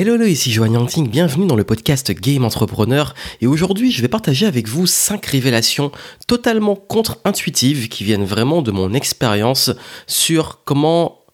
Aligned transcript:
Hello, 0.00 0.14
hello, 0.14 0.26
ici 0.26 0.52
Joanne 0.52 0.74
Yangting, 0.74 1.08
bienvenue 1.08 1.48
dans 1.48 1.56
le 1.56 1.64
podcast 1.64 2.12
Game 2.12 2.44
Entrepreneur. 2.44 3.16
Et 3.40 3.48
aujourd'hui 3.48 3.90
je 3.90 4.00
vais 4.00 4.06
partager 4.06 4.46
avec 4.46 4.68
vous 4.68 4.86
5 4.86 5.26
révélations 5.26 5.90
totalement 6.28 6.76
contre-intuitives 6.76 7.88
qui 7.88 8.04
viennent 8.04 8.24
vraiment 8.24 8.62
de 8.62 8.70
mon 8.70 8.94
expérience 8.94 9.72
sur 10.06 10.60
comment 10.64 11.24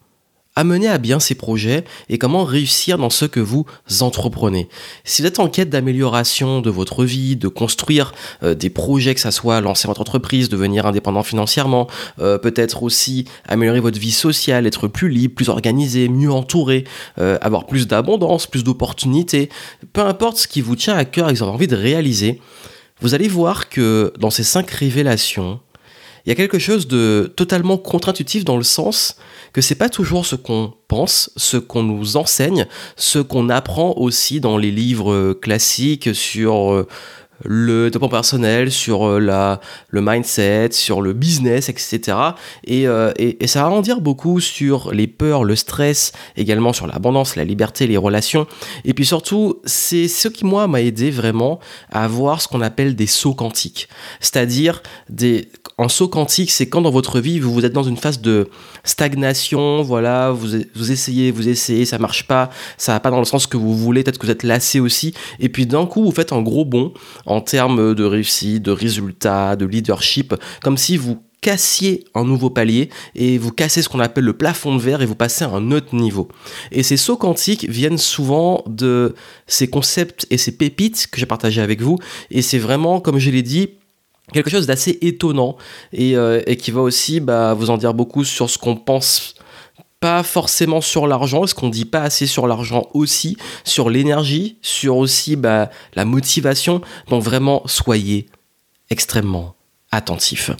amener 0.56 0.88
à 0.88 0.98
bien 0.98 1.18
ces 1.18 1.34
projets 1.34 1.84
et 2.08 2.18
comment 2.18 2.44
réussir 2.44 2.98
dans 2.98 3.10
ce 3.10 3.24
que 3.24 3.40
vous 3.40 3.66
entreprenez. 4.00 4.68
Si 5.04 5.22
vous 5.22 5.28
êtes 5.28 5.40
en 5.40 5.48
quête 5.48 5.70
d'amélioration 5.70 6.60
de 6.60 6.70
votre 6.70 7.04
vie, 7.04 7.36
de 7.36 7.48
construire 7.48 8.12
euh, 8.42 8.54
des 8.54 8.70
projets, 8.70 9.14
que 9.14 9.20
ça 9.20 9.30
soit 9.30 9.60
lancer 9.60 9.88
votre 9.88 10.00
entreprise, 10.00 10.48
devenir 10.48 10.86
indépendant 10.86 11.22
financièrement, 11.22 11.88
euh, 12.20 12.38
peut-être 12.38 12.82
aussi 12.82 13.26
améliorer 13.48 13.80
votre 13.80 13.98
vie 13.98 14.12
sociale, 14.12 14.66
être 14.66 14.86
plus 14.88 15.08
libre, 15.08 15.34
plus 15.34 15.48
organisé, 15.48 16.08
mieux 16.08 16.30
entouré, 16.30 16.84
euh, 17.18 17.38
avoir 17.40 17.66
plus 17.66 17.86
d'abondance, 17.86 18.46
plus 18.46 18.64
d'opportunités, 18.64 19.48
peu 19.92 20.02
importe 20.02 20.36
ce 20.36 20.48
qui 20.48 20.60
vous 20.60 20.76
tient 20.76 20.96
à 20.96 21.04
cœur 21.04 21.28
et 21.28 21.32
que 21.32 21.38
vous 21.38 21.44
avez 21.44 21.52
envie 21.52 21.66
de 21.66 21.76
réaliser, 21.76 22.40
vous 23.00 23.14
allez 23.14 23.28
voir 23.28 23.68
que 23.68 24.12
dans 24.18 24.30
ces 24.30 24.44
cinq 24.44 24.70
révélations, 24.70 25.60
il 26.24 26.30
y 26.30 26.32
a 26.32 26.34
quelque 26.34 26.58
chose 26.58 26.88
de 26.88 27.32
totalement 27.36 27.76
contre-intuitif 27.76 28.44
dans 28.44 28.56
le 28.56 28.62
sens 28.62 29.16
que 29.52 29.60
c'est 29.60 29.74
pas 29.74 29.88
toujours 29.88 30.26
ce 30.26 30.36
qu'on 30.36 30.72
pense, 30.88 31.30
ce 31.36 31.56
qu'on 31.56 31.82
nous 31.82 32.16
enseigne, 32.16 32.66
ce 32.96 33.18
qu'on 33.18 33.50
apprend 33.50 33.94
aussi 33.96 34.40
dans 34.40 34.56
les 34.58 34.70
livres 34.70 35.34
classiques 35.34 36.14
sur 36.14 36.72
euh, 36.72 36.88
le 37.42 37.90
développement 37.90 38.08
personnel, 38.08 38.70
sur 38.70 39.08
euh, 39.08 39.18
la, 39.18 39.60
le 39.88 40.00
mindset, 40.00 40.70
sur 40.72 41.02
le 41.02 41.12
business, 41.12 41.68
etc. 41.68 42.16
Euh, 42.70 43.12
et, 43.18 43.42
et, 43.42 43.46
ça 43.46 43.62
va 43.62 43.70
en 43.70 43.80
dire 43.80 44.00
beaucoup 44.00 44.40
sur 44.40 44.92
les 44.92 45.06
peurs, 45.06 45.44
le 45.44 45.56
stress, 45.56 46.12
également 46.36 46.72
sur 46.72 46.86
l'abondance, 46.86 47.36
la 47.36 47.44
liberté, 47.44 47.86
les 47.86 47.96
relations. 47.96 48.46
Et 48.84 48.94
puis 48.94 49.06
surtout, 49.06 49.60
c'est 49.64 50.08
ce 50.08 50.28
qui, 50.28 50.44
moi, 50.44 50.66
m'a 50.66 50.80
aidé 50.80 51.10
vraiment 51.10 51.58
à 51.90 52.04
avoir 52.04 52.40
ce 52.40 52.48
qu'on 52.48 52.60
appelle 52.60 52.94
des 52.94 53.06
sauts 53.06 53.34
quantiques. 53.34 53.88
C'est-à-dire, 54.20 54.82
des, 55.08 55.48
en 55.76 55.88
saut 55.88 56.08
quantique, 56.08 56.50
c'est 56.50 56.68
quand 56.68 56.82
dans 56.82 56.90
votre 56.90 57.20
vie, 57.20 57.40
vous, 57.40 57.52
vous 57.52 57.64
êtes 57.64 57.72
dans 57.72 57.82
une 57.82 57.96
phase 57.96 58.20
de 58.20 58.48
stagnation, 58.84 59.82
voilà, 59.82 60.30
vous, 60.30 60.58
vous 60.74 60.92
essayez, 60.92 61.30
vous 61.30 61.48
essayez, 61.48 61.84
ça 61.84 61.98
marche 61.98 62.26
pas, 62.26 62.50
ça 62.76 62.92
va 62.92 63.00
pas 63.00 63.10
dans 63.10 63.18
le 63.18 63.24
sens 63.24 63.46
que 63.46 63.56
vous 63.56 63.76
voulez, 63.76 64.02
peut-être 64.04 64.18
que 64.18 64.26
vous 64.26 64.32
êtes 64.32 64.44
lassé 64.44 64.80
aussi. 64.80 65.14
Et 65.40 65.48
puis 65.48 65.66
d'un 65.66 65.86
coup, 65.86 66.04
vous 66.04 66.12
faites 66.12 66.32
un 66.32 66.42
gros 66.42 66.64
bond 66.64 66.92
en 67.26 67.40
termes 67.40 67.94
de 67.94 68.04
réussite, 68.04 68.62
de 68.62 68.70
résultats, 68.70 69.56
de 69.56 69.66
leadership, 69.66 70.34
comme 70.62 70.76
si 70.76 70.96
vous 70.96 71.22
cassiez 71.44 72.04
un 72.14 72.24
nouveau 72.24 72.48
palier 72.48 72.88
et 73.14 73.36
vous 73.36 73.52
cassez 73.52 73.82
ce 73.82 73.90
qu'on 73.90 74.00
appelle 74.00 74.24
le 74.24 74.32
plafond 74.32 74.74
de 74.74 74.80
verre 74.80 75.02
et 75.02 75.06
vous 75.06 75.14
passez 75.14 75.44
à 75.44 75.50
un 75.50 75.72
autre 75.72 75.94
niveau. 75.94 76.26
Et 76.72 76.82
ces 76.82 76.96
sauts 76.96 77.18
quantiques 77.18 77.68
viennent 77.68 77.98
souvent 77.98 78.64
de 78.66 79.14
ces 79.46 79.68
concepts 79.68 80.26
et 80.30 80.38
ces 80.38 80.56
pépites 80.56 81.06
que 81.10 81.20
j'ai 81.20 81.26
partagé 81.26 81.60
avec 81.60 81.82
vous. 81.82 81.98
Et 82.30 82.40
c'est 82.40 82.58
vraiment, 82.58 82.98
comme 82.98 83.18
je 83.18 83.30
l'ai 83.30 83.42
dit, 83.42 83.68
quelque 84.32 84.48
chose 84.48 84.66
d'assez 84.66 84.98
étonnant 85.02 85.58
et, 85.92 86.16
euh, 86.16 86.40
qui 86.54 86.70
va 86.70 86.80
aussi 86.80 87.20
bah, 87.20 87.52
vous 87.52 87.68
en 87.68 87.76
dire 87.76 87.92
beaucoup 87.92 88.24
sur 88.24 88.48
ce 88.48 88.56
qu'on 88.56 88.76
pense 88.76 89.34
pas 90.04 90.22
forcément 90.22 90.82
sur 90.82 91.06
l'argent, 91.06 91.46
ce 91.46 91.54
qu'on 91.54 91.70
dit 91.70 91.86
pas 91.86 92.02
assez 92.02 92.26
sur 92.26 92.46
l'argent 92.46 92.88
aussi, 92.92 93.38
sur 93.64 93.88
l'énergie, 93.88 94.58
sur 94.60 94.98
aussi 94.98 95.34
bah, 95.34 95.70
la 95.94 96.04
motivation. 96.04 96.82
Donc 97.08 97.22
vraiment, 97.22 97.62
soyez 97.64 98.26
extrêmement 98.90 99.54
attentif. 99.94 100.50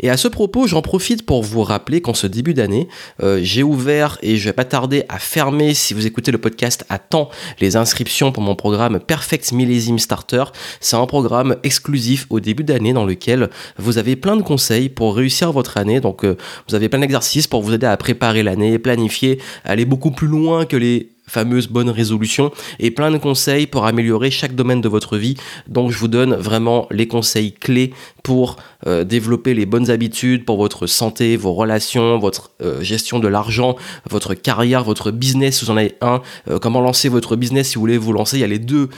Et 0.00 0.10
à 0.10 0.16
ce 0.16 0.28
propos, 0.28 0.66
j'en 0.66 0.82
profite 0.82 1.24
pour 1.24 1.42
vous 1.42 1.62
rappeler 1.62 2.00
qu'en 2.00 2.14
ce 2.14 2.26
début 2.26 2.54
d'année, 2.54 2.88
euh, 3.22 3.40
j'ai 3.42 3.62
ouvert 3.62 4.18
et 4.22 4.36
je 4.36 4.44
vais 4.44 4.52
pas 4.52 4.64
tarder 4.64 5.04
à 5.08 5.18
fermer, 5.18 5.74
si 5.74 5.94
vous 5.94 6.06
écoutez 6.06 6.32
le 6.32 6.38
podcast 6.38 6.84
à 6.88 6.98
temps, 6.98 7.30
les 7.60 7.76
inscriptions 7.76 8.32
pour 8.32 8.42
mon 8.42 8.54
programme 8.54 8.98
Perfect 9.00 9.52
Millésime 9.52 9.98
Starter. 9.98 10.44
C'est 10.80 10.96
un 10.96 11.06
programme 11.06 11.56
exclusif 11.62 12.26
au 12.30 12.40
début 12.40 12.64
d'année 12.64 12.92
dans 12.92 13.04
lequel 13.04 13.50
vous 13.78 13.98
avez 13.98 14.16
plein 14.16 14.36
de 14.36 14.42
conseils 14.42 14.88
pour 14.88 15.14
réussir 15.16 15.52
votre 15.52 15.76
année. 15.76 16.00
Donc 16.00 16.24
euh, 16.24 16.36
vous 16.68 16.74
avez 16.74 16.88
plein 16.88 17.00
d'exercices 17.00 17.46
pour 17.46 17.62
vous 17.62 17.74
aider 17.74 17.86
à 17.86 17.96
préparer 17.96 18.42
l'année, 18.42 18.78
planifier, 18.78 19.40
aller 19.64 19.84
beaucoup 19.84 20.10
plus 20.10 20.28
loin 20.28 20.64
que 20.66 20.76
les 20.76 21.10
fameuse 21.28 21.68
bonne 21.68 21.90
résolution 21.90 22.50
et 22.80 22.90
plein 22.90 23.10
de 23.10 23.18
conseils 23.18 23.66
pour 23.66 23.86
améliorer 23.86 24.30
chaque 24.30 24.54
domaine 24.54 24.80
de 24.80 24.88
votre 24.88 25.16
vie. 25.16 25.36
Donc 25.68 25.92
je 25.92 25.98
vous 25.98 26.08
donne 26.08 26.34
vraiment 26.34 26.88
les 26.90 27.06
conseils 27.06 27.52
clés 27.52 27.92
pour 28.22 28.56
euh, 28.86 29.04
développer 29.04 29.54
les 29.54 29.66
bonnes 29.66 29.90
habitudes 29.90 30.44
pour 30.44 30.56
votre 30.56 30.86
santé, 30.86 31.36
vos 31.36 31.52
relations, 31.52 32.18
votre 32.18 32.50
euh, 32.62 32.82
gestion 32.82 33.18
de 33.18 33.28
l'argent, 33.28 33.76
votre 34.08 34.34
carrière, 34.34 34.84
votre 34.84 35.10
business, 35.10 35.58
si 35.58 35.64
vous 35.64 35.70
en 35.70 35.76
avez 35.76 35.94
un, 36.00 36.22
euh, 36.48 36.58
comment 36.58 36.80
lancer 36.80 37.08
votre 37.08 37.36
business? 37.36 37.68
Si 37.68 37.74
vous 37.76 37.82
voulez 37.82 37.98
vous 37.98 38.12
lancer. 38.12 38.38
Il 38.38 38.40
y 38.40 38.44
a 38.44 38.48
les 38.48 38.58
deux, 38.58 38.88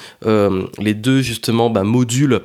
les 0.78 0.94
deux 0.94 1.22
justement 1.22 1.70
bah, 1.70 1.84
modules 1.84 2.40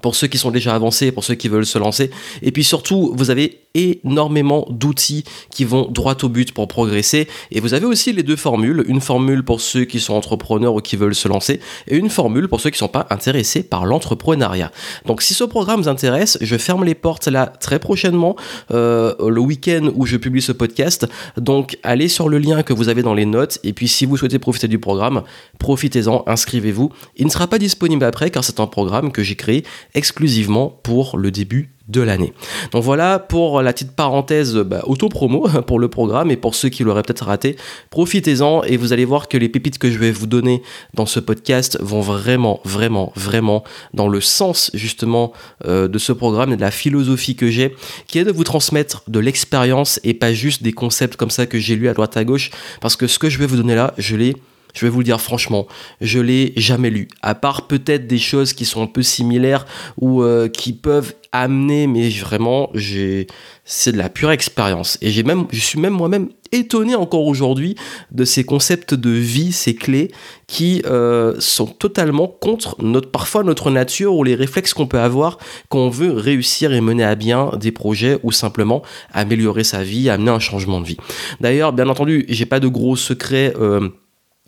pour 0.00 0.14
ceux 0.14 0.26
qui 0.26 0.38
sont 0.38 0.50
déjà 0.50 0.74
avancés, 0.74 1.12
pour 1.12 1.24
ceux 1.24 1.34
qui 1.34 1.48
veulent 1.48 1.66
se 1.66 1.78
lancer. 1.78 2.10
Et 2.40 2.50
puis 2.50 2.64
surtout, 2.64 3.12
vous 3.14 3.30
avez 3.30 3.62
énormément 3.74 4.66
d'outils 4.70 5.24
qui 5.50 5.64
vont 5.64 5.88
droit 5.90 6.16
au 6.22 6.28
but 6.28 6.52
pour 6.52 6.68
progresser. 6.68 7.28
Et 7.50 7.60
vous 7.60 7.74
avez 7.74 7.86
aussi 7.86 8.12
les 8.12 8.22
deux 8.22 8.36
formules. 8.36 8.84
Une 8.86 9.00
formule 9.00 9.42
pour 9.42 9.60
ceux 9.60 9.84
qui 9.84 10.00
sont 10.00 10.14
entrepreneurs 10.14 10.74
ou 10.74 10.80
qui 10.80 10.96
veulent 10.96 11.14
se 11.14 11.28
lancer 11.28 11.60
et 11.88 11.96
une 11.96 12.10
formule 12.10 12.48
pour 12.48 12.60
ceux 12.60 12.70
qui 12.70 12.76
ne 12.76 12.86
sont 12.86 12.88
pas 12.88 13.06
intéressés 13.10 13.62
par 13.62 13.86
l'entrepreneuriat. 13.86 14.70
Donc 15.06 15.22
si 15.22 15.34
ce 15.34 15.44
programme 15.44 15.82
vous 15.82 15.88
intéresse, 15.88 16.38
je 16.40 16.56
ferme 16.56 16.84
les 16.84 16.94
portes 16.94 17.28
là 17.28 17.46
très 17.46 17.78
prochainement, 17.78 18.36
euh, 18.70 19.14
le 19.28 19.40
week-end 19.40 19.90
où 19.94 20.06
je 20.06 20.16
publie 20.16 20.42
ce 20.42 20.52
podcast. 20.52 21.06
Donc 21.36 21.78
allez 21.82 22.08
sur 22.08 22.28
le 22.28 22.38
lien 22.38 22.62
que 22.62 22.72
vous 22.72 22.88
avez 22.88 23.02
dans 23.02 23.14
les 23.14 23.26
notes. 23.26 23.58
Et 23.64 23.72
puis 23.72 23.88
si 23.88 24.06
vous 24.06 24.16
souhaitez 24.16 24.38
profiter 24.38 24.68
du 24.68 24.78
programme, 24.78 25.22
profitez-en, 25.58 26.24
inscrivez-vous. 26.26 26.90
Il 27.16 27.26
ne 27.26 27.30
sera 27.30 27.46
pas 27.46 27.58
disponible 27.58 28.04
après 28.04 28.30
car 28.30 28.44
c'est 28.44 28.60
un 28.60 28.66
programme 28.66 29.12
que 29.12 29.22
j'ai 29.22 29.36
créé 29.36 29.64
exclusivement 29.94 30.68
pour 30.82 31.16
le 31.18 31.30
début 31.30 31.72
de 31.88 32.00
l'année. 32.00 32.32
Donc 32.72 32.82
voilà 32.82 33.18
pour 33.18 33.60
la 33.62 33.72
petite 33.72 33.92
parenthèse 33.92 34.56
bah, 34.56 34.82
auto-promo 34.86 35.48
pour 35.66 35.78
le 35.78 35.88
programme 35.88 36.30
et 36.30 36.36
pour 36.36 36.54
ceux 36.54 36.68
qui 36.68 36.84
l'auraient 36.84 37.02
peut-être 37.02 37.26
raté, 37.26 37.56
profitez-en 37.90 38.62
et 38.64 38.76
vous 38.76 38.92
allez 38.92 39.04
voir 39.04 39.28
que 39.28 39.36
les 39.36 39.48
pépites 39.48 39.78
que 39.78 39.90
je 39.90 39.98
vais 39.98 40.10
vous 40.10 40.26
donner 40.26 40.62
dans 40.94 41.06
ce 41.06 41.20
podcast 41.20 41.78
vont 41.80 42.00
vraiment, 42.00 42.60
vraiment, 42.64 43.12
vraiment 43.16 43.64
dans 43.94 44.08
le 44.08 44.20
sens 44.20 44.70
justement 44.74 45.32
euh, 45.66 45.88
de 45.88 45.98
ce 45.98 46.12
programme 46.12 46.52
et 46.52 46.56
de 46.56 46.60
la 46.60 46.70
philosophie 46.70 47.36
que 47.36 47.50
j'ai, 47.50 47.74
qui 48.06 48.18
est 48.18 48.24
de 48.24 48.32
vous 48.32 48.44
transmettre 48.44 49.02
de 49.08 49.18
l'expérience 49.18 50.00
et 50.04 50.14
pas 50.14 50.32
juste 50.32 50.62
des 50.62 50.72
concepts 50.72 51.16
comme 51.16 51.30
ça 51.30 51.46
que 51.46 51.58
j'ai 51.58 51.76
lu 51.76 51.88
à 51.88 51.94
droite 51.94 52.16
à 52.16 52.24
gauche, 52.24 52.50
parce 52.80 52.96
que 52.96 53.06
ce 53.06 53.18
que 53.18 53.28
je 53.28 53.38
vais 53.38 53.46
vous 53.46 53.56
donner 53.56 53.74
là, 53.74 53.92
je 53.98 54.16
l'ai 54.16 54.36
je 54.72 54.86
vais 54.86 54.90
vous 54.90 54.98
le 54.98 55.04
dire 55.04 55.20
franchement, 55.20 55.66
je 56.00 56.20
l'ai 56.20 56.52
jamais 56.56 56.90
lu. 56.90 57.08
À 57.22 57.34
part 57.34 57.66
peut-être 57.66 58.06
des 58.06 58.18
choses 58.18 58.52
qui 58.52 58.64
sont 58.64 58.82
un 58.82 58.86
peu 58.86 59.02
similaires 59.02 59.66
ou 60.00 60.22
euh, 60.22 60.48
qui 60.48 60.72
peuvent 60.72 61.14
amener, 61.32 61.86
mais 61.86 62.10
vraiment, 62.10 62.70
j'ai, 62.74 63.26
c'est 63.64 63.92
de 63.92 63.98
la 63.98 64.10
pure 64.10 64.30
expérience. 64.30 64.98
Et 65.00 65.10
j'ai 65.10 65.22
même, 65.22 65.46
je 65.50 65.60
suis 65.60 65.80
même 65.80 65.94
moi-même 65.94 66.28
étonné 66.52 66.94
encore 66.94 67.26
aujourd'hui 67.26 67.74
de 68.10 68.26
ces 68.26 68.44
concepts 68.44 68.92
de 68.92 69.10
vie, 69.10 69.52
ces 69.52 69.74
clés 69.74 70.10
qui 70.46 70.82
euh, 70.84 71.34
sont 71.38 71.66
totalement 71.66 72.28
contre 72.28 72.76
notre, 72.82 73.10
parfois 73.10 73.42
notre 73.42 73.70
nature 73.70 74.14
ou 74.14 74.22
les 74.22 74.34
réflexes 74.34 74.74
qu'on 74.74 74.86
peut 74.86 75.00
avoir 75.00 75.38
quand 75.70 75.78
on 75.78 75.88
veut 75.88 76.12
réussir 76.12 76.74
et 76.74 76.82
mener 76.82 77.04
à 77.04 77.14
bien 77.14 77.52
des 77.58 77.72
projets 77.72 78.18
ou 78.22 78.32
simplement 78.32 78.82
améliorer 79.12 79.64
sa 79.64 79.82
vie, 79.82 80.10
amener 80.10 80.30
un 80.30 80.38
changement 80.38 80.80
de 80.80 80.86
vie. 80.86 80.98
D'ailleurs, 81.40 81.72
bien 81.72 81.88
entendu, 81.88 82.26
j'ai 82.28 82.46
pas 82.46 82.60
de 82.60 82.68
gros 82.68 82.96
secrets. 82.96 83.54
Euh, 83.58 83.88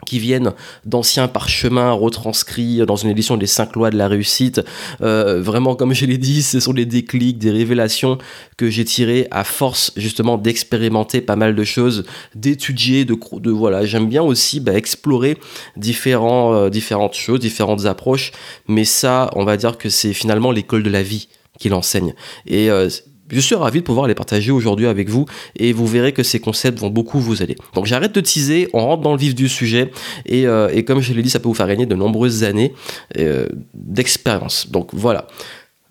qui 0.06 0.19
viennent 0.19 0.53
d'anciens 0.84 1.28
parchemins 1.28 1.93
retranscrits 1.93 2.84
dans 2.87 2.97
une 2.97 3.10
édition 3.10 3.37
des 3.37 3.47
cinq 3.47 3.75
lois 3.77 3.91
de 3.91 3.97
la 3.97 4.09
réussite. 4.09 4.60
Euh, 5.00 5.41
vraiment, 5.41 5.77
comme 5.77 5.94
je 5.94 6.05
l'ai 6.05 6.19
dit, 6.19 6.43
ce 6.43 6.60
sont 6.60 6.72
des 6.72 6.84
déclics, 6.84 7.38
des 7.38 7.50
révélations 7.50 8.19
que 8.56 8.71
j'ai 8.71 8.84
tirées 8.84 9.28
à 9.31 9.44
force 9.44 9.93
justement 9.97 10.37
d'expérimenter 10.37 11.21
pas 11.21 11.37
mal 11.37 11.54
de 11.54 11.65
choses, 11.65 12.04
d'étudier, 12.34 13.04
de, 13.04 13.16
voilà. 13.50 13.84
J'aime 13.84 14.09
bien 14.09 14.22
aussi 14.22 14.60
bah, 14.60 14.75
explorer 14.75 15.38
différents, 15.77 16.54
euh, 16.54 16.71
différentes 16.71 17.15
choses, 17.15 17.41
différentes 17.41 17.86
approches, 17.86 18.33
mais 18.66 18.84
ça, 18.84 19.30
on 19.34 19.45
va 19.45 19.57
dire 19.57 19.78
que 19.78 19.89
c'est 19.89 20.13
finalement 20.13 20.51
l'école 20.51 20.83
de 20.83 20.91
la 20.91 21.03
vie 21.03 21.28
qui 21.59 21.69
l'enseigne. 21.69 22.15
Et 22.47 22.69
euh, 22.71 22.89
je 23.30 23.41
suis 23.41 23.54
ravi 23.54 23.80
de 23.80 23.84
pouvoir 23.84 24.06
les 24.06 24.15
partager 24.15 24.50
aujourd'hui 24.50 24.86
avec 24.86 25.09
vous 25.09 25.26
et 25.56 25.72
vous 25.72 25.86
verrez 25.86 26.12
que 26.12 26.22
ces 26.22 26.41
concepts 26.41 26.78
vont 26.78 26.91
beaucoup 26.91 27.21
vous 27.21 27.42
aider. 27.42 27.56
Donc 27.74 27.86
j'arrête 27.86 28.15
de 28.15 28.21
teaser, 28.21 28.68
on 28.72 28.84
rentre 28.84 29.03
dans 29.03 29.12
le 29.12 29.18
vif 29.18 29.34
du 29.34 29.48
sujet 29.48 29.91
et, 30.26 30.47
euh, 30.47 30.82
comme 30.82 31.00
je 31.00 31.12
l'ai 31.12 31.22
dit, 31.22 31.30
ça 31.30 31.41
peut 31.41 31.48
vous 31.48 31.54
faire 31.54 31.68
gagner 31.68 31.86
de 31.86 31.94
nombreuses 31.94 32.44
années 32.44 32.74
euh, 33.18 33.47
d'expérience. 33.74 34.71
Donc 34.71 34.91
voilà. 34.92 35.26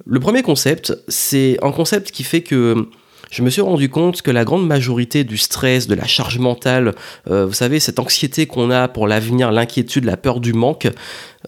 Le 0.05 0.19
premier 0.19 0.41
concept, 0.41 0.97
c'est 1.07 1.57
un 1.61 1.71
concept 1.71 2.11
qui 2.11 2.23
fait 2.23 2.41
que 2.41 2.87
je 3.31 3.41
me 3.41 3.49
suis 3.49 3.61
rendu 3.61 3.89
compte 3.89 4.21
que 4.21 4.29
la 4.29 4.45
grande 4.45 4.67
majorité 4.67 5.23
du 5.23 5.37
stress, 5.37 5.87
de 5.87 5.95
la 5.95 6.05
charge 6.05 6.37
mentale, 6.37 6.93
euh, 7.29 7.45
vous 7.47 7.53
savez, 7.53 7.79
cette 7.79 7.97
anxiété 7.97 8.45
qu'on 8.45 8.69
a 8.69 8.87
pour 8.87 9.07
l'avenir, 9.07 9.51
l'inquiétude, 9.51 10.03
la 10.03 10.17
peur 10.17 10.39
du 10.39 10.53
manque, 10.53 10.87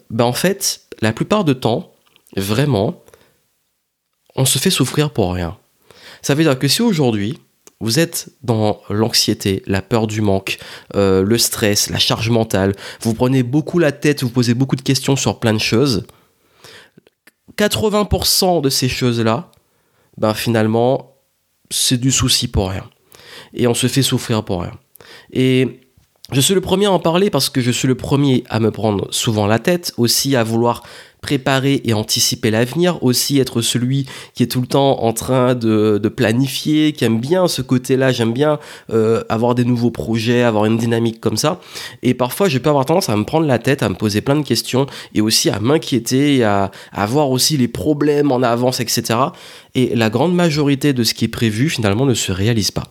ben 0.09 0.25
en 0.25 0.33
fait, 0.33 0.81
la 1.01 1.13
plupart 1.13 1.43
du 1.43 1.53
temps, 1.53 1.91
vraiment, 2.35 3.03
on 4.35 4.45
se 4.45 4.57
fait 4.57 4.71
souffrir 4.71 5.11
pour 5.11 5.33
rien. 5.33 5.57
Ça 6.25 6.33
veut 6.33 6.41
dire 6.41 6.57
que 6.57 6.67
si 6.67 6.81
aujourd'hui, 6.81 7.37
vous 7.79 7.99
êtes 7.99 8.29
dans 8.41 8.81
l'anxiété, 8.89 9.61
la 9.67 9.83
peur 9.83 10.07
du 10.07 10.21
manque, 10.21 10.57
euh, 10.95 11.21
le 11.21 11.37
stress, 11.37 11.91
la 11.91 11.99
charge 11.99 12.31
mentale, 12.31 12.73
vous 13.01 13.13
prenez 13.13 13.43
beaucoup 13.43 13.77
la 13.77 13.91
tête, 13.91 14.23
vous 14.23 14.31
posez 14.31 14.55
beaucoup 14.55 14.75
de 14.75 14.81
questions 14.81 15.15
sur 15.15 15.39
plein 15.39 15.53
de 15.53 15.59
choses, 15.59 16.07
80% 17.59 18.63
de 18.63 18.69
ces 18.71 18.89
choses-là, 18.89 19.51
ben 20.17 20.33
finalement, 20.33 21.13
c'est 21.69 21.99
du 21.99 22.11
souci 22.11 22.47
pour 22.47 22.71
rien. 22.71 22.89
Et 23.53 23.67
on 23.67 23.75
se 23.75 23.85
fait 23.85 24.01
souffrir 24.01 24.43
pour 24.43 24.63
rien. 24.63 24.73
Et 25.31 25.79
je 26.31 26.41
suis 26.41 26.55
le 26.55 26.61
premier 26.61 26.87
à 26.87 26.91
en 26.91 26.97
parler 26.97 27.29
parce 27.29 27.51
que 27.51 27.61
je 27.61 27.69
suis 27.69 27.87
le 27.87 27.93
premier 27.93 28.45
à 28.49 28.59
me 28.59 28.71
prendre 28.71 29.13
souvent 29.13 29.45
la 29.45 29.59
tête, 29.59 29.93
aussi 29.97 30.35
à 30.35 30.43
vouloir 30.43 30.81
préparer 31.25 31.81
et 31.85 31.93
anticiper 31.95 32.51
l'avenir, 32.51 33.01
aussi 33.01 33.39
être 33.39 33.63
celui 33.63 34.05
qui 34.35 34.43
est 34.43 34.47
tout 34.47 34.61
le 34.61 34.67
temps 34.67 35.01
en 35.01 35.11
train 35.11 35.55
de, 35.55 35.99
planifier, 36.15 36.93
qui 36.93 37.03
aime 37.03 37.19
bien 37.19 37.47
ce 37.47 37.63
côté-là, 37.63 38.11
j'aime 38.11 38.31
bien 38.31 38.59
euh, 38.93 39.23
avoir 39.27 39.55
des 39.55 39.65
nouveaux 39.65 39.89
projets, 39.89 40.43
avoir 40.43 40.65
une 40.65 40.77
dynamique 40.77 41.19
comme 41.19 41.35
ça. 41.35 41.59
Et 42.03 42.13
parfois, 42.13 42.47
je 42.47 42.59
peux 42.59 42.69
avoir 42.69 42.85
tendance 42.85 43.09
à 43.09 43.15
me 43.15 43.23
prendre 43.23 43.47
la 43.47 43.57
tête, 43.57 43.81
à 43.81 43.89
me 43.89 43.95
poser 43.95 44.21
plein 44.21 44.35
de 44.35 44.45
questions 44.45 44.85
et 45.15 45.21
aussi 45.21 45.49
à 45.49 45.59
m'inquiéter, 45.59 46.43
à, 46.43 46.69
à 46.91 47.05
voir 47.07 47.31
aussi 47.31 47.57
les 47.57 47.67
problèmes 47.67 48.31
en 48.31 48.43
avance, 48.43 48.79
etc. 48.79 49.17
Et 49.73 49.95
la 49.95 50.11
grande 50.11 50.35
majorité 50.35 50.93
de 50.93 51.03
ce 51.03 51.15
qui 51.15 51.25
est 51.25 51.29
prévu, 51.29 51.71
finalement, 51.71 52.05
ne 52.05 52.13
se 52.13 52.31
réalise 52.31 52.69
pas. 52.69 52.87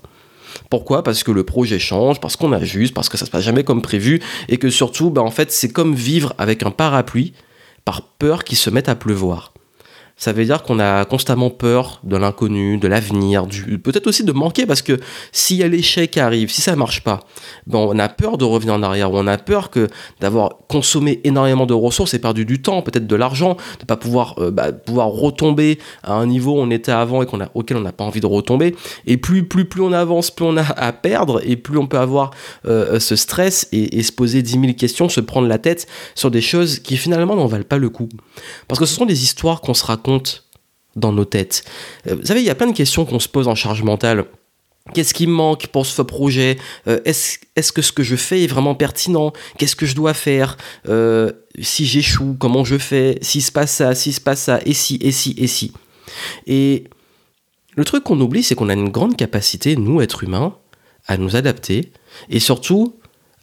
Pourquoi? 0.70 1.04
Parce 1.04 1.22
que 1.22 1.30
le 1.30 1.44
projet 1.44 1.78
change, 1.78 2.18
parce 2.18 2.34
qu'on 2.34 2.52
ajuste, 2.52 2.94
parce 2.94 3.08
que 3.08 3.16
ça 3.16 3.26
se 3.26 3.30
passe 3.30 3.44
jamais 3.44 3.62
comme 3.62 3.80
prévu, 3.80 4.20
et 4.48 4.56
que 4.56 4.70
surtout, 4.70 5.10
bah, 5.10 5.22
en 5.22 5.30
fait, 5.30 5.52
c'est 5.52 5.70
comme 5.70 5.94
vivre 5.94 6.34
avec 6.36 6.64
un 6.64 6.72
parapluie 6.72 7.32
par 7.84 8.02
peur 8.02 8.44
qu'il 8.44 8.58
se 8.58 8.70
mette 8.70 8.88
à 8.88 8.94
pleuvoir 8.94 9.53
ça 10.16 10.32
veut 10.32 10.44
dire 10.44 10.62
qu'on 10.62 10.78
a 10.78 11.04
constamment 11.04 11.50
peur 11.50 12.00
de 12.04 12.16
l'inconnu, 12.16 12.78
de 12.78 12.86
l'avenir, 12.86 13.46
peut-être 13.82 14.06
aussi 14.06 14.22
de 14.22 14.32
manquer 14.32 14.64
parce 14.64 14.80
que 14.80 15.00
s'il 15.32 15.56
y 15.56 15.62
a 15.64 15.68
l'échec 15.68 16.16
arrive, 16.16 16.50
si 16.50 16.60
ça 16.60 16.76
marche 16.76 17.02
pas, 17.02 17.20
bon, 17.66 17.88
on 17.92 17.98
a 17.98 18.08
peur 18.08 18.38
de 18.38 18.44
revenir 18.44 18.74
en 18.74 18.82
arrière 18.82 19.12
ou 19.12 19.18
on 19.18 19.26
a 19.26 19.36
peur 19.38 19.70
que 19.70 19.88
d'avoir 20.20 20.58
consommé 20.68 21.20
énormément 21.24 21.66
de 21.66 21.74
ressources 21.74 22.14
et 22.14 22.20
perdu 22.20 22.44
du 22.44 22.62
temps, 22.62 22.82
peut-être 22.82 23.06
de 23.06 23.16
l'argent, 23.16 23.56
de 23.80 23.84
pas 23.84 23.96
pouvoir 23.96 24.36
euh, 24.38 24.50
bah, 24.52 24.72
pouvoir 24.72 25.08
retomber 25.08 25.78
à 26.04 26.14
un 26.14 26.26
niveau 26.26 26.52
où 26.52 26.60
on 26.60 26.70
était 26.70 26.92
avant 26.92 27.22
et 27.22 27.26
a 27.26 27.50
auquel 27.54 27.76
on 27.76 27.80
n'a 27.80 27.92
pas 27.92 28.04
envie 28.04 28.20
de 28.20 28.26
retomber. 28.26 28.76
Et 29.06 29.16
plus 29.16 29.46
plus 29.46 29.64
plus 29.64 29.82
on 29.82 29.92
avance, 29.92 30.30
plus 30.30 30.44
on 30.44 30.56
a 30.56 30.62
à 30.62 30.92
perdre 30.92 31.40
et 31.44 31.56
plus 31.56 31.76
on 31.76 31.88
peut 31.88 31.98
avoir 31.98 32.30
euh, 32.66 33.00
ce 33.00 33.16
stress 33.16 33.68
et, 33.72 33.98
et 33.98 34.02
se 34.04 34.12
poser 34.12 34.42
10 34.42 34.60
000 34.60 34.72
questions, 34.74 35.08
se 35.08 35.20
prendre 35.20 35.48
la 35.48 35.58
tête 35.58 35.88
sur 36.14 36.30
des 36.30 36.40
choses 36.40 36.78
qui 36.78 36.96
finalement 36.96 37.34
n'en 37.34 37.46
valent 37.46 37.64
pas 37.64 37.78
le 37.78 37.88
coup. 37.88 38.08
Parce 38.68 38.78
que 38.78 38.86
ce 38.86 38.94
sont 38.94 39.06
des 39.06 39.24
histoires 39.24 39.60
qu'on 39.60 39.74
se 39.74 39.84
raconte 39.84 40.03
compte 40.04 40.44
dans 40.94 41.12
nos 41.12 41.24
têtes. 41.24 41.64
Euh, 42.06 42.16
vous 42.16 42.26
savez, 42.26 42.40
il 42.40 42.46
y 42.46 42.50
a 42.50 42.54
plein 42.54 42.70
de 42.70 42.76
questions 42.76 43.04
qu'on 43.04 43.18
se 43.18 43.28
pose 43.28 43.48
en 43.48 43.56
charge 43.56 43.82
mentale. 43.82 44.26
Qu'est-ce 44.92 45.14
qui 45.14 45.26
me 45.26 45.32
manque 45.32 45.68
pour 45.68 45.86
ce 45.86 46.02
projet 46.02 46.58
euh, 46.88 47.00
Est-ce 47.06 47.72
que 47.72 47.82
ce 47.82 47.90
que 47.90 48.02
je 48.02 48.16
fais 48.16 48.44
est 48.44 48.46
vraiment 48.46 48.74
pertinent? 48.74 49.32
Qu'est-ce 49.56 49.76
que 49.76 49.86
je 49.86 49.94
dois 49.94 50.12
faire? 50.12 50.58
Euh, 50.88 51.32
Si 51.60 51.86
j'échoue, 51.86 52.36
comment 52.38 52.64
je 52.64 52.76
fais? 52.76 53.18
S'il 53.22 53.42
se 53.42 53.50
passe 53.50 53.72
ça, 53.72 53.94
s'il 53.94 54.12
se 54.12 54.20
passe 54.20 54.42
ça, 54.42 54.60
et 54.66 54.74
si, 54.74 54.98
et 55.00 55.10
si, 55.10 55.34
et 55.38 55.46
si. 55.46 55.72
Et 56.46 56.84
le 57.76 57.84
truc 57.84 58.04
qu'on 58.04 58.20
oublie, 58.20 58.42
c'est 58.42 58.54
qu'on 58.54 58.68
a 58.68 58.74
une 58.74 58.90
grande 58.90 59.16
capacité, 59.16 59.74
nous, 59.76 60.02
êtres 60.02 60.22
humains, 60.22 60.54
à 61.06 61.16
nous 61.16 61.34
adapter 61.34 61.92
et 62.28 62.40
surtout 62.40 62.94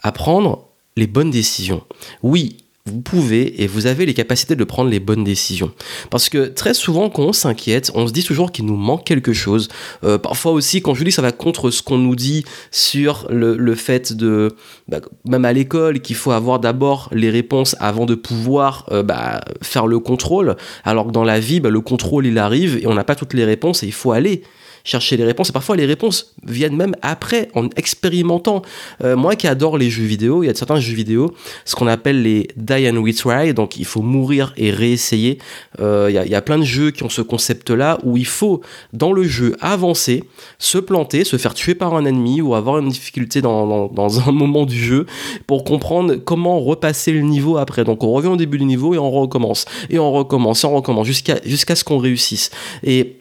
à 0.04 0.12
prendre 0.12 0.70
les 0.96 1.08
bonnes 1.08 1.32
décisions. 1.32 1.84
Oui, 2.22 2.58
vous 2.86 3.02
pouvez 3.02 3.62
et 3.62 3.68
vous 3.68 3.86
avez 3.86 4.06
les 4.06 4.14
capacités 4.14 4.56
de 4.56 4.64
prendre 4.64 4.90
les 4.90 5.00
bonnes 5.00 5.24
décisions. 5.24 5.72
Parce 6.10 6.30
que 6.30 6.48
très 6.48 6.74
souvent, 6.74 7.10
quand 7.10 7.24
on 7.24 7.34
s'inquiète, 7.34 7.92
on 7.94 8.08
se 8.08 8.14
dit 8.14 8.24
toujours 8.24 8.52
qu'il 8.52 8.66
nous 8.66 8.76
manque 8.76 9.06
quelque 9.06 9.34
chose. 9.34 9.70
Euh, 10.04 10.18
parfois 10.18 10.52
aussi, 10.52 10.82
quand 10.82 10.94
je 10.94 11.04
dis 11.04 11.12
ça 11.12 11.22
va 11.22 11.32
contre 11.32 11.70
ce 11.70 11.84
qu'on 11.84 11.98
nous 11.98 12.16
dit 12.16 12.44
sur 12.72 13.28
le, 13.30 13.76
fait 13.76 14.14
de, 14.14 14.56
bah, 14.88 15.00
même 15.26 15.46
à 15.46 15.54
l'école, 15.54 16.02
qu'il 16.02 16.16
faut 16.16 16.32
avoir 16.32 16.60
d'abord 16.60 17.10
les 17.12 17.30
réponses 17.30 17.76
avant 17.80 18.06
de 18.06 18.16
pouvoir 18.16 18.86
euh, 18.92 19.04
bah, 19.04 19.42
faire 19.62 19.86
le 19.86 20.00
contrôle. 20.00 20.56
Alors 20.84 21.08
que 21.08 21.12
dans 21.12 21.24
la 21.24 21.40
vie, 21.40 21.60
bah, 21.60 21.70
le 21.70 21.82
contrôle, 21.82 22.26
il 22.26 22.38
arrive 22.38 22.80
et 22.82 22.88
on 22.88 22.94
n'a 22.94 23.04
pas 23.04 23.16
toutes 23.16 23.34
les 23.34 23.46
réponses 23.46 23.84
et 23.84 23.88
il 23.88 23.94
faut 23.94 24.12
aller 24.12 24.42
chercher 24.84 25.18
les 25.18 25.24
réponses. 25.24 25.50
Et 25.50 25.54
parfois, 25.54 25.76
les 25.76 25.86
réponses 25.86 26.34
viennent 26.46 26.76
même 26.76 26.96
après, 27.02 27.50
en 27.56 27.68
expérimentant. 27.76 28.62
Euh, 29.04 29.16
moi 29.16 29.36
qui 29.36 29.48
adore 29.48 29.78
les 29.78 29.90
jeux 29.90 30.04
vidéo, 30.04 30.44
il 30.44 30.48
y 30.48 30.50
a 30.50 30.56
certains 30.56 30.80
jeux 30.80 30.96
vidéo, 30.96 31.34
ce 31.66 31.76
qu'on 31.76 31.88
appelle 31.88 32.22
les 32.24 32.48
die 32.56 32.90
and 32.90 33.02
retry, 33.02 33.54
donc 33.54 33.78
il 33.78 33.86
faut 33.86 34.02
mourir 34.02 34.54
et 34.58 34.72
réessayer. 34.72 35.38
Euh, 35.80 36.08
il, 36.10 36.32
y 36.32 36.36
a, 36.36 36.42
plein 36.42 36.58
de 36.58 36.64
jeux 36.64 36.92
qui 36.92 37.04
ont 37.04 37.10
ce 37.10 37.22
concept-là 37.22 38.00
où 38.04 38.18
il 38.18 38.26
faut, 38.26 38.62
dans 38.94 39.14
le 39.14 39.24
jeu, 39.24 39.56
avancer, 39.62 40.24
se 40.60 40.78
planter, 40.78 41.24
se 41.24 41.38
faire 41.38 41.54
tuer 41.54 41.76
par 41.76 41.96
un 41.96 42.06
ennemi 42.06 42.42
ou 42.42 42.56
avoir 42.56 42.80
une 42.80 42.90
difficulté 42.90 43.42
dans, 43.42 43.88
dans 43.88 44.28
un 44.28 44.32
moment 44.42 44.66
du 44.66 44.78
jeu 44.78 45.06
pour 45.48 45.64
comprendre 45.64 46.16
comment 46.16 46.60
repasser 46.60 47.12
le 47.12 47.22
niveau 47.22 47.58
après. 47.58 47.84
Donc 47.84 48.04
on 48.04 48.12
revient 48.12 48.28
au 48.28 48.38
début 48.38 48.58
du 48.58 48.66
niveau 48.66 48.94
et 48.94 48.98
on 48.98 49.12
recommence. 49.12 49.66
Et 49.90 50.00
on 50.00 50.12
recommence, 50.12 50.64
et 50.64 50.68
on 50.68 50.76
recommence 50.76 51.08
jusqu'à 51.08 51.40
jusqu'à 51.46 51.76
ce 51.76 51.84
qu'on 51.84 51.98
réussisse. 51.98 52.52
Et 52.84 53.21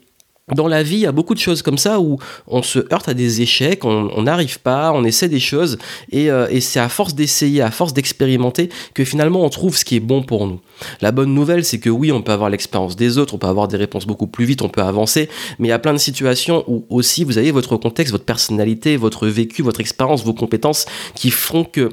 dans 0.55 0.69
la 0.69 0.83
vie, 0.83 0.97
il 0.97 1.01
y 1.01 1.07
a 1.07 1.13
beaucoup 1.13 1.35
de 1.35 1.41
choses 1.41 1.63
comme 1.63 1.79
ça 1.79 2.01
où 2.01 2.19
on 2.47 2.63
se 2.63 2.79
heurte 2.93 3.09
à 3.09 3.15
des 3.15 3.43
échecs, 3.43 3.85
on 3.85 4.23
n'arrive 4.23 4.61
pas, 4.61 4.93
on 4.93 5.05
essaie 5.05 5.29
des 5.29 5.41
choses, 5.41 5.79
euh, 6.15 6.47
et, 6.51 6.61
c'est 6.61 6.81
à 6.81 6.89
force 6.89 7.15
d'essayer, 7.15 7.63
à 7.63 7.71
force 7.71 7.93
d'expérimenter, 7.93 8.69
que 8.95 9.05
finalement 9.05 9.45
on 9.45 9.49
trouve 9.49 9.77
ce 9.77 9.85
qui 9.85 9.97
est 9.97 10.01
bon 10.01 10.23
pour 10.23 10.47
nous. 10.47 10.61
La 11.01 11.13
bonne 11.13 11.35
nouvelle, 11.35 11.65
c'est 11.65 11.79
que 11.79 11.91
oui, 11.91 12.13
on 12.13 12.23
peut 12.23 12.33
avoir 12.33 12.51
l'expérience 12.51 12.97
des 12.97 13.19
autres, 13.19 13.35
on 13.35 13.39
peut 13.39 13.47
avoir 13.47 13.69
des 13.69 13.77
réponses 13.77 14.07
beaucoup 14.07 14.27
plus 14.27 14.45
vite, 14.45 14.63
on 14.63 14.69
peut 14.69 14.83
avancer, 14.83 15.29
mais 15.59 15.69
il 15.69 15.71
y 15.71 15.75
a 15.75 15.79
plein 15.79 15.93
de 15.93 15.99
situations 15.99 16.65
où 16.67 16.85
aussi 16.91 17.25
vous 17.25 17.39
avez 17.39 17.51
votre 17.51 17.77
contexte, 17.77 18.13
votre 18.13 18.25
personnalité, 18.25 18.97
votre 18.97 19.27
vécu, 19.27 19.63
votre 19.63 19.81
expérience, 19.81 20.25
vos 20.25 20.35
compétences 20.35 20.87
qui 21.15 21.31
font 21.31 21.65
que 21.65 21.91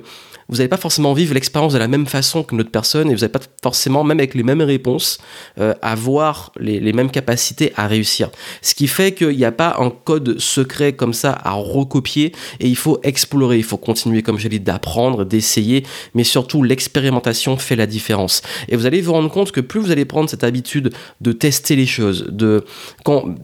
vous 0.49 0.57
n'allez 0.57 0.69
pas 0.69 0.77
forcément 0.77 1.13
vivre 1.13 1.33
l'expérience 1.33 1.73
de 1.73 1.77
la 1.77 1.87
même 1.87 2.05
façon 2.05 2.43
que 2.43 2.55
notre 2.55 2.71
personne 2.71 3.09
et 3.09 3.13
vous 3.13 3.21
n'allez 3.21 3.31
pas 3.31 3.41
forcément, 3.61 4.03
même 4.03 4.19
avec 4.19 4.33
les 4.33 4.43
mêmes 4.43 4.61
réponses, 4.61 5.17
euh, 5.59 5.73
avoir 5.81 6.51
les, 6.59 6.93
mêmes 6.93 7.11
capacités 7.11 7.73
à 7.75 7.87
réussir. 7.87 8.29
Ce 8.61 8.73
qui 8.73 8.87
fait 8.87 9.13
qu'il 9.13 9.35
n'y 9.35 9.45
a 9.45 9.51
pas 9.51 9.75
un 9.79 9.89
code 9.89 10.39
secret 10.39 10.93
comme 10.93 11.13
ça 11.13 11.37
à 11.43 11.51
recopier 11.51 12.33
et 12.59 12.67
il 12.67 12.77
faut 12.77 12.99
explorer, 13.03 13.57
il 13.57 13.63
faut 13.63 13.77
continuer, 13.77 14.21
comme 14.21 14.37
je 14.37 14.43
l'ai 14.43 14.57
dit, 14.57 14.65
d'apprendre, 14.65 15.25
d'essayer, 15.25 15.83
mais 16.13 16.23
surtout 16.23 16.63
l'expérimentation 16.63 17.57
fait 17.57 17.75
la 17.75 17.85
différence. 17.85 18.41
Et 18.69 18.75
vous 18.75 18.85
allez 18.85 19.01
vous 19.01 19.13
rendre 19.13 19.29
compte 19.29 19.51
que 19.51 19.61
plus 19.61 19.79
vous 19.79 19.91
allez 19.91 20.05
prendre 20.05 20.29
cette 20.29 20.43
habitude 20.43 20.93
de 21.21 21.31
tester 21.31 21.75
les 21.75 21.85
choses, 21.85 22.27
de 22.29 22.65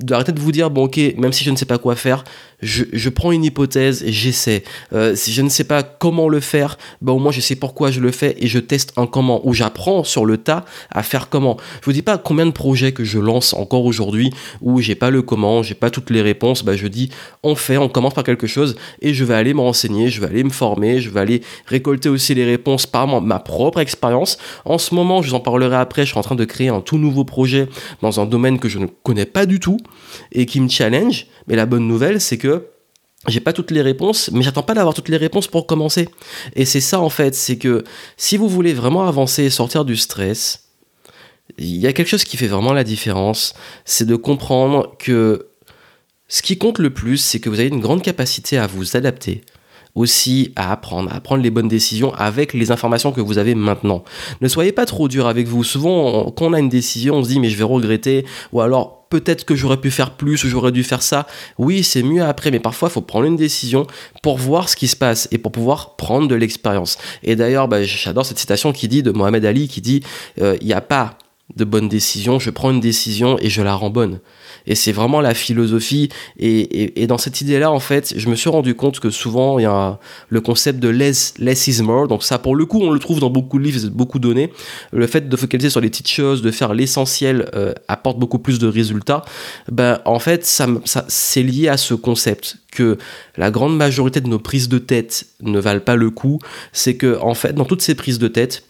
d'arrêter 0.01 0.31
de 0.31 0.39
vous 0.39 0.51
dire 0.51 0.69
bon 0.69 0.85
ok, 0.85 0.97
même 1.17 1.33
si 1.33 1.43
je 1.43 1.51
ne 1.51 1.55
sais 1.55 1.65
pas 1.65 1.77
quoi 1.77 1.95
faire, 1.95 2.23
je, 2.63 3.09
prends 3.09 3.31
une 3.31 3.43
hypothèse 3.43 4.03
j'essaie. 4.07 4.63
Euh, 4.93 5.15
si 5.15 5.31
je 5.31 5.41
ne 5.41 5.49
sais 5.49 5.63
pas 5.63 5.83
comment 5.83 6.29
le 6.29 6.39
faire, 6.39 6.77
ben 7.01 7.13
au 7.13 7.19
moins 7.19 7.31
je 7.31 7.41
sais 7.41 7.55
pourquoi 7.55 7.91
je 7.91 7.99
le 7.99 8.11
fais 8.11 8.35
et 8.39 8.47
je 8.47 8.59
teste 8.59 8.93
un 8.97 9.05
comment, 9.05 9.45
ou 9.47 9.53
j'apprends 9.53 10.03
sur 10.03 10.25
le 10.25 10.37
tas 10.37 10.65
à 10.91 11.03
faire 11.03 11.29
comment. 11.29 11.57
Je 11.81 11.85
vous 11.85 11.93
dis 11.93 12.01
pas 12.01 12.17
combien 12.17 12.45
de 12.45 12.51
projets 12.51 12.91
que 12.91 13.03
je 13.03 13.19
lance 13.19 13.53
encore 13.53 13.85
aujourd'hui 13.85 14.31
où 14.61 14.81
j'ai 14.81 14.95
pas 14.95 15.09
le 15.09 15.21
comment, 15.21 15.63
j'ai 15.63 15.75
pas 15.75 15.89
toutes 15.89 16.09
les 16.09 16.21
réponses, 16.21 16.63
ben 16.63 16.75
je 16.75 16.87
dis 16.87 17.09
on 17.43 17.55
fait, 17.55 17.77
on 17.77 17.89
commence 17.89 18.13
par 18.13 18.23
quelque 18.23 18.47
chose 18.47 18.75
et 19.01 19.13
je 19.13 19.23
vais 19.23 19.35
aller 19.35 19.53
me 19.53 19.61
renseigner, 19.61 20.09
je 20.09 20.21
vais 20.21 20.27
aller 20.27 20.43
me 20.43 20.49
former, 20.49 20.99
je 20.99 21.09
vais 21.09 21.19
aller 21.19 21.41
récolter 21.67 22.09
aussi 22.09 22.33
les 22.33 22.45
réponses 22.45 22.85
par 22.85 23.21
ma 23.21 23.39
propre 23.39 23.79
expérience. 23.79 24.37
En 24.65 24.77
ce 24.77 24.95
moment, 24.95 25.21
je 25.21 25.29
vous 25.29 25.35
en 25.35 25.39
parlerai 25.39 25.75
après, 25.75 26.03
je 26.03 26.11
suis 26.11 26.19
en 26.19 26.23
train 26.23 26.35
de 26.35 26.45
créer 26.45 26.69
un 26.69 26.81
tout 26.81 26.97
nouveau 26.97 27.23
projet 27.23 27.67
dans 28.01 28.19
un 28.19 28.25
domaine 28.25 28.59
que 28.59 28.69
je 28.69 28.79
ne 28.79 28.85
connais 28.85 29.25
pas 29.25 29.45
du 29.45 29.59
tout 29.59 29.77
et 30.31 30.45
qui 30.45 30.59
me 30.59 30.69
challenge. 30.69 31.27
Mais 31.47 31.55
la 31.55 31.65
bonne 31.65 31.87
nouvelle, 31.87 32.21
c'est 32.21 32.37
que 32.37 32.52
j'ai 33.27 33.39
pas 33.39 33.53
toutes 33.53 33.71
les 33.71 33.81
réponses, 33.81 34.29
mais 34.33 34.41
j'attends 34.41 34.63
pas 34.63 34.73
d'avoir 34.73 34.93
toutes 34.93 35.09
les 35.09 35.17
réponses 35.17 35.47
pour 35.47 35.65
commencer. 35.65 36.09
Et 36.55 36.65
c'est 36.65 36.81
ça 36.81 36.99
en 36.99 37.09
fait, 37.09 37.35
c'est 37.35 37.57
que 37.57 37.83
si 38.17 38.37
vous 38.37 38.49
voulez 38.49 38.73
vraiment 38.73 39.07
avancer 39.07 39.43
et 39.43 39.49
sortir 39.49 39.85
du 39.85 39.95
stress, 39.95 40.69
il 41.57 41.77
y 41.77 41.87
a 41.87 41.93
quelque 41.93 42.07
chose 42.07 42.23
qui 42.23 42.37
fait 42.37 42.47
vraiment 42.47 42.73
la 42.73 42.83
différence, 42.83 43.53
c'est 43.85 44.05
de 44.05 44.15
comprendre 44.15 44.95
que 44.97 45.47
ce 46.27 46.41
qui 46.41 46.57
compte 46.57 46.79
le 46.79 46.89
plus, 46.89 47.17
c'est 47.17 47.39
que 47.39 47.49
vous 47.49 47.59
avez 47.59 47.69
une 47.69 47.79
grande 47.79 48.01
capacité 48.01 48.57
à 48.57 48.65
vous 48.65 48.97
adapter, 48.97 49.43
aussi 49.93 50.51
à 50.55 50.71
apprendre, 50.71 51.13
à 51.13 51.19
prendre 51.19 51.43
les 51.43 51.51
bonnes 51.51 51.67
décisions 51.67 52.13
avec 52.15 52.53
les 52.53 52.71
informations 52.71 53.11
que 53.11 53.21
vous 53.21 53.37
avez 53.37 53.55
maintenant. 53.55 54.03
Ne 54.41 54.47
soyez 54.47 54.71
pas 54.71 54.85
trop 54.85 55.07
dur 55.07 55.27
avec 55.27 55.47
vous. 55.47 55.63
Souvent, 55.63 56.31
quand 56.31 56.47
on 56.47 56.53
a 56.53 56.59
une 56.59 56.69
décision, 56.69 57.15
on 57.15 57.23
se 57.23 57.29
dit 57.29 57.39
mais 57.39 57.49
je 57.49 57.57
vais 57.57 57.63
regretter, 57.63 58.25
ou 58.51 58.61
alors 58.61 59.02
peut-être 59.13 59.45
que 59.45 59.55
j'aurais 59.55 59.77
pu 59.77 59.91
faire 59.91 60.09
plus 60.15 60.43
ou 60.43 60.47
j'aurais 60.47 60.71
dû 60.71 60.83
faire 60.83 61.03
ça. 61.03 61.27
Oui, 61.59 61.83
c'est 61.83 62.01
mieux 62.01 62.23
après, 62.23 62.49
mais 62.49 62.59
parfois 62.59 62.89
il 62.89 62.91
faut 62.91 63.01
prendre 63.01 63.25
une 63.25 63.35
décision 63.35 63.85
pour 64.23 64.39
voir 64.39 64.69
ce 64.69 64.75
qui 64.75 64.87
se 64.87 64.95
passe 64.95 65.27
et 65.31 65.37
pour 65.37 65.51
pouvoir 65.51 65.95
prendre 65.97 66.27
de 66.27 66.33
l'expérience. 66.33 66.97
Et 67.21 67.35
d'ailleurs, 67.35 67.67
bah, 67.67 67.83
j'adore 67.83 68.25
cette 68.25 68.39
citation 68.39 68.73
qui 68.73 68.87
dit 68.87 69.03
de 69.03 69.11
Mohamed 69.11 69.45
Ali 69.45 69.67
qui 69.67 69.81
dit 69.81 70.01
euh, 70.41 70.57
il 70.61 70.65
n'y 70.65 70.73
a 70.73 70.81
pas 70.81 71.19
de 71.55 71.65
bonnes 71.65 71.89
décisions, 71.89 72.39
je 72.39 72.49
prends 72.49 72.71
une 72.71 72.79
décision 72.79 73.37
et 73.39 73.49
je 73.49 73.61
la 73.61 73.75
rends 73.75 73.89
bonne. 73.89 74.19
Et 74.65 74.75
c'est 74.75 74.91
vraiment 74.91 75.21
la 75.21 75.33
philosophie. 75.33 76.09
Et, 76.37 77.05
dans 77.07 77.17
cette 77.17 77.41
idée-là, 77.41 77.71
en 77.71 77.79
fait, 77.79 78.13
je 78.15 78.29
me 78.29 78.35
suis 78.35 78.49
rendu 78.49 78.75
compte 78.75 78.99
que 78.99 79.09
souvent, 79.09 79.59
il 79.59 79.63
y 79.63 79.65
a 79.65 79.99
le 80.29 80.41
concept 80.41 80.79
de 80.79 80.89
less, 80.89 81.33
less 81.37 81.67
is 81.67 81.81
more. 81.81 82.07
Donc 82.07 82.23
ça, 82.23 82.39
pour 82.39 82.55
le 82.55 82.65
coup, 82.65 82.79
on 82.81 82.91
le 82.91 82.99
trouve 82.99 83.19
dans 83.19 83.29
beaucoup 83.29 83.59
de 83.59 83.63
livres, 83.63 83.89
beaucoup 83.89 84.19
de 84.19 84.27
données. 84.27 84.51
Le 84.91 85.05
fait 85.07 85.27
de 85.27 85.35
focaliser 85.35 85.69
sur 85.69 85.81
les 85.81 85.89
petites 85.89 86.09
choses, 86.09 86.41
de 86.41 86.51
faire 86.51 86.73
l'essentiel, 86.73 87.49
euh, 87.55 87.73
apporte 87.87 88.17
beaucoup 88.19 88.39
plus 88.39 88.59
de 88.59 88.67
résultats. 88.67 89.23
Ben, 89.71 89.99
en 90.05 90.19
fait, 90.19 90.45
ça, 90.45 90.67
c'est 91.07 91.43
lié 91.43 91.67
à 91.67 91.77
ce 91.77 91.93
concept 91.93 92.57
que 92.71 92.97
la 93.37 93.51
grande 93.51 93.75
majorité 93.75 94.21
de 94.21 94.27
nos 94.27 94.39
prises 94.39 94.69
de 94.69 94.79
tête 94.79 95.27
ne 95.41 95.59
valent 95.59 95.81
pas 95.81 95.95
le 95.95 96.09
coup. 96.09 96.39
C'est 96.71 96.95
que, 96.95 97.19
en 97.21 97.33
fait, 97.33 97.53
dans 97.53 97.65
toutes 97.65 97.81
ces 97.81 97.95
prises 97.95 98.17
de 98.17 98.27
tête, 98.27 98.63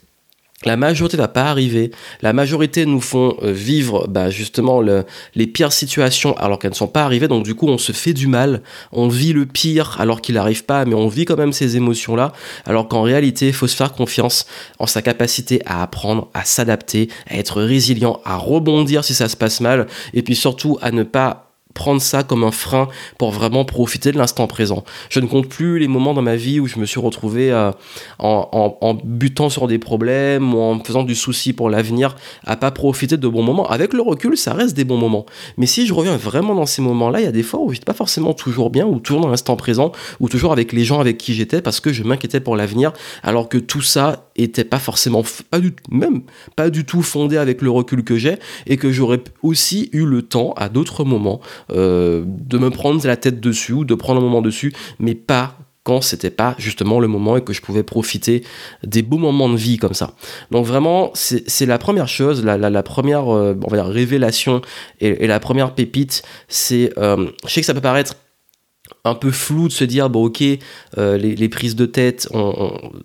la 0.64 0.76
majorité 0.76 1.16
va 1.16 1.28
pas 1.28 1.44
arriver. 1.44 1.90
La 2.22 2.32
majorité 2.32 2.86
nous 2.86 3.00
font 3.00 3.36
euh, 3.42 3.52
vivre 3.52 4.06
bah, 4.08 4.30
justement 4.30 4.80
les 4.80 5.46
pires 5.46 5.72
situations 5.72 6.36
alors 6.36 6.58
qu'elles 6.58 6.70
ne 6.70 6.76
sont 6.76 6.88
pas 6.88 7.04
arrivées. 7.04 7.28
Donc 7.28 7.44
du 7.44 7.54
coup, 7.54 7.68
on 7.68 7.78
se 7.78 7.92
fait 7.92 8.14
du 8.14 8.28
mal. 8.28 8.62
On 8.92 9.08
vit 9.08 9.32
le 9.32 9.46
pire 9.46 9.96
alors 10.00 10.20
qu'il 10.20 10.36
n'arrive 10.36 10.64
pas, 10.64 10.84
mais 10.84 10.94
on 10.94 11.08
vit 11.08 11.24
quand 11.24 11.36
même 11.36 11.52
ces 11.52 11.76
émotions-là. 11.76 12.32
Alors 12.64 12.88
qu'en 12.88 13.02
réalité, 13.02 13.48
il 13.48 13.52
faut 13.52 13.66
se 13.66 13.76
faire 13.76 13.92
confiance 13.92 14.46
en 14.78 14.86
sa 14.86 15.02
capacité 15.02 15.60
à 15.66 15.82
apprendre, 15.82 16.30
à 16.34 16.44
s'adapter, 16.44 17.08
à 17.28 17.36
être 17.36 17.60
résilient, 17.62 18.20
à 18.24 18.36
rebondir 18.36 19.04
si 19.04 19.14
ça 19.14 19.28
se 19.28 19.36
passe 19.36 19.60
mal, 19.60 19.86
et 20.14 20.22
puis 20.22 20.34
surtout 20.34 20.78
à 20.80 20.92
ne 20.92 21.02
pas 21.02 21.53
prendre 21.74 22.00
ça 22.00 22.22
comme 22.22 22.44
un 22.44 22.52
frein 22.52 22.88
pour 23.18 23.32
vraiment 23.32 23.64
profiter 23.64 24.12
de 24.12 24.18
l'instant 24.18 24.46
présent. 24.46 24.84
Je 25.10 25.20
ne 25.20 25.26
compte 25.26 25.48
plus 25.48 25.78
les 25.78 25.88
moments 25.88 26.14
dans 26.14 26.22
ma 26.22 26.36
vie 26.36 26.60
où 26.60 26.66
je 26.66 26.78
me 26.78 26.86
suis 26.86 27.00
retrouvé 27.00 27.52
euh, 27.52 27.72
en, 28.18 28.98
butant 29.04 29.50
sur 29.50 29.66
des 29.66 29.78
problèmes 29.78 30.54
ou 30.54 30.60
en 30.60 30.78
faisant 30.82 31.02
du 31.02 31.14
souci 31.14 31.52
pour 31.52 31.68
l'avenir, 31.68 32.16
à 32.46 32.56
pas 32.56 32.70
profiter 32.70 33.16
de 33.16 33.28
bons 33.28 33.42
moments. 33.42 33.68
Avec 33.68 33.92
le 33.92 34.02
recul, 34.02 34.36
ça 34.36 34.54
reste 34.54 34.76
des 34.76 34.84
bons 34.84 34.98
moments. 34.98 35.26
Mais 35.58 35.66
si 35.66 35.86
je 35.86 35.92
reviens 35.92 36.16
vraiment 36.16 36.54
dans 36.54 36.66
ces 36.66 36.80
moments-là, 36.82 37.20
il 37.20 37.24
y 37.24 37.28
a 37.28 37.32
des 37.32 37.42
fois 37.42 37.60
où 37.60 37.72
j'étais 37.72 37.84
pas 37.84 37.92
forcément 37.92 38.32
toujours 38.32 38.70
bien 38.70 38.86
ou 38.86 39.00
toujours 39.00 39.20
dans 39.20 39.28
l'instant 39.28 39.56
présent 39.56 39.92
ou 40.20 40.28
toujours 40.28 40.52
avec 40.52 40.72
les 40.72 40.84
gens 40.84 41.00
avec 41.00 41.18
qui 41.18 41.34
j'étais 41.34 41.60
parce 41.60 41.80
que 41.80 41.92
je 41.92 42.04
m'inquiétais 42.04 42.40
pour 42.40 42.56
l'avenir 42.56 42.92
alors 43.22 43.48
que 43.48 43.58
tout 43.58 43.82
ça 43.82 44.23
était 44.36 44.64
pas 44.64 44.78
forcément 44.78 45.22
pas 45.50 45.60
même 45.90 46.22
pas 46.56 46.70
du 46.70 46.84
tout 46.84 47.02
fondé 47.02 47.36
avec 47.36 47.62
le 47.62 47.70
recul 47.70 48.04
que 48.04 48.16
j'ai 48.16 48.36
et 48.66 48.76
que 48.76 48.90
j'aurais 48.90 49.22
aussi 49.42 49.90
eu 49.92 50.04
le 50.04 50.22
temps 50.22 50.52
à 50.56 50.68
d'autres 50.68 51.04
moments 51.04 51.40
euh, 51.70 52.24
de 52.26 52.58
me 52.58 52.70
prendre 52.70 53.04
la 53.06 53.16
tête 53.16 53.40
dessus 53.40 53.72
ou 53.72 53.84
de 53.84 53.94
prendre 53.94 54.20
un 54.20 54.24
moment 54.24 54.42
dessus, 54.42 54.72
mais 54.98 55.14
pas 55.14 55.56
quand 55.84 56.00
c'était 56.00 56.30
pas 56.30 56.54
justement 56.58 56.98
le 56.98 57.08
moment 57.08 57.36
et 57.36 57.44
que 57.44 57.52
je 57.52 57.60
pouvais 57.60 57.82
profiter 57.82 58.42
des 58.82 59.02
beaux 59.02 59.18
moments 59.18 59.50
de 59.50 59.56
vie 59.56 59.76
comme 59.76 59.92
ça. 59.92 60.14
Donc 60.50 60.64
vraiment, 60.64 61.10
c'est 61.14 61.66
la 61.66 61.78
première 61.78 62.08
chose, 62.08 62.42
la, 62.42 62.82
première 62.82 63.32
euh, 63.32 63.54
révélation 63.70 64.62
et, 65.00 65.26
la 65.26 65.40
première 65.40 65.74
pépite, 65.74 66.22
c'est, 66.48 66.90
euh, 66.96 67.26
je 67.46 67.52
sais 67.52 67.60
que 67.60 67.66
ça 67.66 67.74
peut 67.74 67.82
paraître 67.82 68.16
un 69.04 69.14
peu 69.14 69.30
flou 69.30 69.68
de 69.68 69.72
se 69.72 69.84
dire 69.84 70.10
bon 70.10 70.26
ok 70.26 70.42
euh, 70.98 71.16
les, 71.16 71.48
prises 71.48 71.74
de 71.74 71.86
tête 71.86 72.28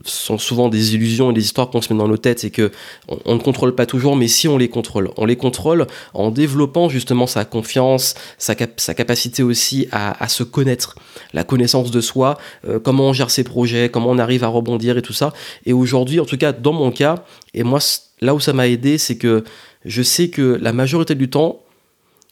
sont 0.03 0.37
souvent 0.37 0.67
des 0.67 0.95
illusions 0.95 1.31
et 1.31 1.33
des 1.33 1.43
histoires 1.43 1.69
qu'on 1.69 1.81
se 1.81 1.93
met 1.93 1.99
dans 1.99 2.07
nos 2.07 2.17
têtes 2.17 2.43
et 2.43 2.51
que 2.51 2.71
on, 3.07 3.35
ne 3.35 3.39
contrôle 3.39 3.75
pas 3.75 3.85
toujours 3.85 4.17
mais 4.17 4.27
si 4.27 4.47
on 4.47 4.57
les 4.57 4.67
contrôle 4.67 5.09
on 5.15 5.25
les 5.25 5.37
contrôle 5.37 5.87
en 6.13 6.31
développant 6.31 6.89
justement 6.89 7.27
sa 7.27 7.45
confiance 7.45 8.15
sa, 8.37 8.55
sa 8.75 8.93
capacité 8.93 9.41
aussi 9.41 9.87
à, 9.91 10.27
se 10.27 10.43
connaître 10.43 10.95
la 11.33 11.45
connaissance 11.45 11.91
de 11.91 12.01
soi 12.01 12.37
euh, 12.67 12.79
comment 12.79 13.09
on 13.09 13.13
gère 13.13 13.29
ses 13.29 13.45
projets 13.45 13.89
comment 13.89 14.09
on 14.09 14.19
arrive 14.19 14.43
à 14.43 14.47
rebondir 14.47 14.97
et 14.97 15.01
tout 15.01 15.13
ça. 15.13 15.33
Et 15.65 15.73
aujourd'hui 15.73 16.19
en 16.19 16.25
tout 16.25 16.37
cas 16.37 16.51
dans 16.51 16.73
mon 16.73 16.91
cas 16.91 17.23
et 17.53 17.63
moi 17.63 17.79
là 18.19 18.35
où 18.35 18.39
ça 18.39 18.51
m'a 18.51 18.67
aidé 18.67 18.97
c'est 18.97 19.17
que 19.17 19.43
je 19.85 20.01
sais 20.01 20.29
que 20.29 20.57
la 20.61 20.73
majorité 20.73 21.15
du 21.15 21.29
temps 21.29 21.61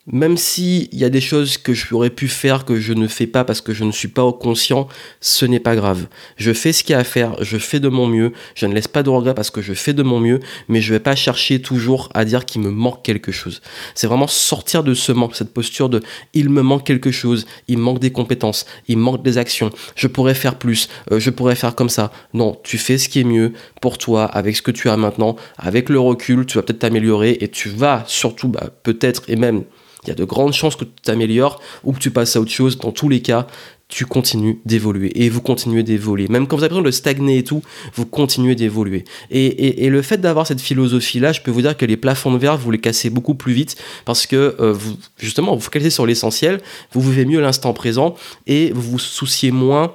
même 0.07 0.37
s'il 0.37 0.93
y 0.95 1.03
a 1.03 1.09
des 1.09 1.19
choses 1.19 1.57
que 1.57 1.73
j'aurais 1.73 2.09
pu 2.09 2.29
faire 2.29 2.63
que 2.63 2.79
je 2.79 2.93
ne 2.93 3.07
fais 3.07 3.27
pas 3.27 3.43
parce 3.43 3.59
que 3.59 3.73
je 3.73 3.83
ne 3.83 3.91
suis 3.91 4.07
pas 4.07 4.31
conscient, 4.31 4.87
ce 5.19 5.45
n'est 5.45 5.59
pas 5.59 5.75
grave. 5.75 6.07
Je 6.37 6.53
fais 6.53 6.71
ce 6.71 6.83
qu'il 6.83 6.93
y 6.93 6.95
a 6.95 6.99
à 6.99 7.03
faire, 7.03 7.35
je 7.43 7.57
fais 7.57 7.81
de 7.81 7.89
mon 7.89 8.07
mieux, 8.07 8.31
je 8.55 8.65
ne 8.65 8.73
laisse 8.73 8.87
pas 8.87 9.03
de 9.03 9.09
regrets 9.09 9.33
parce 9.33 9.51
que 9.51 9.61
je 9.61 9.73
fais 9.73 9.93
de 9.93 10.03
mon 10.03 10.19
mieux, 10.19 10.39
mais 10.69 10.79
je 10.79 10.93
ne 10.93 10.97
vais 10.97 11.03
pas 11.03 11.15
chercher 11.15 11.61
toujours 11.61 12.09
à 12.13 12.23
dire 12.23 12.45
qu'il 12.45 12.61
me 12.61 12.69
manque 12.69 13.03
quelque 13.03 13.33
chose. 13.33 13.61
C'est 13.95 14.07
vraiment 14.07 14.27
sortir 14.27 14.83
de 14.83 14.93
ce 14.93 15.11
manque, 15.11 15.35
cette 15.35 15.53
posture 15.53 15.89
de 15.89 16.01
il 16.33 16.49
me 16.49 16.61
manque 16.61 16.85
quelque 16.85 17.11
chose, 17.11 17.45
il 17.67 17.77
manque 17.77 17.99
des 17.99 18.11
compétences, 18.11 18.65
il 18.87 18.97
manque 18.97 19.23
des 19.23 19.37
actions, 19.37 19.71
je 19.95 20.07
pourrais 20.07 20.35
faire 20.35 20.55
plus, 20.55 20.87
euh, 21.11 21.19
je 21.19 21.29
pourrais 21.29 21.55
faire 21.55 21.75
comme 21.75 21.89
ça. 21.89 22.13
Non, 22.33 22.57
tu 22.63 22.77
fais 22.77 22.97
ce 22.97 23.09
qui 23.09 23.19
est 23.19 23.25
mieux 23.25 23.51
pour 23.81 23.97
toi 23.97 24.23
avec 24.23 24.55
ce 24.55 24.61
que 24.61 24.71
tu 24.71 24.89
as 24.89 24.95
maintenant, 24.95 25.35
avec 25.57 25.89
le 25.89 25.99
recul, 25.99 26.45
tu 26.45 26.57
vas 26.57 26.61
peut-être 26.61 26.79
t'améliorer 26.79 27.37
et 27.41 27.49
tu 27.49 27.67
vas 27.67 28.05
surtout 28.07 28.47
bah, 28.47 28.69
peut-être 28.83 29.23
et 29.27 29.35
même 29.35 29.63
il 30.03 30.09
y 30.09 30.11
a 30.11 30.15
de 30.15 30.23
grandes 30.23 30.53
chances 30.53 30.75
que 30.75 30.85
tu 30.85 30.91
t'améliores 31.03 31.61
ou 31.83 31.93
que 31.93 31.99
tu 31.99 32.11
passes 32.11 32.35
à 32.35 32.41
autre 32.41 32.51
chose. 32.51 32.77
Dans 32.77 32.91
tous 32.91 33.09
les 33.09 33.21
cas, 33.21 33.47
tu 33.89 34.05
continues 34.05 34.59
d'évoluer 34.65 35.11
et 35.15 35.29
vous 35.29 35.41
continuez 35.41 35.83
d'évoluer. 35.83 36.27
Même 36.27 36.47
quand 36.47 36.57
vous 36.57 36.63
avez 36.63 36.69
besoin 36.69 36.83
de 36.83 36.91
stagner 36.91 37.37
et 37.37 37.43
tout, 37.43 37.61
vous 37.95 38.05
continuez 38.05 38.55
d'évoluer. 38.55 39.05
Et, 39.31 39.89
le 39.89 40.01
fait 40.01 40.17
d'avoir 40.17 40.45
cette 40.45 40.59
philosophie-là, 40.59 41.31
je 41.31 41.41
peux 41.41 41.51
vous 41.51 41.61
dire 41.61 41.77
que 41.77 41.85
les 41.85 41.97
plafonds 41.97 42.31
de 42.31 42.37
verre, 42.37 42.57
vous 42.57 42.71
les 42.71 42.79
cassez 42.79 43.09
beaucoup 43.09 43.35
plus 43.35 43.53
vite 43.53 43.77
parce 44.05 44.27
que 44.27 44.55
euh, 44.59 44.73
vous, 44.73 44.97
justement, 45.17 45.55
vous 45.55 45.61
focalisez 45.61 45.89
sur 45.89 46.05
l'essentiel, 46.05 46.61
vous 46.91 47.01
vivez 47.01 47.25
mieux 47.25 47.39
l'instant 47.39 47.73
présent 47.73 48.15
et 48.45 48.71
vous 48.73 48.81
vous 48.81 48.99
souciez 48.99 49.51
moins 49.51 49.93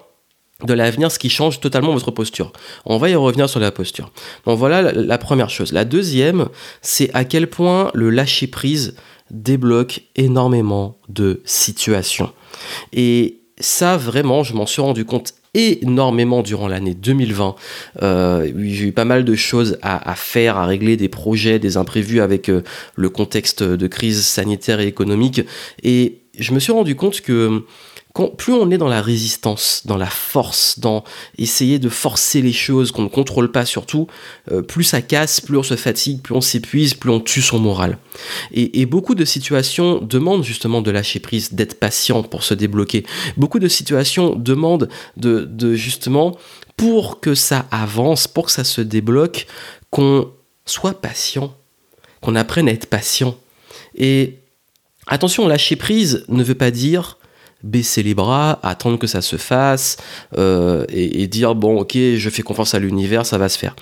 de 0.65 0.75
l'avenir, 0.75 1.11
ce 1.11 1.19
qui 1.19 1.29
change 1.29 1.61
totalement 1.61 1.93
votre 1.93 2.11
posture. 2.11 2.53
On 2.85 2.97
va 2.97 3.11
y 3.11 3.15
revenir 3.15 3.49
sur 3.49 3.61
la 3.61 3.73
posture. 3.73 4.11
Donc 4.47 4.59
voilà 4.59 4.93
la 4.93 5.19
première 5.19 5.51
chose. 5.51 5.73
La 5.73 5.85
deuxième, 5.85 6.49
c'est 6.81 7.11
à 7.15 7.25
quel 7.25 7.49
point 7.49 7.91
le 7.95 8.11
lâcher 8.11 8.47
prise 8.47 8.95
débloque 9.33 10.03
énormément 10.15 10.99
de 11.09 11.41
situations. 11.45 12.31
Et 12.93 13.41
ça, 13.59 13.97
vraiment, 13.97 14.43
je 14.45 14.55
m'en 14.55 14.67
suis 14.67 14.83
rendu 14.83 15.05
compte 15.05 15.35
énormément 15.55 16.43
durant 16.43 16.69
l'année 16.69 16.95
2020. 16.95 17.55
Euh, 18.03 18.51
j'ai 18.57 18.87
eu 18.87 18.93
pas 18.93 19.05
mal 19.05 19.25
de 19.25 19.35
choses 19.35 19.79
à, 19.83 20.15
faire, 20.15 20.57
à 20.57 20.67
régler, 20.67 20.97
des 20.97 21.09
projets, 21.09 21.59
des 21.59 21.77
imprévus 21.77 22.21
avec 22.21 22.49
euh, 22.49 22.63
le 22.97 23.11
contexte 23.11 23.63
de 23.63 23.87
crise 23.87 24.25
sanitaire 24.25 24.81
et 24.81 24.87
économique. 24.87 25.43
Et 25.83 26.21
je 26.39 26.53
me 26.53 26.59
suis 26.59 26.73
rendu 26.73 26.95
compte 26.95 27.21
que 27.21 27.65
plus 28.37 28.53
on 28.53 28.71
est 28.71 28.79
dans 28.79 28.89
la 28.89 29.01
résistance, 29.01 29.83
dans 29.87 29.97
la 29.97 30.07
force, 30.07 30.79
dans 30.79 31.03
essayer 31.39 31.79
de 31.79 31.89
forcer 31.89 32.43
les 32.43 32.53
choses 32.53 32.93
qu'on 32.93 33.03
ne 33.03 33.09
contrôle 33.09 33.51
pas 33.51 33.65
surtout, 33.65 34.07
euh, 34.51 34.63
plus 34.63 34.85
ça 34.85 35.01
casse, 35.01 35.41
plus 35.41 35.57
on 35.57 35.63
se 35.63 35.77
fatigue, 35.77 36.21
plus 36.21 36.35
on 36.35 36.41
s'épuise, 36.41 36.95
plus 36.95 37.11
on 37.11 37.21
tue 37.21 37.43
son 37.43 37.59
moral. 37.59 37.99
Et, 38.53 38.85
beaucoup 38.87 39.15
de 39.15 39.25
situations 39.25 40.01
demandent 40.03 40.45
justement 40.45 40.83
de 40.83 40.91
lâcher 40.91 41.21
prise, 41.21 41.55
d'être 41.55 41.81
patient 41.81 42.23
pour 42.23 42.43
se 42.43 42.53
débloquer. 42.53 43.07
Beaucoup 43.37 43.59
de 43.59 43.69
situations 43.69 44.35
demandent 44.37 44.89
de, 45.17 45.49
de 45.51 45.75
justement, 45.75 46.37
pour 46.77 47.21
que 47.21 47.35
ça 47.35 47.67
avance, 47.71 48.29
pour 48.29 48.47
que 48.47 48.53
ça 48.53 48.65
se 48.65 48.81
débloque, 48.83 49.47
qu'on 49.91 50.31
soit 50.67 51.01
patient, 51.01 51.55
qu'on 52.21 52.35
apprenne 52.35 52.69
à 52.69 52.73
être 52.73 52.87
patient. 52.87 53.37
Et 53.95 54.41
attention, 55.07 55.49
lâcher 55.49 55.77
prise 55.77 56.25
ne 56.29 56.43
veut 56.43 56.55
pas 56.55 56.71
dire 56.71 57.19
baisser 57.63 58.03
les 58.03 58.15
bras, 58.15 58.59
attendre 58.63 58.99
que 58.99 59.07
ça 59.07 59.23
se 59.23 59.37
fasse 59.37 59.97
euh, 60.37 60.85
et, 60.89 61.27
dire 61.27 61.55
bon 61.55 61.81
ok 61.81 61.95
je 61.95 62.31
fais 62.31 62.43
confiance 62.43 62.75
à 62.75 62.79
l'univers, 62.79 63.27
ça 63.27 63.39
va 63.39 63.49
se 63.49 63.59
faire. 63.59 63.77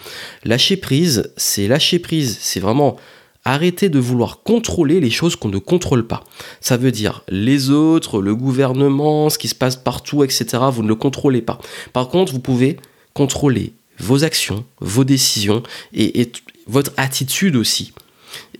Lâcher 0.45 0.77
prise, 0.77 1.33
c'est 1.37 1.67
lâcher 1.69 1.99
prise, 1.99 2.39
c'est 2.41 2.61
vraiment 2.61 2.97
arrêter 3.45 3.89
de 3.89 3.99
vouloir 3.99 4.43
contrôler 4.43 5.01
les 5.01 5.11
choses 5.11 5.35
qu'on 5.35 5.49
ne 5.49 5.59
contrôle 5.59 6.07
pas. 6.07 6.25
Ça 6.61 6.77
veut 6.77 6.93
dire 6.93 7.23
les 7.29 7.71
autres, 7.71 8.21
le 8.21 8.35
gouvernement, 8.37 9.31
ce 9.31 9.39
qui 9.39 9.49
se 9.49 9.55
passe 9.55 9.77
partout, 9.77 10.23
etc. 10.25 10.45
Vous 10.71 10.83
ne 10.83 10.89
le 10.89 10.95
contrôlez 10.95 11.41
pas. 11.41 11.59
Par 11.93 12.09
contre, 12.09 12.33
vous 12.33 12.41
pouvez 12.41 12.77
contrôler 13.15 13.73
vos 13.99 14.25
actions, 14.25 14.65
vos 14.81 15.05
décisions 15.05 15.63
et 15.95 16.31
votre 16.67 16.93
attitude 16.97 17.57
aussi. 17.57 17.93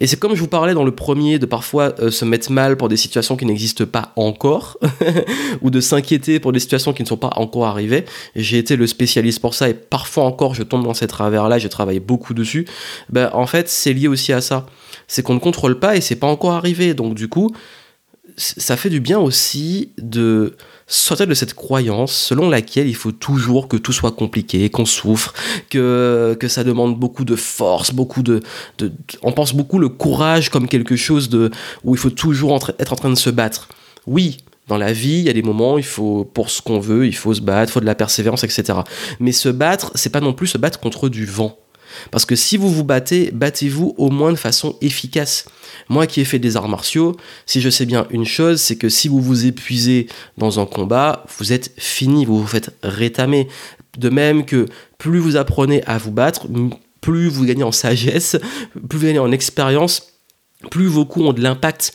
Et 0.01 0.07
c'est 0.07 0.19
comme 0.19 0.35
je 0.35 0.41
vous 0.41 0.49
parlais 0.49 0.75
dans 0.75 0.85
le 0.85 0.95
premier 0.95 1.39
de 1.39 1.47
parfois 1.47 1.95
euh, 2.01 2.11
se 2.11 2.25
mettre 2.25 2.51
mal 2.51 2.77
pour 2.77 2.89
des 2.89 2.97
situations 2.97 3.37
qui 3.37 3.47
n'existent 3.47 3.87
pas 3.87 4.13
encore, 4.17 4.79
ou 5.63 5.71
de 5.71 5.81
s'inquiéter 5.81 6.41
pour 6.41 6.53
des 6.53 6.61
situations 6.61 6.93
qui 6.93 7.03
ne 7.03 7.09
sont 7.09 7.17
pas 7.17 7.33
encore 7.37 7.67
arrivées. 7.67 8.05
J'ai 8.35 8.59
été 8.59 8.77
le 8.77 8.87
spécialiste 8.87 9.41
pour 9.41 9.55
ça 9.55 9.69
et 9.69 9.75
parfois 9.75 10.25
encore 10.25 10.55
je 10.55 10.63
tombe 10.63 10.85
dans 10.85 10.95
ces 10.95 11.07
travers-là, 11.07 11.59
j'ai 11.59 11.69
travaillé 11.69 12.01
beaucoup 12.01 12.35
dessus. 12.35 12.67
Ben, 13.09 13.31
en 13.33 13.47
fait, 13.47 13.69
c'est 13.69 13.93
lié 13.93 14.09
aussi 14.09 14.33
à 14.33 14.41
ça. 14.41 14.67
C'est 15.07 15.23
qu'on 15.23 15.35
ne 15.35 15.41
contrôle 15.41 15.79
pas 15.79 15.97
et 15.97 16.01
c'est 16.01 16.17
pas 16.17 16.27
encore 16.27 16.53
arrivé. 16.53 16.95
Donc 16.95 17.15
du 17.15 17.29
coup, 17.29 17.51
ça 18.37 18.77
fait 18.77 18.91
du 18.91 19.01
bien 19.01 19.19
aussi 19.19 19.93
de 19.99 20.57
sortir 20.91 21.27
de 21.27 21.35
cette 21.35 21.55
croyance 21.55 22.13
selon 22.13 22.51
laquelle 22.51 22.89
il 22.89 22.97
faut 22.97 23.13
toujours 23.13 23.69
que 23.69 23.77
tout 23.77 23.93
soit 23.93 24.11
compliqué, 24.13 24.69
qu'on 24.71 24.85
souffre, 24.85 25.33
que, 25.71 26.37
que 26.39 26.49
ça 26.49 26.65
demande 26.65 26.99
beaucoup 26.99 27.25
de 27.25 27.37
force, 27.37 27.93
beaucoup 27.93 28.23
de, 28.23 28.41
On 29.23 29.33
pense 29.33 29.55
beaucoup 29.55 29.79
le 29.79 29.89
courage 29.89 30.51
comme 30.51 30.69
quelque 30.69 30.97
chose 30.97 31.29
de, 31.29 31.51
où 31.85 31.95
il 31.95 31.99
faut 31.99 32.11
toujours 32.11 32.59
être 32.79 32.93
en 32.93 32.97
train 32.97 33.11
de 33.11 33.15
se 33.15 33.31
battre. 33.31 33.69
Oui, 34.07 34.39
dans 34.67 34.79
la 34.79 34.93
vie, 34.93 35.19
il 35.19 35.25
y 35.25 35.31
a 35.31 35.33
des 35.33 35.43
moments, 35.43 35.79
il 35.79 35.85
faut, 35.85 36.25
pour 36.25 36.51
ce 36.51 36.61
qu'on 36.61 36.81
veut, 36.81 37.07
il 37.07 37.15
faut 37.15 37.35
se 37.35 37.41
battre, 37.41 37.71
il 37.71 37.73
faut 37.73 37.81
de 37.81 37.87
la 37.87 37.95
persévérance, 37.95 38.45
etc. 38.45 38.81
Mais 39.21 39.33
se 39.33 39.49
battre, 39.49 39.93
c'est 39.95 40.11
pas 40.11 40.21
non 40.21 40.33
plus 40.33 40.49
se 40.49 40.59
battre 40.59 40.81
contre 40.81 41.09
du 41.09 41.25
vent. 41.25 41.57
Parce 42.11 42.25
que 42.25 42.37
si 42.37 42.57
vous 42.57 42.71
vous 42.71 42.85
battez, 42.85 43.31
battez-vous 43.33 43.95
au 43.99 44.11
moins 44.11 44.33
de 44.33 44.37
façon 44.37 44.77
efficace. 44.81 45.47
Moi 45.89 46.07
qui 46.07 46.21
ai 46.21 46.25
fait 46.25 46.39
des 46.39 46.57
arts 46.57 46.69
martiaux, 46.69 47.17
si 47.47 47.61
je 47.61 47.71
sais 47.71 47.87
bien 47.87 48.07
une 48.11 48.25
chose, 48.25 48.61
c'est 48.61 48.77
que 48.77 48.89
si 48.89 49.09
vous 49.09 49.21
vous 49.21 49.47
épuisez 49.47 50.07
dans 50.39 50.61
un 50.61 50.67
combat, 50.67 51.25
vous 51.39 51.53
êtes 51.53 51.73
fini, 51.79 52.25
vous 52.25 52.41
vous 52.41 52.47
faites 52.47 52.71
rétamer. 52.83 53.49
De 53.99 54.09
même 54.09 54.45
que 54.45 54.67
plus 54.99 55.19
vous 55.19 55.37
apprenez 55.37 55.83
à 55.85 55.99
vous 55.99 56.13
battre, 56.13 56.47
plus 57.01 57.29
vous 57.29 57.45
gagnez 57.45 57.65
en 57.65 57.73
sagesse, 57.73 58.37
plus 58.89 58.99
vous 58.99 59.07
gagnez 59.07 59.19
en 59.19 59.33
expérience, 59.33 60.13
plus 60.71 60.87
vos 60.87 61.05
coups 61.05 61.27
ont 61.27 61.33
de 61.33 61.43
l'impact, 61.43 61.95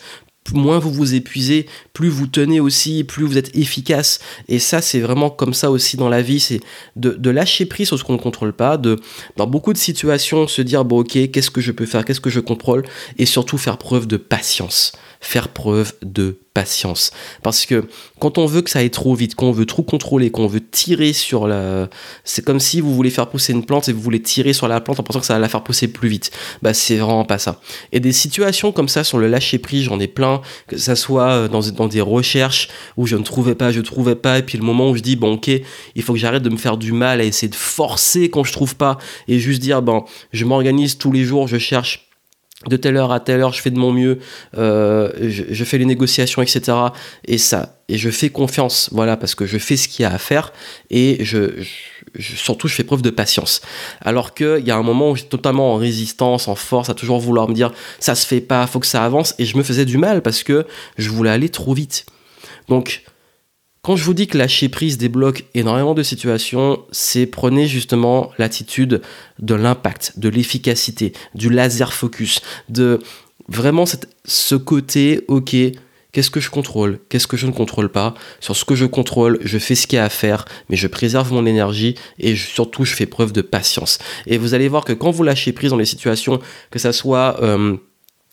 moins 0.53 0.79
vous 0.79 0.91
vous 0.91 1.15
épuisez, 1.15 1.65
plus 1.93 2.09
vous 2.09 2.27
tenez 2.27 2.59
aussi, 2.59 3.03
plus 3.03 3.25
vous 3.25 3.37
êtes 3.37 3.55
efficace. 3.55 4.19
Et 4.47 4.59
ça, 4.59 4.81
c'est 4.81 4.99
vraiment 4.99 5.29
comme 5.29 5.53
ça 5.53 5.71
aussi 5.71 5.97
dans 5.97 6.09
la 6.09 6.21
vie, 6.21 6.39
c'est 6.39 6.59
de, 6.95 7.29
lâcher 7.29 7.65
prise 7.65 7.87
sur 7.87 7.97
ce 7.97 8.03
qu'on 8.03 8.13
ne 8.13 8.17
contrôle 8.17 8.53
pas, 8.53 8.77
de 8.77 8.99
dans 9.35 9.47
beaucoup 9.47 9.73
de 9.73 9.77
situations 9.77 10.47
se 10.47 10.61
dire 10.61 10.85
bon 10.85 10.99
ok, 10.99 11.31
qu'est-ce 11.31 11.51
que 11.51 11.61
je 11.61 11.71
peux 11.71 11.85
faire, 11.85 12.05
qu'est-ce 12.05 12.21
que 12.21 12.29
je 12.29 12.39
contrôle, 12.39 12.83
et 13.17 13.25
surtout 13.25 13.57
faire 13.57 13.77
preuve 13.77 14.07
de 14.07 14.17
patience 14.17 14.93
faire 15.25 15.48
preuve 15.50 15.94
de 16.03 16.38
patience. 16.53 17.12
Parce 17.41 17.65
que 17.65 17.88
quand 18.20 18.38
on 18.38 18.46
veut 18.46 18.62
que 18.62 18.70
ça 18.70 18.79
aille 18.79 18.91
trop 18.91 19.15
vite, 19.15 19.36
quand 19.36 19.48
on 19.48 19.51
veut 19.51 19.65
trop 19.65 19.82
contrôler, 19.82 20.29
quand 20.29 20.44
on 20.44 20.48
veut 20.48 20.65
tirer 20.65 21.13
sur 21.13 21.48
la... 21.48 21.89
C'est 22.24 22.46
comme 22.46 22.60
si 22.60 22.79
vous 22.79 22.94
voulez 22.94 23.10
faire 23.10 23.27
pousser 23.27 23.51
une 23.51 23.65
plante 23.65 23.89
et 23.89 23.91
vous 23.91 24.01
voulez 24.01 24.22
tirer 24.22 24.53
sur 24.53 24.67
la 24.67 24.79
plante 24.79 25.00
en 25.00 25.03
pensant 25.03 25.20
que 25.20 25.25
ça 25.25 25.34
va 25.34 25.39
la 25.39 25.50
faire 25.50 25.63
pousser 25.63 25.88
plus 25.88 26.08
vite. 26.08 26.32
Bah 26.62 26.75
c'est 26.75 26.98
vraiment 26.98 27.25
pas 27.25 27.39
ça. 27.39 27.60
Et 27.91 28.00
des 28.00 28.13
situations 28.13 28.72
comme 28.72 28.88
ça 28.88 29.03
sur 29.03 29.17
le 29.17 29.27
lâcher 29.27 29.58
prise, 29.58 29.84
j'en 29.84 30.00
ai 30.00 30.08
plein, 30.08 30.41
que 30.67 30.77
ça 30.77 30.96
soit 30.96 31.29
euh, 31.29 31.48
dans, 31.48 31.62
dans 31.72 31.88
des 31.88 32.01
recherches 32.01 32.70
où 32.96 33.08
je 33.08 33.15
ne 33.15 33.24
trouvais 33.24 33.55
pas, 33.55 33.72
je 33.72 33.82
trouvais 33.82 34.15
pas, 34.15 34.38
et 34.38 34.44
puis 34.44 34.60
le 34.60 34.63
moment 34.63 34.91
où 34.91 34.96
je 34.96 35.01
dis, 35.01 35.15
bon 35.15 35.34
ok, 35.34 35.50
il 35.96 36.01
faut 36.03 36.13
que 36.13 36.20
j'arrête 36.20 36.44
de 36.44 36.50
me 36.51 36.58
faire 36.58 36.77
du 36.77 36.91
mal 36.91 37.20
à 37.20 37.24
essayer 37.24 37.50
de 37.50 37.55
forcer 37.55 38.29
quand 38.29 38.44
je 38.44 38.53
trouve 38.53 38.75
pas, 38.75 39.00
et 39.27 39.39
juste 39.39 39.62
dire, 39.62 39.82
bon, 39.82 40.05
je 40.32 40.46
m'organise 40.46 41.00
tous 41.00 41.12
les 41.12 41.24
jours, 41.24 41.48
je 41.48 41.58
cherche 41.58 42.04
de 42.67 42.77
telle 42.77 42.98
heure 42.98 43.12
à 43.12 43.19
telle 43.19 43.41
heure, 43.41 43.53
je 43.53 43.62
fais 43.62 43.72
de 43.72 43.77
mon 43.77 43.91
mieux, 43.91 44.19
euh, 44.57 45.12
je, 45.22 45.63
fais 45.63 45.77
les 45.77 45.86
négociations, 45.86 46.41
etc. 46.41 46.77
Et 47.25 47.38
ça, 47.38 47.77
et 47.88 47.98
je 47.98 48.10
fais 48.10 48.29
confiance, 48.29 48.89
voilà, 48.91 49.17
parce 49.17 49.36
que 49.36 49.45
je 49.45 49.57
fais 49.57 49.77
ce 49.77 49.88
qu'il 49.88 50.03
y 50.03 50.05
a 50.05 50.13
à 50.13 50.17
faire 50.17 50.51
et 50.89 51.24
je, 51.24 51.63
surtout 52.19 52.67
je 52.67 52.75
fais 52.75 52.84
preuve 52.84 53.01
de 53.01 53.10
patience. 53.10 53.62
Alors 54.01 54.34
qu'il 54.34 54.65
y 54.65 54.72
a 54.72 54.75
un 54.75 54.84
moment 54.84 55.12
où 55.12 55.15
j'étais 55.15 55.29
totalement 55.29 55.74
en 55.74 55.77
résistance, 55.77 56.48
en 56.48 56.55
force, 56.55 56.89
à 56.89 56.93
toujours 56.93 57.19
vouloir 57.19 57.48
me 57.48 57.53
dire 57.53 57.72
ça 58.00 58.15
se 58.15 58.25
fait 58.25 58.41
pas, 58.41 58.65
faut 58.67 58.79
que 58.79 58.88
ça 58.88 59.03
avance, 59.03 59.36
et 59.38 59.45
je 59.45 59.57
me 59.57 59.63
faisais 59.63 59.86
du 59.86 59.98
mal 59.98 60.22
parce 60.22 60.43
que 60.43 60.65
je 60.98 61.10
voulais 61.10 61.31
aller 61.31 61.50
trop 61.50 61.74
vite. 61.74 62.05
Donc 62.67 63.03
quand 63.86 63.96
je 63.96 64.04
vous 64.04 64.15
dis 64.15 64.25
que 64.25 64.36
lâcher 64.36 64.68
prise 64.68 64.98
débloque 64.98 65.46
énormément 65.54 65.94
de 65.94 66.01
situations, 66.01 66.84
c'est 66.92 67.27
prenez 67.27 67.68
justement 67.68 68.32
l'attitude 68.39 69.04
de 69.38 69.54
l'impact, 69.54 70.18
de 70.18 70.27
l'efficacité, 70.27 71.13
du 71.36 71.51
laser 71.51 71.94
focus, 71.94 72.42
de 72.68 73.00
vraiment 73.48 73.84
ce 74.25 74.56
côté, 74.56 75.22
ok, 75.27 75.56
qu'est-ce 76.12 76.32
que 76.32 76.39
je 76.39 76.50
contrôle, 76.50 76.98
qu'est-ce 77.10 77.27
que 77.27 77.38
je 77.38 77.46
ne 77.46 77.51
contrôle 77.51 77.89
pas. 77.89 78.15
Sur 78.39 78.56
ce 78.56 78.65
que 78.65 78.74
je 78.74 78.86
contrôle, 78.86 79.38
je 79.44 79.60
fais 79.60 79.75
ce 79.75 79.86
qu'il 79.86 79.98
y 79.98 80.00
a 80.00 80.06
à 80.06 80.10
faire, 80.10 80.46
mais 80.70 80.77
je 80.77 80.88
préserve 80.88 81.32
mon 81.32 81.46
énergie 81.46 81.94
et 82.18 82.36
surtout 82.36 82.86
je 82.86 82.96
fais 82.96 83.06
preuve 83.06 83.34
de 83.34 83.42
patience. 83.42 84.00
Et 84.25 84.39
vous 84.39 84.56
allez 84.56 84.68
voir 84.68 84.84
que 84.84 84.94
quand 84.94 85.12
vous 85.12 85.22
lâchez 85.22 85.54
prise 85.54 85.70
dans 85.70 85.77
les 85.77 85.86
situations, 85.86 86.39
que 86.72 86.80
ça 86.80 86.92
soit... 86.92 87.38
Euh, 87.44 87.77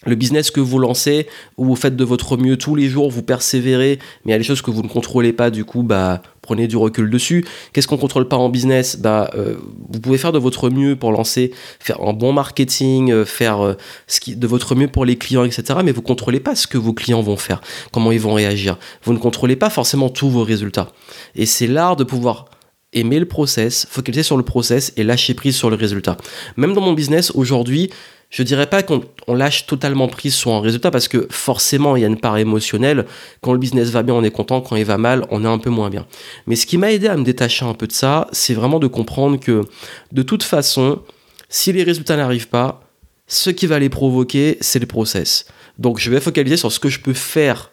le 0.05 0.15
business 0.15 0.51
que 0.51 0.61
vous 0.61 0.79
lancez, 0.79 1.27
où 1.57 1.65
vous 1.65 1.77
faites 1.77 1.97
de 1.97 2.05
votre 2.05 2.37
mieux 2.37 2.57
tous 2.57 2.75
les 2.75 2.89
jours, 2.89 3.11
vous 3.11 3.23
persévérez, 3.23 3.99
mais 4.25 4.31
il 4.31 4.33
y 4.33 4.35
a 4.35 4.39
des 4.39 4.45
choses 4.45 4.63
que 4.63 4.71
vous 4.71 4.83
ne 4.83 4.89
contrôlez 4.89 5.33
pas, 5.33 5.51
du 5.51 5.65
coup, 5.65 5.83
bah, 5.83 6.23
prenez 6.43 6.67
du 6.67 6.77
recul 6.77 7.09
dessus. 7.09 7.45
Qu'est-ce 7.73 7.87
qu'on 7.87 7.97
contrôle 7.97 8.29
pas 8.29 8.37
en 8.37 8.49
business? 8.49 8.97
Bah, 8.99 9.31
euh, 9.35 9.55
Vous 9.91 10.01
pouvez 10.01 10.19
faire 10.19 10.33
de 10.33 10.39
votre 10.39 10.71
mieux 10.71 10.97
pour 10.97 11.13
lancer, 11.13 11.53
faire 11.79 12.01
un 12.03 12.13
bon 12.13 12.33
marketing, 12.33 13.13
euh, 13.13 13.25
faire 13.25 13.65
euh, 13.65 13.75
ce 14.07 14.21
qui, 14.21 14.37
de 14.37 14.47
votre 14.47 14.75
mieux 14.75 14.89
pour 14.89 15.05
les 15.05 15.17
clients, 15.17 15.45
etc. 15.45 15.81
Mais 15.85 15.93
vous 15.93 16.03
contrôlez 16.03 16.41
pas 16.41 16.57
ce 16.57 16.67
que 16.67 16.79
vos 16.79 16.93
clients 16.93 17.23
vont 17.23 17.37
faire, 17.37 17.61
comment 17.93 18.13
ils 18.13 18.21
vont 18.21 18.35
réagir. 18.35 18.79
Vous 19.05 19.13
ne 19.13 19.19
contrôlez 19.19 19.57
pas 19.57 19.71
forcément 19.71 20.09
tous 20.09 20.29
vos 20.29 20.43
résultats. 20.43 20.89
Et 21.35 21.47
c'est 21.47 21.67
l'art 21.69 21.97
de 21.97 22.05
pouvoir 22.05 22.47
aimer 22.93 23.19
le 23.19 23.27
process, 23.27 23.87
focaliser 23.91 24.23
sur 24.23 24.37
le 24.37 24.43
process 24.43 24.93
et 24.97 25.05
lâcher 25.05 25.35
prise 25.35 25.57
sur 25.57 25.71
le 25.71 25.77
résultat. 25.77 26.17
Même 26.57 26.75
dans 26.75 26.81
mon 26.81 26.93
business, 26.93 27.31
aujourd'hui, 27.35 27.91
je 28.33 28.43
dirais 28.43 28.67
pas 28.67 28.83
qu'on 28.83 29.03
lâche 29.29 29.67
totalement 29.67 30.09
prise 30.09 30.35
sur 30.35 30.53
un 30.53 30.61
résultat 30.61 30.91
parce 30.91 31.07
que 31.07 31.29
forcément 31.31 31.97
il 31.97 32.01
y 32.01 32.05
a 32.05 32.09
une 32.09 32.19
part 32.19 32.39
émotionnelle. 32.39 33.05
Quand 33.43 33.53
le 33.53 33.59
business 33.59 33.91
va 33.91 34.03
bien, 34.03 34.15
on 34.15 34.25
est 34.25 34.31
content. 34.31 34.63
Quand 34.63 34.75
il 34.75 34.87
va 34.87 34.97
mal, 34.97 35.27
on 35.31 35.45
est 35.45 35.49
un 35.49 35.59
peu 35.59 35.69
moins 35.69 35.91
bien. 35.91 36.07
Mais 36.47 36.57
ce 36.57 36.65
qui 36.65 36.79
m'a 36.79 36.91
aidé 36.91 37.09
à 37.09 37.17
me 37.17 37.25
détacher 37.25 37.67
un 37.67 37.75
peu 37.75 37.87
de 37.87 37.93
ça, 37.93 38.29
c'est 38.33 38.55
vraiment 38.55 38.79
de 38.79 38.87
comprendre 38.87 39.39
que 39.39 39.67
de 40.13 40.23
toute 40.23 40.43
façon, 40.43 41.03
si 41.51 41.73
les 41.75 41.83
résultats 41.83 42.17
n'arrivent 42.17 42.49
pas, 42.49 42.81
ce 43.27 43.51
qui 43.51 43.67
va 43.67 43.79
les 43.79 43.91
provoquer, 43.91 44.57
c'est 44.63 44.79
le 44.79 44.87
process. 44.87 45.45
Donc 45.79 46.01
je 46.01 46.11
vais 46.11 46.21
focaliser 46.21 46.57
sur 46.57 46.73
ce 46.73 46.81
que 46.81 46.89
je 46.89 47.01
peux 47.01 47.15
faire 47.15 47.71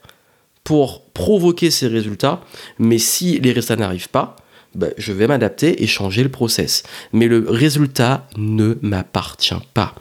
pour 0.65 1.05
provoquer 1.05 1.71
ces 1.71 1.87
résultats. 1.87 2.41
Mais 2.79 2.97
si 2.97 3.39
les 3.39 3.53
résultats 3.53 3.77
n'arrivent 3.77 4.09
pas, 4.09 4.35
ben, 4.75 4.93
je 4.97 5.13
vais 5.13 5.27
m'adapter 5.27 5.81
et 5.81 5.87
changer 5.87 6.21
le 6.21 6.29
process. 6.29 6.83
Mais 7.13 7.27
le 7.27 7.45
résultat 7.49 8.27
ne 8.35 8.77
m'appartient 8.81 9.55
pas. 9.73 9.95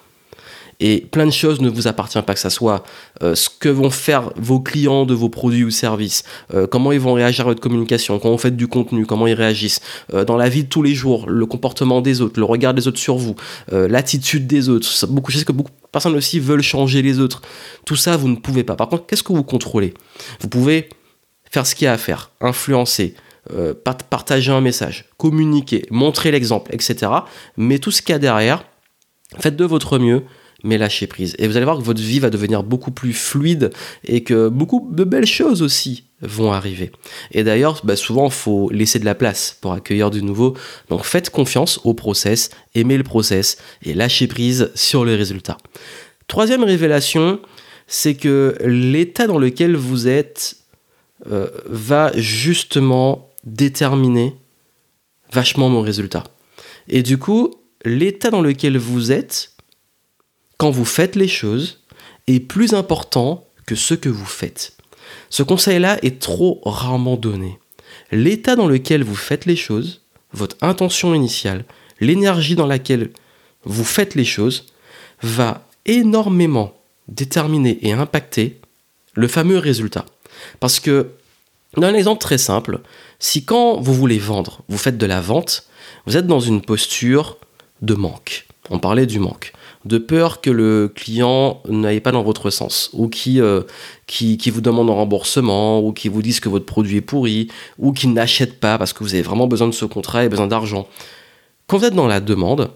Et 0.80 1.00
plein 1.00 1.26
de 1.26 1.32
choses 1.32 1.60
ne 1.60 1.68
vous 1.68 1.88
appartient 1.88 2.20
pas, 2.22 2.34
que 2.34 2.40
ça 2.40 2.50
soit 2.50 2.84
euh, 3.22 3.34
ce 3.34 3.48
que 3.50 3.68
vont 3.68 3.90
faire 3.90 4.30
vos 4.36 4.60
clients 4.60 5.06
de 5.06 5.14
vos 5.14 5.28
produits 5.28 5.64
ou 5.64 5.70
services, 5.70 6.22
euh, 6.54 6.68
comment 6.68 6.92
ils 6.92 7.00
vont 7.00 7.14
réagir 7.14 7.46
à 7.46 7.48
votre 7.48 7.60
communication, 7.60 8.18
quand 8.20 8.30
vous 8.30 8.38
faites 8.38 8.56
du 8.56 8.68
contenu, 8.68 9.04
comment 9.04 9.26
ils 9.26 9.34
réagissent, 9.34 9.80
euh, 10.14 10.24
dans 10.24 10.36
la 10.36 10.48
vie 10.48 10.64
de 10.64 10.68
tous 10.68 10.82
les 10.82 10.94
jours, 10.94 11.28
le 11.28 11.46
comportement 11.46 12.00
des 12.00 12.20
autres, 12.20 12.38
le 12.38 12.44
regard 12.44 12.74
des 12.74 12.86
autres 12.86 12.98
sur 12.98 13.16
vous, 13.16 13.34
l'attitude 13.72 14.46
des 14.46 14.68
autres, 14.68 14.88
beaucoup 15.06 15.30
de 15.30 15.34
choses 15.34 15.44
que 15.44 15.52
beaucoup 15.52 15.70
de 15.70 15.88
personnes 15.90 16.14
aussi 16.14 16.38
veulent 16.38 16.62
changer 16.62 17.02
les 17.02 17.18
autres. 17.18 17.42
Tout 17.84 17.96
ça, 17.96 18.16
vous 18.16 18.28
ne 18.28 18.36
pouvez 18.36 18.64
pas. 18.64 18.76
Par 18.76 18.88
contre, 18.88 19.06
qu'est-ce 19.06 19.22
que 19.22 19.32
vous 19.32 19.42
contrôlez? 19.42 19.94
Vous 20.40 20.48
pouvez 20.48 20.88
faire 21.50 21.66
ce 21.66 21.74
qu'il 21.74 21.86
y 21.86 21.88
a 21.88 21.92
à 21.92 21.98
faire, 21.98 22.30
influencer, 22.40 23.14
partager 24.10 24.52
un 24.52 24.60
message, 24.60 25.06
communiquer, 25.16 25.86
montrer 25.90 26.30
l'exemple, 26.30 26.74
etc. 26.74 27.10
Mais 27.56 27.78
tout 27.78 27.90
ce 27.90 28.02
qu'il 28.02 28.12
y 28.12 28.16
a 28.16 28.18
derrière, 28.18 28.64
faites 29.38 29.56
de 29.56 29.64
votre 29.64 29.98
mieux 29.98 30.22
mais 30.64 30.78
lâchez 30.78 31.06
prise. 31.06 31.34
Et 31.38 31.46
vous 31.46 31.56
allez 31.56 31.64
voir 31.64 31.78
que 31.78 31.84
votre 31.84 32.00
vie 32.00 32.18
va 32.18 32.30
devenir 32.30 32.62
beaucoup 32.62 32.90
plus 32.90 33.12
fluide 33.12 33.70
et 34.04 34.24
que 34.24 34.48
beaucoup 34.48 34.88
de 34.92 35.04
belles 35.04 35.26
choses 35.26 35.62
aussi 35.62 36.04
vont 36.20 36.52
arriver. 36.52 36.90
Et 37.30 37.44
d'ailleurs, 37.44 37.80
bah, 37.84 37.94
souvent, 37.94 38.26
il 38.26 38.32
faut 38.32 38.68
laisser 38.70 38.98
de 38.98 39.04
la 39.04 39.14
place 39.14 39.56
pour 39.60 39.72
accueillir 39.72 40.10
du 40.10 40.22
nouveau. 40.22 40.56
Donc 40.88 41.04
faites 41.04 41.30
confiance 41.30 41.80
au 41.84 41.94
process, 41.94 42.50
aimez 42.74 42.96
le 42.96 43.04
process 43.04 43.58
et 43.84 43.94
lâchez 43.94 44.26
prise 44.26 44.70
sur 44.74 45.04
le 45.04 45.14
résultat. 45.14 45.58
Troisième 46.26 46.64
révélation, 46.64 47.40
c'est 47.86 48.14
que 48.14 48.56
l'état 48.64 49.26
dans 49.26 49.38
lequel 49.38 49.76
vous 49.76 50.08
êtes 50.08 50.56
euh, 51.30 51.48
va 51.66 52.12
justement 52.16 53.30
déterminer 53.44 54.34
vachement 55.32 55.68
mon 55.68 55.80
résultat. 55.80 56.24
Et 56.88 57.02
du 57.02 57.18
coup, 57.18 57.54
l'état 57.84 58.30
dans 58.30 58.42
lequel 58.42 58.76
vous 58.76 59.12
êtes 59.12 59.52
quand 60.58 60.70
vous 60.70 60.84
faites 60.84 61.16
les 61.16 61.28
choses 61.28 61.78
est 62.26 62.40
plus 62.40 62.74
important 62.74 63.46
que 63.64 63.76
ce 63.76 63.94
que 63.94 64.08
vous 64.08 64.26
faites. 64.26 64.76
Ce 65.30 65.42
conseil-là 65.42 65.98
est 66.02 66.18
trop 66.20 66.60
rarement 66.64 67.16
donné. 67.16 67.58
L'état 68.10 68.56
dans 68.56 68.66
lequel 68.66 69.02
vous 69.02 69.14
faites 69.14 69.46
les 69.46 69.56
choses, 69.56 70.02
votre 70.32 70.56
intention 70.60 71.14
initiale, 71.14 71.64
l'énergie 72.00 72.56
dans 72.56 72.66
laquelle 72.66 73.10
vous 73.64 73.84
faites 73.84 74.14
les 74.14 74.24
choses, 74.24 74.66
va 75.22 75.66
énormément 75.86 76.74
déterminer 77.06 77.78
et 77.82 77.92
impacter 77.92 78.60
le 79.14 79.28
fameux 79.28 79.58
résultat. 79.58 80.04
Parce 80.60 80.80
que, 80.80 81.12
dans 81.76 81.86
un 81.86 81.94
exemple 81.94 82.20
très 82.20 82.38
simple, 82.38 82.80
si 83.18 83.44
quand 83.44 83.80
vous 83.80 83.94
voulez 83.94 84.18
vendre, 84.18 84.62
vous 84.68 84.78
faites 84.78 84.98
de 84.98 85.06
la 85.06 85.20
vente, 85.20 85.66
vous 86.06 86.16
êtes 86.16 86.26
dans 86.26 86.40
une 86.40 86.62
posture 86.62 87.38
de 87.80 87.94
manque. 87.94 88.46
On 88.70 88.78
parlait 88.78 89.06
du 89.06 89.18
manque 89.18 89.52
de 89.88 89.98
peur 89.98 90.40
que 90.40 90.50
le 90.50 90.92
client 90.94 91.62
n'aille 91.68 92.00
pas 92.00 92.12
dans 92.12 92.22
votre 92.22 92.50
sens, 92.50 92.90
ou 92.92 93.08
qui, 93.08 93.40
euh, 93.40 93.62
qui, 94.06 94.36
qui, 94.36 94.50
vous 94.50 94.60
demande 94.60 94.90
un 94.90 94.92
remboursement, 94.92 95.80
ou 95.80 95.92
qui 95.92 96.08
vous 96.08 96.22
dise 96.22 96.38
que 96.40 96.48
votre 96.48 96.66
produit 96.66 96.98
est 96.98 97.00
pourri, 97.00 97.48
ou 97.78 97.92
qui 97.92 98.06
n'achète 98.06 98.60
pas 98.60 98.78
parce 98.78 98.92
que 98.92 99.02
vous 99.02 99.14
avez 99.14 99.22
vraiment 99.22 99.48
besoin 99.48 99.66
de 99.66 99.72
ce 99.72 99.86
contrat 99.86 100.24
et 100.24 100.28
besoin 100.28 100.46
d'argent. 100.46 100.86
Quand 101.66 101.78
vous 101.78 101.86
êtes 101.86 101.94
dans 101.94 102.06
la 102.06 102.20
demande, 102.20 102.70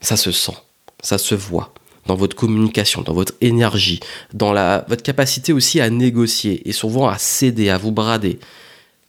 ça 0.00 0.16
se 0.16 0.30
sent, 0.30 0.56
ça 1.02 1.18
se 1.18 1.34
voit 1.34 1.74
dans 2.06 2.14
votre 2.14 2.36
communication, 2.36 3.02
dans 3.02 3.12
votre 3.12 3.34
énergie, 3.40 4.00
dans 4.32 4.52
la, 4.52 4.86
votre 4.88 5.02
capacité 5.02 5.52
aussi 5.52 5.80
à 5.80 5.90
négocier 5.90 6.66
et 6.66 6.72
souvent 6.72 7.08
à 7.08 7.18
céder, 7.18 7.68
à 7.68 7.76
vous 7.78 7.92
brader. 7.92 8.38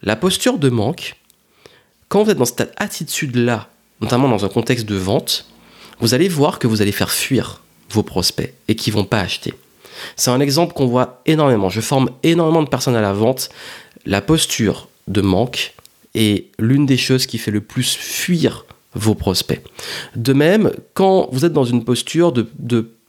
La 0.01 0.15
posture 0.15 0.57
de 0.57 0.69
manque, 0.69 1.15
quand 2.07 2.23
vous 2.23 2.31
êtes 2.31 2.37
dans 2.37 2.45
cette 2.45 2.73
attitude-là, 2.77 3.69
notamment 4.01 4.27
dans 4.27 4.43
un 4.45 4.49
contexte 4.49 4.85
de 4.85 4.95
vente, 4.95 5.45
vous 5.99 6.13
allez 6.13 6.27
voir 6.27 6.59
que 6.59 6.67
vous 6.67 6.81
allez 6.81 6.91
faire 6.91 7.11
fuir 7.11 7.61
vos 7.91 8.03
prospects 8.03 8.53
et 8.67 8.75
qui 8.75 8.91
vont 8.91 9.05
pas 9.05 9.19
acheter. 9.19 9.53
C'est 10.15 10.31
un 10.31 10.39
exemple 10.39 10.73
qu'on 10.73 10.87
voit 10.87 11.21
énormément. 11.25 11.69
Je 11.69 11.81
forme 11.81 12.09
énormément 12.23 12.63
de 12.63 12.69
personnes 12.69 12.95
à 12.95 13.01
la 13.01 13.13
vente. 13.13 13.49
La 14.05 14.21
posture 14.21 14.87
de 15.07 15.21
manque 15.21 15.73
est 16.15 16.47
l'une 16.57 16.85
des 16.85 16.97
choses 16.97 17.25
qui 17.25 17.37
fait 17.37 17.51
le 17.51 17.61
plus 17.61 17.95
fuir 17.95 18.65
vos 18.93 19.15
prospects. 19.15 19.61
De 20.15 20.33
même, 20.33 20.71
quand 20.93 21.29
vous 21.31 21.45
êtes 21.45 21.53
dans 21.53 21.65
une 21.65 21.83
posture 21.83 22.31
de, 22.31 22.47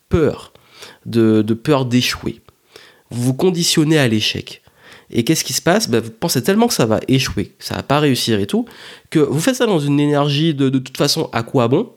peur, 0.09 0.53
de, 1.07 1.43
peur 1.55 1.85
d'échouer, 1.87 2.41
vous 3.11 3.23
vous 3.23 3.35
conditionnez 3.35 3.99
à 3.99 4.09
l'échec. 4.09 4.63
Et 5.13 5.25
qu'est-ce 5.25 5.45
qui 5.45 5.53
se 5.53 5.63
passe? 5.63 5.89
Ben, 5.89 6.01
Vous 6.01 6.11
pensez 6.11 6.43
tellement 6.43 6.69
que 6.69 6.75
ça 6.75 6.87
va 6.87 7.01
échouer, 7.09 7.47
que 7.47 7.65
ça 7.65 7.75
va 7.75 7.83
pas 7.83 7.99
réussir 7.99 8.39
et 8.39 8.47
tout, 8.47 8.67
que 9.11 9.19
vous 9.19 9.41
faites 9.41 9.57
ça 9.57 9.67
dans 9.67 9.81
une 9.81 9.99
énergie 9.99 10.55
de, 10.55 10.69
de 10.69 10.79
toute 10.79 10.97
façon 10.97 11.29
à 11.33 11.43
quoi 11.43 11.67
bon? 11.67 11.91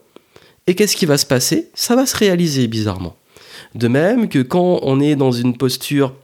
Et 0.66 0.74
qu'est-ce 0.74 0.96
qui 0.96 1.06
va 1.06 1.18
se 1.18 1.26
passer? 1.26 1.70
Ça 1.74 1.94
va 1.94 2.06
se 2.06 2.16
réaliser 2.16 2.66
bizarrement. 2.68 3.16
De 3.74 3.88
même 3.88 4.28
que 4.28 4.38
quand 4.38 4.80
on 4.82 5.00
est 5.00 5.16
dans 5.16 5.32
une 5.32 5.56
posture 5.56 6.14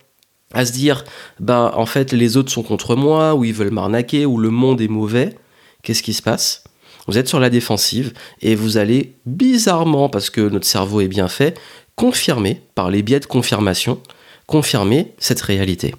à 0.53 0.65
se 0.65 0.73
dire, 0.73 1.05
ben 1.39 1.71
en 1.75 1.87
fait 1.87 2.13
les 2.13 2.37
autres 2.37 2.51
sont 2.51 2.63
contre 2.63 2.97
moi, 2.97 3.35
ou 3.35 3.45
ils 3.45 3.53
veulent 3.53 3.71
m'arnaquer, 3.71 4.27
ou 4.27 4.39
le 4.39 4.51
monde 4.51 4.81
est 4.81 4.89
mauvais, 4.89 5.37
qu'est-ce 5.83 6.03
qui 6.03 6.15
se 6.15 6.23
passe? 6.23 6.65
Vous 7.07 7.19
êtes 7.19 7.29
sur 7.29 7.41
la 7.41 7.51
défensive 7.51 8.13
et 8.41 8.55
vous 8.55 8.77
allez 8.77 9.15
bizarrement, 9.27 10.09
parce 10.09 10.31
que 10.31 10.41
notre 10.41 10.67
cerveau 10.67 11.01
est 11.01 11.09
bien 11.09 11.29
fait, 11.29 11.59
confirmer, 11.95 12.63
par 12.75 12.91
les 12.91 13.03
biais 13.03 13.21
de 13.21 13.27
confirmation, 13.27 14.01
confirmer 14.47 15.13
cette 15.19 15.41
réalité. 15.41 15.95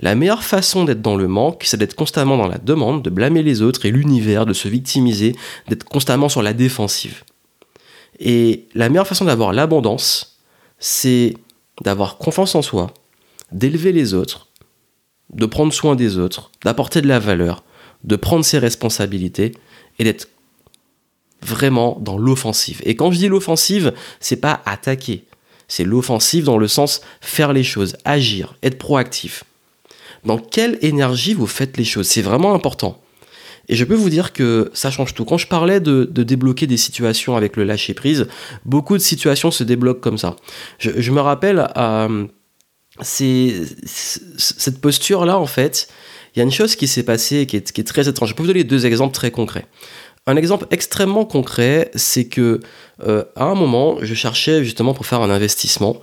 La 0.00 0.14
meilleure 0.14 0.44
façon 0.44 0.84
d'être 0.84 1.00
dans 1.00 1.16
le 1.16 1.26
manque, 1.26 1.62
c'est 1.64 1.78
d'être 1.78 1.94
constamment 1.94 2.36
dans 2.36 2.48
la 2.48 2.58
demande, 2.58 3.02
de 3.02 3.10
blâmer 3.10 3.42
les 3.42 3.62
autres 3.62 3.86
et 3.86 3.90
l'univers, 3.90 4.44
de 4.44 4.52
se 4.52 4.68
victimiser, 4.68 5.34
d'être 5.68 5.84
constamment 5.84 6.28
sur 6.28 6.42
la 6.42 6.52
défensive. 6.52 7.24
Et 8.18 8.66
la 8.74 8.88
meilleure 8.88 9.06
façon 9.06 9.24
d'avoir 9.24 9.52
l'abondance, 9.52 10.38
c'est 10.78 11.34
d'avoir 11.82 12.18
confiance 12.18 12.54
en 12.54 12.62
soi, 12.62 12.92
d'élever 13.52 13.92
les 13.92 14.14
autres, 14.14 14.48
de 15.32 15.46
prendre 15.46 15.72
soin 15.72 15.96
des 15.96 16.18
autres, 16.18 16.50
d'apporter 16.64 17.02
de 17.02 17.08
la 17.08 17.18
valeur, 17.18 17.62
de 18.04 18.16
prendre 18.16 18.44
ses 18.44 18.58
responsabilités 18.58 19.52
et 19.98 20.04
d'être 20.04 20.28
vraiment 21.42 21.98
dans 22.00 22.18
l'offensive. 22.18 22.80
Et 22.84 22.96
quand 22.96 23.10
je 23.10 23.18
dis 23.18 23.28
l'offensive, 23.28 23.92
c'est 24.20 24.36
pas 24.36 24.62
attaquer, 24.64 25.24
c'est 25.68 25.84
l'offensive 25.84 26.44
dans 26.44 26.58
le 26.58 26.68
sens 26.68 27.00
faire 27.20 27.52
les 27.52 27.64
choses, 27.64 27.96
agir, 28.04 28.56
être 28.62 28.78
proactif. 28.78 29.44
Dans 30.24 30.38
quelle 30.38 30.78
énergie 30.82 31.34
vous 31.34 31.46
faites 31.46 31.76
les 31.76 31.84
choses? 31.84 32.06
C'est 32.06 32.22
vraiment 32.22 32.54
important. 32.54 33.00
Et 33.68 33.74
je 33.74 33.84
peux 33.84 33.94
vous 33.94 34.10
dire 34.10 34.32
que 34.32 34.70
ça 34.74 34.90
change 34.90 35.14
tout. 35.14 35.24
Quand 35.24 35.38
je 35.38 35.46
parlais 35.46 35.80
de, 35.80 36.04
débloquer 36.04 36.66
des 36.66 36.76
situations 36.76 37.36
avec 37.36 37.56
le 37.56 37.64
lâcher 37.64 37.94
prise, 37.94 38.26
beaucoup 38.64 38.94
de 38.94 39.02
situations 39.02 39.50
se 39.50 39.64
débloquent 39.64 40.00
comme 40.00 40.18
ça. 40.18 40.36
Je, 40.78 41.10
me 41.10 41.20
rappelle 41.20 41.66
c'est 43.00 43.52
cette 44.36 44.80
posture-là, 44.80 45.38
en 45.38 45.46
fait, 45.46 45.88
il 46.34 46.38
y 46.38 46.42
a 46.42 46.44
une 46.44 46.52
chose 46.52 46.76
qui 46.76 46.86
s'est 46.86 47.02
passée 47.02 47.46
qui 47.46 47.56
est, 47.56 47.86
très 47.86 48.08
étrange. 48.08 48.30
Je 48.30 48.34
peux 48.34 48.42
vous 48.42 48.48
donner 48.48 48.64
deux 48.64 48.86
exemples 48.86 49.14
très 49.14 49.30
concrets. 49.30 49.66
Un 50.26 50.36
exemple 50.36 50.66
extrêmement 50.70 51.24
concret, 51.24 51.90
c'est 51.94 52.26
que 52.26 52.60
euh, 53.02 53.24
à 53.34 53.44
un 53.44 53.54
moment, 53.54 53.98
je 54.00 54.14
cherchais 54.14 54.64
justement 54.64 54.94
pour 54.94 55.04
faire 55.04 55.20
un 55.20 55.28
investissement 55.28 55.98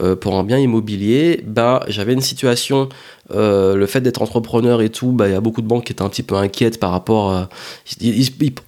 euh, 0.00 0.16
pour 0.16 0.34
un 0.36 0.44
bien 0.44 0.58
immobilier. 0.58 1.44
Bah, 1.46 1.84
j'avais 1.88 2.14
une 2.14 2.22
situation, 2.22 2.88
euh, 3.34 3.76
le 3.76 3.86
fait 3.86 4.00
d'être 4.00 4.22
entrepreneur 4.22 4.80
et 4.80 4.88
tout, 4.88 5.12
bah, 5.12 5.28
il 5.28 5.32
y 5.32 5.36
a 5.36 5.42
beaucoup 5.42 5.60
de 5.60 5.66
banques 5.66 5.84
qui 5.84 5.92
étaient 5.92 6.02
un 6.02 6.08
petit 6.08 6.22
peu 6.22 6.36
inquiètes 6.36 6.80
par 6.80 6.90
rapport. 6.90 7.30
À, 7.30 7.48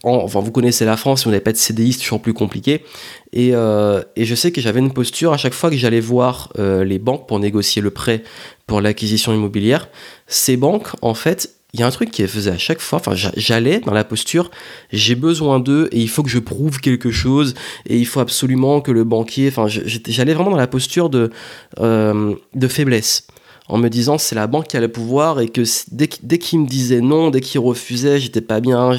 enfin, 0.05 0.41
vous 0.41 0.53
connaissez 0.53 0.85
la 0.85 0.99
France, 0.99 1.21
si 1.21 1.25
vous 1.25 1.31
n'avez 1.31 1.41
pas 1.41 1.53
de 1.53 1.57
CDI, 1.57 1.95
c'est 1.95 2.01
toujours 2.01 2.21
plus 2.21 2.35
compliqué. 2.35 2.85
Et, 3.33 3.51
et 3.51 4.25
je 4.25 4.35
sais 4.35 4.51
que 4.51 4.61
j'avais 4.61 4.81
une 4.81 4.93
posture 4.93 5.33
à 5.33 5.37
chaque 5.37 5.55
fois 5.55 5.71
que 5.71 5.77
j'allais 5.77 6.01
voir 6.01 6.53
les 6.59 6.99
banques 6.99 7.29
pour 7.29 7.39
négocier 7.39 7.81
le 7.81 7.91
prêt 7.91 8.25
pour 8.67 8.81
l'acquisition 8.81 9.33
immobilière. 9.33 9.89
Ces 10.27 10.57
banques, 10.57 10.89
en 11.01 11.15
fait, 11.15 11.60
il 11.73 11.81
y 11.81 11.83
a 11.83 11.87
un 11.87 11.91
truc 11.91 12.11
qui 12.11 12.27
faisait 12.27 12.51
à 12.51 12.59
chaque 12.59 12.81
fois, 12.81 12.99
enfin 12.99 13.13
j'allais 13.15 13.81
dans 13.81 13.93
la 13.93 14.05
posture, 14.05 14.51
j'ai 14.93 15.15
besoin 15.15 15.61
d'eux 15.61 15.89
et 15.93 16.01
il 16.01 16.09
faut 16.09 16.23
que 16.23 16.29
je 16.29 16.39
prouve 16.39 16.81
quelque 16.81 17.11
chose 17.11 17.55
et 17.87 17.97
il 17.97 18.07
faut 18.07 18.21
absolument 18.21 18.81
que 18.81 18.91
le 18.91 19.05
banquier, 19.05 19.49
enfin 19.49 19.67
j'allais 19.69 20.35
vraiment 20.35 20.51
dans 20.51 20.57
la 20.57 20.67
posture 20.67 21.11
de, 21.11 21.31
euh, 21.79 22.35
de 22.55 22.69
faiblesse 22.69 23.27
en 23.69 23.79
me 23.79 23.89
disant 23.89 24.19
c'est 24.19 24.35
la 24.35 24.49
banque 24.49 24.67
qui 24.67 24.77
a 24.77 24.81
le 24.81 24.89
pouvoir 24.89 25.41
et 25.41 25.49
que 25.49 25.63
dès, 25.93 26.09
dès 26.23 26.39
qu'il 26.39 26.61
me 26.61 26.67
disait 26.67 27.01
non, 27.01 27.31
dès 27.31 27.41
qu'il 27.41 27.61
refusait, 27.61 28.19
j'étais 28.19 28.41
pas 28.41 28.61
bien, 28.61 28.93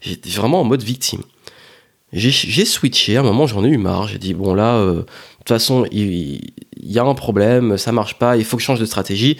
j'étais 0.00 0.30
vraiment 0.30 0.60
en 0.60 0.64
mode 0.64 0.82
victime. 0.82 1.22
J'ai 2.12 2.64
switché, 2.64 3.16
à 3.16 3.20
un 3.20 3.24
moment 3.24 3.46
j'en 3.46 3.64
ai 3.64 3.68
eu 3.68 3.78
marre, 3.78 4.06
j'ai 4.06 4.18
dit 4.18 4.32
bon 4.32 4.54
là, 4.54 4.76
euh, 4.76 5.02
toute 5.46 5.56
façon 5.56 5.86
il, 5.92 6.40
y 6.82 6.98
a 6.98 7.04
un 7.04 7.14
problème, 7.14 7.78
ça 7.78 7.92
marche 7.92 8.18
pas, 8.18 8.36
il 8.36 8.44
faut 8.44 8.56
que 8.56 8.62
je 8.62 8.66
change 8.66 8.80
de 8.80 8.84
stratégie. 8.84 9.36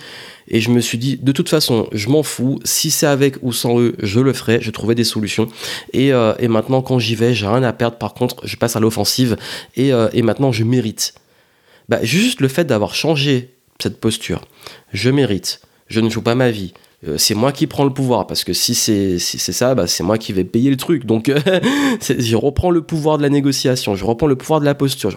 Et 0.49 0.61
je 0.61 0.71
me 0.71 0.81
suis 0.81 0.97
dit, 0.97 1.16
de 1.16 1.33
toute 1.33 1.49
façon, 1.49 1.88
je 1.90 2.09
m'en 2.09 2.23
fous. 2.23 2.61
Si 2.62 2.92
c'est 2.92 3.07
avec 3.07 3.37
ou 3.42 3.53
sans 3.53 3.81
eux, 3.81 3.97
je 4.01 4.21
le 4.21 4.33
ferai. 4.33 4.61
Je 4.61 4.71
trouverai 4.71 4.95
des 4.95 5.03
solutions. 5.03 5.49
Et, 5.92 6.12
euh, 6.12 6.35
maintenant, 6.49 6.83
quand 6.83 7.01
j'y 7.01 7.16
vais, 7.16 7.35
j'ai 7.35 7.49
rien 7.49 7.64
à 7.64 7.73
perdre. 7.73 7.99
Par 7.99 8.14
contre, 8.14 8.47
je 8.47 8.57
passe 8.57 8.77
à 8.77 8.81
l'offensive. 8.81 9.37
Et, 9.75 9.92
euh, 9.92 10.09
et, 10.12 10.23
maintenant, 10.23 10.53
je 10.53 10.62
mérite. 10.62 11.14
Bah, 11.88 11.99
juste 12.05 12.40
le 12.40 12.47
fait 12.47 12.64
d'avoir 12.64 12.95
changé 12.95 13.55
cette 13.81 14.01
posture, 14.01 14.42
je 14.92 15.11
mérite. 15.11 15.61
Je 15.88 16.01
ne 16.01 16.09
joue 16.09 16.23
pas 16.23 16.37
ma 16.37 16.53
vie. 16.53 16.73
Euh, 17.06 17.18
c'est 17.18 17.35
moi 17.35 17.52
qui 17.52 17.66
prends 17.66 17.85
le 17.85 17.92
pouvoir 17.92 18.26
parce 18.26 18.42
que 18.44 18.52
si 18.52 18.74
c'est 18.74 19.18
si 19.18 19.38
ça, 19.38 19.74
bah, 19.74 19.87
c'est 19.87 20.02
moi 20.02 20.18
qui 20.18 20.32
vais 20.32 20.44
payer 20.44 20.70
le 20.70 20.76
truc. 20.76 21.04
Donc 21.04 21.30
je 22.00 22.37
reprends 22.37 22.70
le 22.70 22.82
pouvoir 22.82 23.18
de 23.18 23.22
la 23.22 23.28
négociation, 23.28 23.94
je 23.94 24.04
reprends 24.04 24.26
le 24.26 24.37
pouvoir 24.37 24.61
de 24.61 24.64
la 24.64 24.74
posture, 24.74 25.11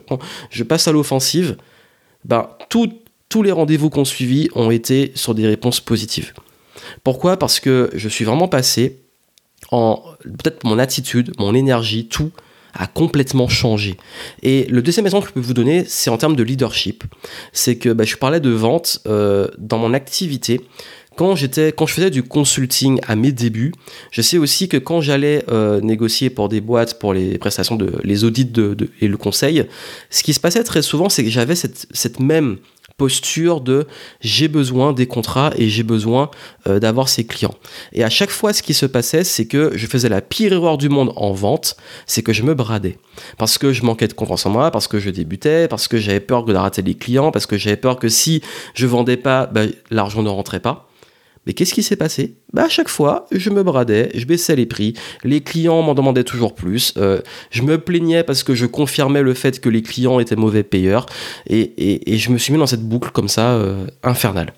je, 0.50 0.64
passe 0.64 0.88
à 0.88 0.92
l'offensive. 0.92 1.58
Bah, 2.26 2.58
tous 2.70 3.44
les 3.44 3.52
rendez-vous 3.52 3.90
qu'on 3.90 4.06
suivi 4.06 4.50
ont 4.56 4.72
été 4.72 5.12
sur 5.16 5.34
des 5.34 5.48
réponses 5.48 5.80
positives. 5.80 6.34
Pourquoi? 7.04 7.38
Parce 7.38 7.60
que 7.60 7.90
je 7.94 8.10
suis 8.10 8.26
vraiment 8.26 8.48
passé 8.48 9.00
en 9.72 10.04
peut-être 10.24 10.64
mon 10.64 10.80
attitude, 10.80 11.32
mon 11.38 11.54
énergie, 11.54 12.08
tout 12.08 12.32
a 12.74 12.88
complètement 12.88 13.48
changé. 13.48 13.98
Et 14.44 14.66
le 14.66 14.82
deuxième 14.82 15.06
exemple 15.06 15.26
que 15.26 15.30
je 15.30 15.34
peux 15.34 15.40
vous 15.40 15.54
donner, 15.54 15.86
c'est 15.88 16.10
en 16.10 16.18
termes 16.18 16.36
de 16.36 16.44
leadership. 16.44 17.04
C'est 17.52 17.78
que 17.78 17.90
bah, 17.90 18.04
je 18.04 18.16
parlais 18.16 18.40
de 18.40 18.52
vente 18.52 19.02
euh, 19.08 19.48
dans 19.58 19.78
mon 19.78 19.94
activité. 19.94 20.62
Quand, 21.20 21.36
j'étais, 21.36 21.74
quand 21.74 21.86
je 21.86 21.96
faisais 21.96 22.12
du 22.12 22.24
consulting 22.24 23.02
à 23.06 23.18
mes 23.18 23.34
débuts, 23.34 23.74
je 24.10 24.22
sais 24.22 24.38
aussi 24.38 24.70
que 24.70 24.78
quand 24.78 25.02
j'allais 25.02 25.44
euh, 25.52 25.82
négocier 25.82 26.30
pour 26.30 26.48
des 26.48 26.62
boîtes, 26.62 26.98
pour 26.98 27.14
les 27.14 27.38
prestations, 27.38 27.76
de, 27.76 27.92
les 28.06 28.24
audits 28.24 28.50
et 29.02 29.08
le 29.10 29.18
conseil, 29.18 29.66
ce 30.10 30.24
qui 30.24 30.34
se 30.34 30.40
passait 30.40 30.64
très 30.64 30.82
souvent, 30.82 31.10
c'est 31.10 31.26
que 31.26 31.30
j'avais 31.30 31.56
cette, 31.56 31.88
cette 31.92 32.22
même 32.22 32.56
posture 32.96 33.60
de 33.60 33.86
j'ai 34.22 34.48
besoin 34.48 34.94
des 34.94 35.08
contrats 35.08 35.52
et 35.58 35.68
j'ai 35.68 35.84
besoin 35.84 36.32
euh, 36.70 36.80
d'avoir 36.80 37.10
ces 37.10 37.26
clients. 37.26 37.56
Et 37.92 38.06
à 38.06 38.10
chaque 38.10 38.30
fois, 38.30 38.54
ce 38.54 38.64
qui 38.64 38.74
se 38.74 38.86
passait, 38.86 39.26
c'est 39.26 39.46
que 39.46 39.74
je 39.76 39.88
faisais 39.88 40.08
la 40.08 40.22
pire 40.22 40.54
erreur 40.54 40.78
du 40.78 40.88
monde 40.88 41.12
en 41.18 41.34
vente, 41.34 41.76
c'est 42.06 42.24
que 42.24 42.32
je 42.32 42.44
me 42.44 42.54
bradais. 42.54 42.98
Parce 43.38 43.58
que 43.58 43.74
je 43.74 43.84
manquais 43.84 44.08
de 44.08 44.14
confiance 44.14 44.46
en 44.46 44.52
moi, 44.52 44.72
parce 44.72 44.88
que 44.88 45.00
je 45.00 45.10
débutais, 45.10 45.68
parce 45.68 45.90
que 45.90 45.98
j'avais 45.98 46.22
peur 46.22 46.46
de 46.46 46.56
rater 46.56 46.82
les 46.82 46.96
clients, 46.96 47.32
parce 47.32 47.46
que 47.46 47.58
j'avais 47.58 47.76
peur 47.76 48.00
que 48.00 48.08
si 48.08 48.42
je 48.74 48.88
vendais 48.88 49.18
pas, 49.18 49.48
ben, 49.48 49.70
l'argent 49.92 50.24
ne 50.24 50.30
rentrait 50.30 50.62
pas. 50.62 50.89
Mais 51.50 51.54
qu'est-ce 51.54 51.74
qui 51.74 51.82
s'est 51.82 51.96
passé? 51.96 52.36
Bah 52.54 52.66
À 52.66 52.70
chaque 52.70 52.90
fois, 52.90 53.26
je 53.32 53.50
me 53.50 53.64
bradais, 53.64 54.12
je 54.14 54.26
baissais 54.26 54.56
les 54.56 54.68
prix, 54.68 54.94
les 55.24 55.42
clients 55.42 55.82
m'en 55.82 55.96
demandaient 55.96 56.24
toujours 56.24 56.54
plus, 56.54 56.94
euh, 56.98 57.22
je 57.50 57.64
me 57.64 57.80
plaignais 57.80 58.22
parce 58.22 58.44
que 58.44 58.54
je 58.54 58.68
confirmais 58.68 59.24
le 59.24 59.34
fait 59.34 59.60
que 59.60 59.68
les 59.68 59.82
clients 59.82 60.20
étaient 60.20 60.36
mauvais 60.36 60.62
payeurs, 60.62 61.08
et, 61.50 62.04
je 62.06 62.30
me 62.30 62.38
suis 62.38 62.54
mis 62.54 62.60
dans 62.60 62.68
cette 62.68 62.88
boucle 62.88 63.10
comme 63.10 63.28
ça, 63.28 63.54
euh, 63.54 63.88
infernale. 64.04 64.54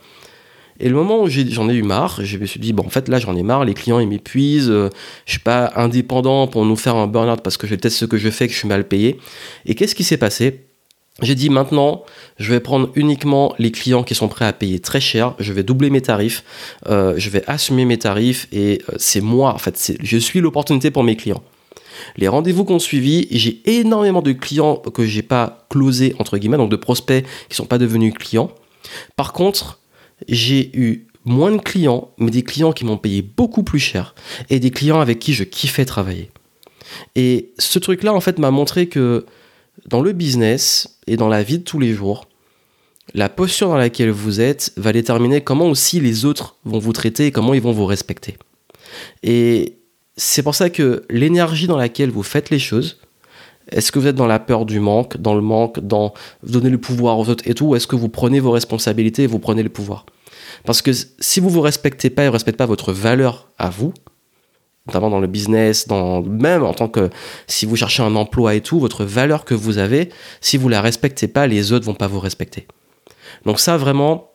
Et 0.82 0.90
le 0.90 0.96
moment 0.96 1.22
où 1.22 1.30
j'en 1.30 1.70
ai, 1.70 1.76
eu 1.76 1.84
marre, 1.84 2.20
je 2.26 2.38
me 2.38 2.46
suis 2.46 2.60
dit, 2.60 2.74
bon, 2.74 2.84
en 2.86 2.90
fait, 2.90 3.08
là, 3.08 3.20
j'en 3.20 3.38
ai 3.38 3.44
marre, 3.44 3.64
les 3.64 3.74
clients, 3.74 4.02
ils 4.02 4.10
m'épuisent, 4.10 4.70
euh, 4.70 4.90
je 5.26 5.32
suis 5.32 5.40
pas 5.40 5.72
indépendant 5.78 6.48
pour 6.48 6.66
nous 6.66 6.76
faire 6.76 6.98
un 6.98 7.08
burn-out 7.08 7.40
parce 7.42 7.56
que 7.56 7.68
je 7.68 7.76
teste 7.76 7.96
ce 7.96 8.06
que 8.06 8.18
je 8.18 8.30
fais, 8.30 8.48
que 8.48 8.54
je 8.54 8.58
suis 8.58 8.68
mal 8.68 8.86
payé. 8.86 9.18
Et 9.66 9.76
qu'est-ce 9.76 9.96
qui 9.96 10.04
s'est 10.04 10.18
passé? 10.18 10.66
J'ai 11.22 11.36
dit 11.36 11.50
maintenant, 11.50 12.04
je 12.40 12.52
vais 12.54 12.60
prendre 12.60 12.90
uniquement 12.96 13.54
les 13.60 13.72
clients 13.72 14.04
qui 14.04 14.16
sont 14.16 14.28
prêts 14.28 14.46
à 14.46 14.54
payer 14.54 14.80
très 14.80 15.02
cher. 15.02 15.36
Je 15.40 15.52
vais 15.54 15.64
doubler 15.64 15.90
mes 15.90 16.02
tarifs, 16.02 16.44
euh, 16.88 17.16
je 17.18 17.30
vais 17.30 17.44
assumer 17.48 17.86
mes 17.86 17.98
tarifs 17.98 18.48
et 18.52 18.82
euh, 18.90 18.94
c'est 18.98 19.22
moi, 19.22 19.54
en 19.54 19.58
fait, 19.58 19.94
je 20.02 20.18
suis 20.18 20.40
l'opportunité 20.40 20.90
pour 20.90 21.04
mes 21.04 21.16
clients. 21.16 21.44
Les 22.16 22.28
rendez-vous 22.28 22.64
qu'on 22.64 22.80
suivi, 22.80 23.28
j'ai 23.30 23.62
énormément 23.66 24.22
de 24.22 24.32
clients 24.32 24.78
que 24.78 25.06
j'ai 25.06 25.22
pas 25.22 25.68
closés 25.70 26.16
entre 26.18 26.38
guillemets, 26.38 26.58
donc 26.58 26.72
de 26.72 26.76
prospects 26.76 27.26
qui 27.50 27.56
sont 27.56 27.66
pas 27.66 27.78
devenus 27.78 28.14
clients. 28.14 28.52
Par 29.16 29.34
contre, 29.34 29.80
j'ai 30.28 30.72
eu 30.74 31.08
moins 31.26 31.52
de 31.52 31.62
clients, 31.62 32.10
mais 32.18 32.32
des 32.32 32.42
clients 32.42 32.72
qui 32.72 32.86
m'ont 32.86 32.98
payé 32.98 33.22
beaucoup 33.22 33.64
plus 33.64 33.80
cher 33.80 34.16
et 34.50 34.60
des 34.60 34.72
clients 34.72 35.02
avec 35.02 35.20
qui 35.20 35.34
je 35.34 35.44
kiffais 35.44 35.86
travailler. 35.86 36.32
Et 37.16 37.52
ce 37.60 37.80
truc-là, 37.80 38.14
en 38.14 38.22
fait, 38.22 38.40
m'a 38.40 38.52
montré 38.52 38.88
que 38.88 39.26
dans 39.88 40.02
le 40.02 40.12
business 40.12 41.00
et 41.08 41.18
dans 41.18 41.28
la 41.28 41.44
vie 41.44 41.60
de 41.60 41.64
tous 41.64 41.80
les 41.80 41.94
jours, 41.94 42.28
la 43.14 43.30
posture 43.30 43.68
dans 43.68 43.78
laquelle 43.78 44.12
vous 44.12 44.40
êtes 44.40 44.74
va 44.78 44.94
déterminer 44.94 45.42
comment 45.42 45.68
aussi 45.68 46.00
les 46.00 46.26
autres 46.26 46.56
vont 46.66 46.80
vous 46.80 46.94
traiter 46.94 47.28
et 47.28 47.32
comment 47.32 47.54
ils 47.54 47.62
vont 47.62 47.72
vous 47.72 47.86
respecter. 47.86 48.38
Et 49.24 49.78
c'est 50.16 50.44
pour 50.44 50.56
ça 50.56 50.70
que 50.70 51.04
l'énergie 51.10 51.68
dans 51.68 51.78
laquelle 51.78 52.12
vous 52.12 52.24
faites 52.24 52.50
les 52.50 52.60
choses, 52.60 53.00
est-ce 53.70 53.92
que 53.92 54.00
vous 54.00 54.08
êtes 54.08 54.16
dans 54.16 54.28
la 54.28 54.40
peur 54.40 54.66
du 54.66 54.80
manque, 54.80 55.18
dans 55.18 55.36
le 55.36 55.42
manque, 55.42 55.80
dans 55.80 56.14
donner 56.44 56.70
le 56.70 56.78
pouvoir 56.78 57.20
aux 57.20 57.30
autres 57.30 57.48
et 57.48 57.54
tout, 57.54 57.68
ou 57.68 57.76
est-ce 57.76 57.88
que 57.88 57.96
vous 57.96 58.10
prenez 58.10 58.40
vos 58.40 58.52
responsabilités 58.52 59.24
et 59.24 59.28
vous 59.28 59.40
prenez 59.40 59.64
le 59.64 59.70
pouvoir? 59.70 60.06
Parce 60.66 60.82
que 60.82 60.92
si 60.92 61.40
vous 61.40 61.48
ne 61.48 61.54
vous 61.54 61.62
respectez 61.62 62.10
pas 62.10 62.24
et 62.24 62.26
ne 62.26 62.32
respectez 62.32 62.58
pas 62.58 62.66
votre 62.66 62.92
valeur 62.92 63.50
à 63.58 63.70
vous, 63.70 63.94
notamment 64.88 65.10
dans 65.10 65.20
le 65.20 65.28
business, 65.28 65.88
même 65.88 66.64
en 66.64 66.74
tant 66.74 66.88
que 66.88 67.10
si 67.48 67.66
vous 67.66 67.76
cherchez 67.76 68.02
un 68.04 68.16
emploi 68.16 68.56
et 68.56 68.62
tout, 68.62 68.80
votre 68.80 69.06
valeur 69.06 69.46
que 69.46 69.54
vous 69.54 69.78
avez, 69.78 70.10
si 70.42 70.58
vous 70.58 70.70
la 70.70 70.82
respectez 70.82 71.28
pas, 71.28 71.48
les 71.48 71.72
autres 71.72 71.86
vont 71.86 71.94
pas 71.94 72.08
vous 72.08 72.20
respecter. 72.20 72.68
Donc 73.46 73.60
ça 73.60 73.78
vraiment, 73.78 74.32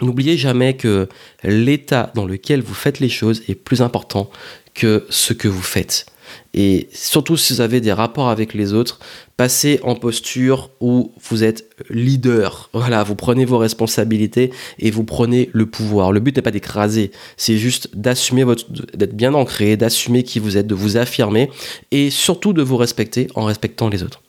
n'oubliez 0.00 0.36
jamais 0.36 0.76
que 0.76 1.08
l'état 1.44 2.10
dans 2.14 2.26
lequel 2.26 2.62
vous 2.62 2.74
faites 2.74 3.00
les 3.00 3.08
choses 3.08 3.42
est 3.48 3.54
plus 3.54 3.82
important 3.82 4.30
que 4.74 5.06
ce 5.10 5.34
que 5.34 5.48
vous 5.48 5.62
faites. 5.62 6.06
Et 6.54 6.88
surtout 6.92 7.36
si 7.36 7.54
vous 7.54 7.60
avez 7.62 7.80
des 7.80 7.92
rapports 7.92 8.28
avec 8.28 8.52
les 8.52 8.74
autres, 8.74 8.98
passez 9.38 9.80
en 9.84 9.94
posture 9.94 10.70
où 10.80 11.12
vous 11.28 11.44
êtes 11.44 11.66
leader. 11.88 12.68
Voilà, 12.74 13.02
vous 13.02 13.14
prenez 13.14 13.46
vos 13.46 13.56
responsabilités 13.56 14.52
et 14.78 14.90
vous 14.90 15.04
prenez 15.04 15.48
le 15.52 15.64
pouvoir. 15.66 16.12
Le 16.12 16.20
but 16.20 16.36
n'est 16.36 16.42
pas 16.42 16.50
d'écraser, 16.50 17.10
c'est 17.38 17.56
juste 17.56 17.96
d'assumer 17.96 18.44
votre, 18.44 18.70
d'être 18.70 19.16
bien 19.16 19.32
ancré, 19.32 19.78
d'assumer 19.78 20.24
qui 20.24 20.38
vous 20.40 20.58
êtes, 20.58 20.66
de 20.66 20.74
vous 20.74 20.98
affirmer 20.98 21.50
et 21.90 22.10
surtout 22.10 22.52
de 22.52 22.62
vous 22.62 22.76
respecter 22.76 23.28
en 23.34 23.44
respectant 23.44 23.88
les 23.88 24.02
autres. 24.02 24.20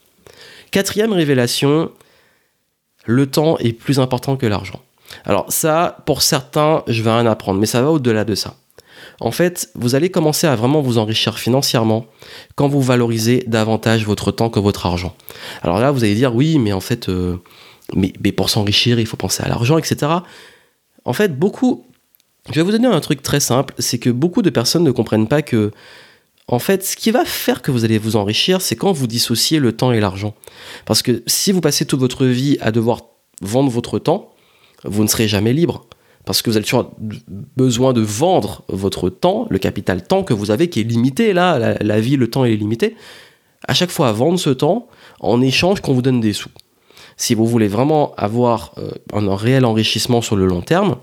Quatrième 0.72 1.12
révélation, 1.12 1.92
le 3.06 3.28
temps 3.28 3.58
est 3.58 3.74
plus 3.74 4.00
important 4.00 4.38
que 4.38 4.46
l'argent. 4.46 4.82
Alors 5.26 5.52
ça, 5.52 5.98
pour 6.06 6.22
certains, 6.22 6.84
je 6.88 7.04
vais 7.04 7.12
rien 7.12 7.26
apprendre, 7.26 7.60
mais 7.60 7.66
ça 7.66 7.82
va 7.82 7.92
au-delà 7.92 8.24
de 8.24 8.34
ça 8.34 8.56
en 9.24 9.32
fait, 9.32 9.70
vous 9.76 9.96
allez 9.96 10.10
commencer 10.10 10.48
à 10.48 10.56
vraiment 10.56 10.82
vous 10.82 10.98
enrichir 10.98 11.40
financièrement 11.40 12.06
quand 12.56 12.68
vous 12.68 12.82
valorisez 12.82 13.46
davantage 13.48 14.06
votre 14.06 14.32
temps 14.32 14.50
que 14.50 14.60
votre 14.60 14.86
argent. 14.86 15.16
Alors 15.62 15.80
là, 15.80 15.92
vous 15.92 16.04
allez 16.04 16.14
dire, 16.14 16.36
oui, 16.36 16.60
mais 16.60 16.74
en 16.74 16.82
fait, 16.82 17.08
euh, 17.08 17.38
mais, 17.96 18.12
pour 18.34 18.50
s'enrichir, 18.50 19.00
il 19.00 19.06
faut 19.06 19.16
penser 19.16 19.42
à 19.42 19.48
l'argent, 19.48 19.78
etc. 19.78 20.12
En 21.06 21.14
fait, 21.14 21.40
beaucoup... 21.40 21.86
Je 22.50 22.56
vais 22.56 22.64
vous 22.64 22.72
donner 22.72 22.88
un 22.88 23.00
truc 23.00 23.22
très 23.22 23.40
simple, 23.40 23.74
c'est 23.80 23.98
que 23.98 24.10
beaucoup 24.10 24.42
de 24.42 24.50
personnes 24.50 24.84
ne 24.84 24.92
comprennent 24.92 25.30
pas 25.30 25.42
que 25.42 25.72
en 26.50 26.60
fait, 26.60 26.84
ce 26.84 26.98
qui 26.98 27.10
va 27.12 27.24
faire 27.24 27.62
que 27.62 27.72
vous 27.72 27.86
allez 27.86 27.98
vous 27.98 28.18
enrichir, 28.18 28.60
c'est 28.60 28.76
quand 28.76 28.92
vous 28.92 29.08
dissociez 29.08 29.60
le 29.60 29.72
temps 29.72 29.94
et 29.94 30.02
l'argent. 30.02 30.36
Parce 30.86 31.02
que 31.02 31.24
si 31.26 31.54
vous 31.54 31.62
passez 31.62 31.86
toute 31.86 32.02
votre 32.02 32.26
vie 32.26 32.58
à 32.60 32.74
devoir 32.74 33.04
vendre 33.42 33.70
votre 33.72 33.98
temps, 33.98 34.34
vous 34.84 35.04
ne 35.04 35.08
serez 35.08 35.30
jamais 35.30 35.54
libre 35.54 35.86
parce 36.26 36.42
que 36.42 36.50
vous 36.50 36.58
avez 36.58 36.66
besoin 37.58 37.94
de 37.94 38.02
vendre 38.02 38.64
votre 38.70 39.10
temps, 39.10 39.46
le 39.50 39.60
capital 39.60 40.04
temps 40.04 40.24
que 40.24 40.34
vous 40.34 40.52
avez 40.52 40.70
qui 40.70 40.80
est 40.80 40.84
limité, 40.84 41.34
là, 41.34 41.78
la, 41.82 42.00
vie, 42.00 42.16
le 42.16 42.30
temps 42.30 42.46
est 42.46 42.56
limité, 42.56 42.96
à 43.68 43.74
chaque 43.74 43.92
fois 43.92 44.12
vendre 44.12 44.40
ce 44.40 44.50
temps 44.50 44.88
en 45.20 45.42
échange 45.42 45.82
qu'on 45.82 45.94
vous 45.94 46.02
donne 46.02 46.22
des 46.22 46.34
sous. 46.34 46.50
Si 47.18 47.36
vous 47.36 47.46
voulez 47.46 47.68
vraiment 47.68 48.14
avoir 48.16 48.74
euh, 48.78 48.92
un, 49.14 49.36
réel 49.36 49.66
enrichissement 49.66 50.22
sur 50.22 50.36
le 50.36 50.46
long 50.46 50.62
terme, 50.62 50.98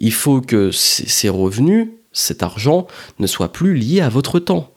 il 0.00 0.12
faut 0.12 0.40
que 0.40 0.70
ces 0.70 1.28
revenus, 1.28 1.88
cet 2.12 2.42
argent, 2.42 2.86
ne 3.18 3.26
soient 3.26 3.52
plus 3.52 3.74
liés 3.74 4.00
à 4.00 4.08
votre 4.08 4.38
temps. 4.38 4.70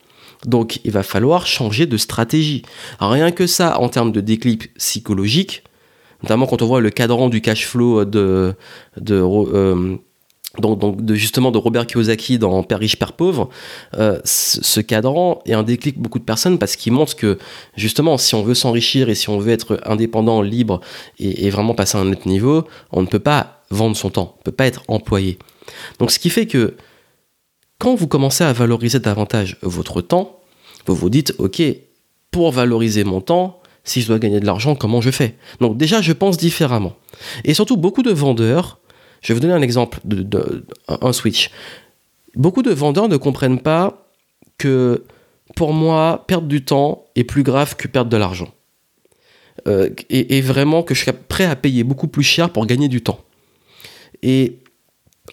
Donc 0.46 0.80
il 0.84 0.92
va 0.92 1.04
falloir 1.04 1.46
changer 1.46 1.86
de 1.86 1.98
stratégie. 1.98 2.64
Rien 3.00 3.32
que 3.32 3.48
ça, 3.48 3.80
en 3.80 3.90
termes 3.90 4.12
de 4.12 4.22
déclic 4.22 4.74
psychologique, 4.76 5.64
notamment 6.24 6.46
quand 6.46 6.62
on 6.62 6.68
voit 6.68 6.82
le 6.82 6.90
cadran 6.90 7.30
du 7.30 7.42
cash 7.42 7.66
flow 7.66 8.06
de, 8.06 8.54
euh, 9.10 9.98
donc, 10.60 11.02
de, 11.02 11.16
justement 11.16 11.52
de 11.52 11.58
Robert 11.58 11.88
Kiyosaki 11.88 12.38
dans 12.38 12.62
Père 12.64 12.80
riche, 12.80 13.00
Père 13.00 13.14
pauvre, 13.14 13.50
euh, 13.98 14.20
ce 14.26 14.82
cadran 14.82 15.42
est 15.46 15.54
un 15.54 15.64
déclic 15.64 15.96
pour 15.96 16.04
beaucoup 16.04 16.20
de 16.20 16.26
personnes 16.26 16.60
parce 16.60 16.76
qu'il 16.76 16.92
montre 16.92 17.16
que 17.16 17.38
justement 17.78 18.18
si 18.18 18.36
on 18.36 18.44
veut 18.44 18.54
s'enrichir 18.54 19.10
et 19.10 19.16
si 19.16 19.30
on 19.30 19.40
veut 19.40 19.52
être 19.54 19.80
indépendant, 19.86 20.42
libre 20.42 20.82
et, 21.20 21.50
vraiment 21.50 21.74
passer 21.74 21.98
à 21.98 22.02
un 22.02 22.12
autre 22.12 22.28
niveau, 22.28 22.66
on 22.92 23.02
ne 23.02 23.08
peut 23.08 23.20
pas 23.20 23.64
vendre 23.70 23.96
son 23.96 24.10
temps, 24.10 24.34
on 24.36 24.40
ne 24.40 24.44
peut 24.44 24.52
pas 24.52 24.68
être 24.68 24.84
employé. 24.90 25.40
Donc 26.00 26.12
ce 26.12 26.20
qui 26.20 26.30
fait 26.30 26.48
que 26.48 26.76
quand 27.80 27.96
vous 27.96 28.08
commencez 28.08 28.44
à 28.44 28.52
valoriser 28.52 29.00
davantage 29.00 29.58
votre 29.62 30.02
temps, 30.02 30.42
vous 30.86 30.96
vous 30.96 31.10
dites 31.10 31.34
ok, 31.38 31.62
pour 32.30 32.52
valoriser 32.52 33.06
mon 33.06 33.22
temps, 33.22 33.61
si 33.84 34.02
je 34.02 34.08
dois 34.08 34.20
gagner 34.20 34.40
de 34.40 34.46
l'argent, 34.46 34.76
comment 34.76 35.02
je 35.02 35.12
fais? 35.12 35.36
Donc 35.60 35.78
déjà, 35.78 36.02
je 36.02 36.14
pense 36.14 36.38
différemment. 36.38 36.94
Et 37.44 37.54
surtout, 37.54 37.78
beaucoup 37.78 38.04
de 38.04 38.12
vendeurs, 38.12 38.80
je 39.22 39.30
vais 39.30 39.34
vous 39.36 39.40
donner 39.40 39.54
un 39.54 39.62
exemple, 39.62 40.00
de, 40.04 40.66
un 40.88 41.14
switch. 41.14 41.52
Beaucoup 42.36 42.62
de 42.62 42.72
vendeurs 42.72 43.08
ne 43.08 43.18
comprennent 43.18 43.60
pas 43.60 44.08
que 44.58 45.04
pour 45.56 45.74
moi, 45.74 46.24
perdre 46.28 46.48
du 46.48 46.64
temps 46.64 47.06
est 47.16 47.24
plus 47.24 47.44
grave 47.44 47.76
que 47.76 47.88
perdre 47.88 48.10
de 48.10 48.18
l'argent. 48.18 48.54
Euh, 49.68 49.90
et, 50.10 50.42
vraiment 50.42 50.82
que 50.82 50.96
je 50.96 51.02
suis 51.04 51.12
prêt 51.12 51.46
à 51.46 51.56
payer 51.56 51.84
beaucoup 51.84 52.08
plus 52.08 52.24
cher 52.24 52.52
pour 52.52 52.66
gagner 52.66 52.88
du 52.88 53.02
temps. 53.02 53.20
Et 54.24 54.60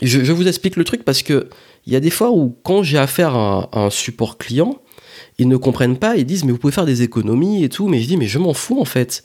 je, 0.03 0.33
vous 0.33 0.49
explique 0.49 0.77
le 0.77 0.85
truc 0.85 1.05
parce 1.05 1.23
que 1.23 1.49
il 1.87 1.93
y 1.93 1.97
a 1.97 2.01
des 2.01 2.11
fois 2.11 2.31
où 2.31 2.55
quand 2.63 2.83
j'ai 2.83 2.99
affaire 2.99 3.35
à 3.35 3.71
un 3.73 3.91
support 3.91 4.37
client, 4.37 4.79
ils 5.39 5.49
ne 5.49 5.57
comprennent 5.57 5.97
pas, 5.97 6.17
ils 6.17 6.25
disent 6.25 6.45
mais 6.45 6.53
vous 6.53 6.59
pouvez 6.59 6.73
faire 6.73 6.87
des 6.87 7.03
économies 7.03 7.65
et 7.65 7.69
tout, 7.69 7.89
mais 7.89 8.01
je 8.01 8.09
dis 8.09 8.17
mais 8.17 8.27
je 8.27 8.39
m'en 8.39 8.55
fous 8.55 8.81
en 8.81 8.85
fait. 8.85 9.23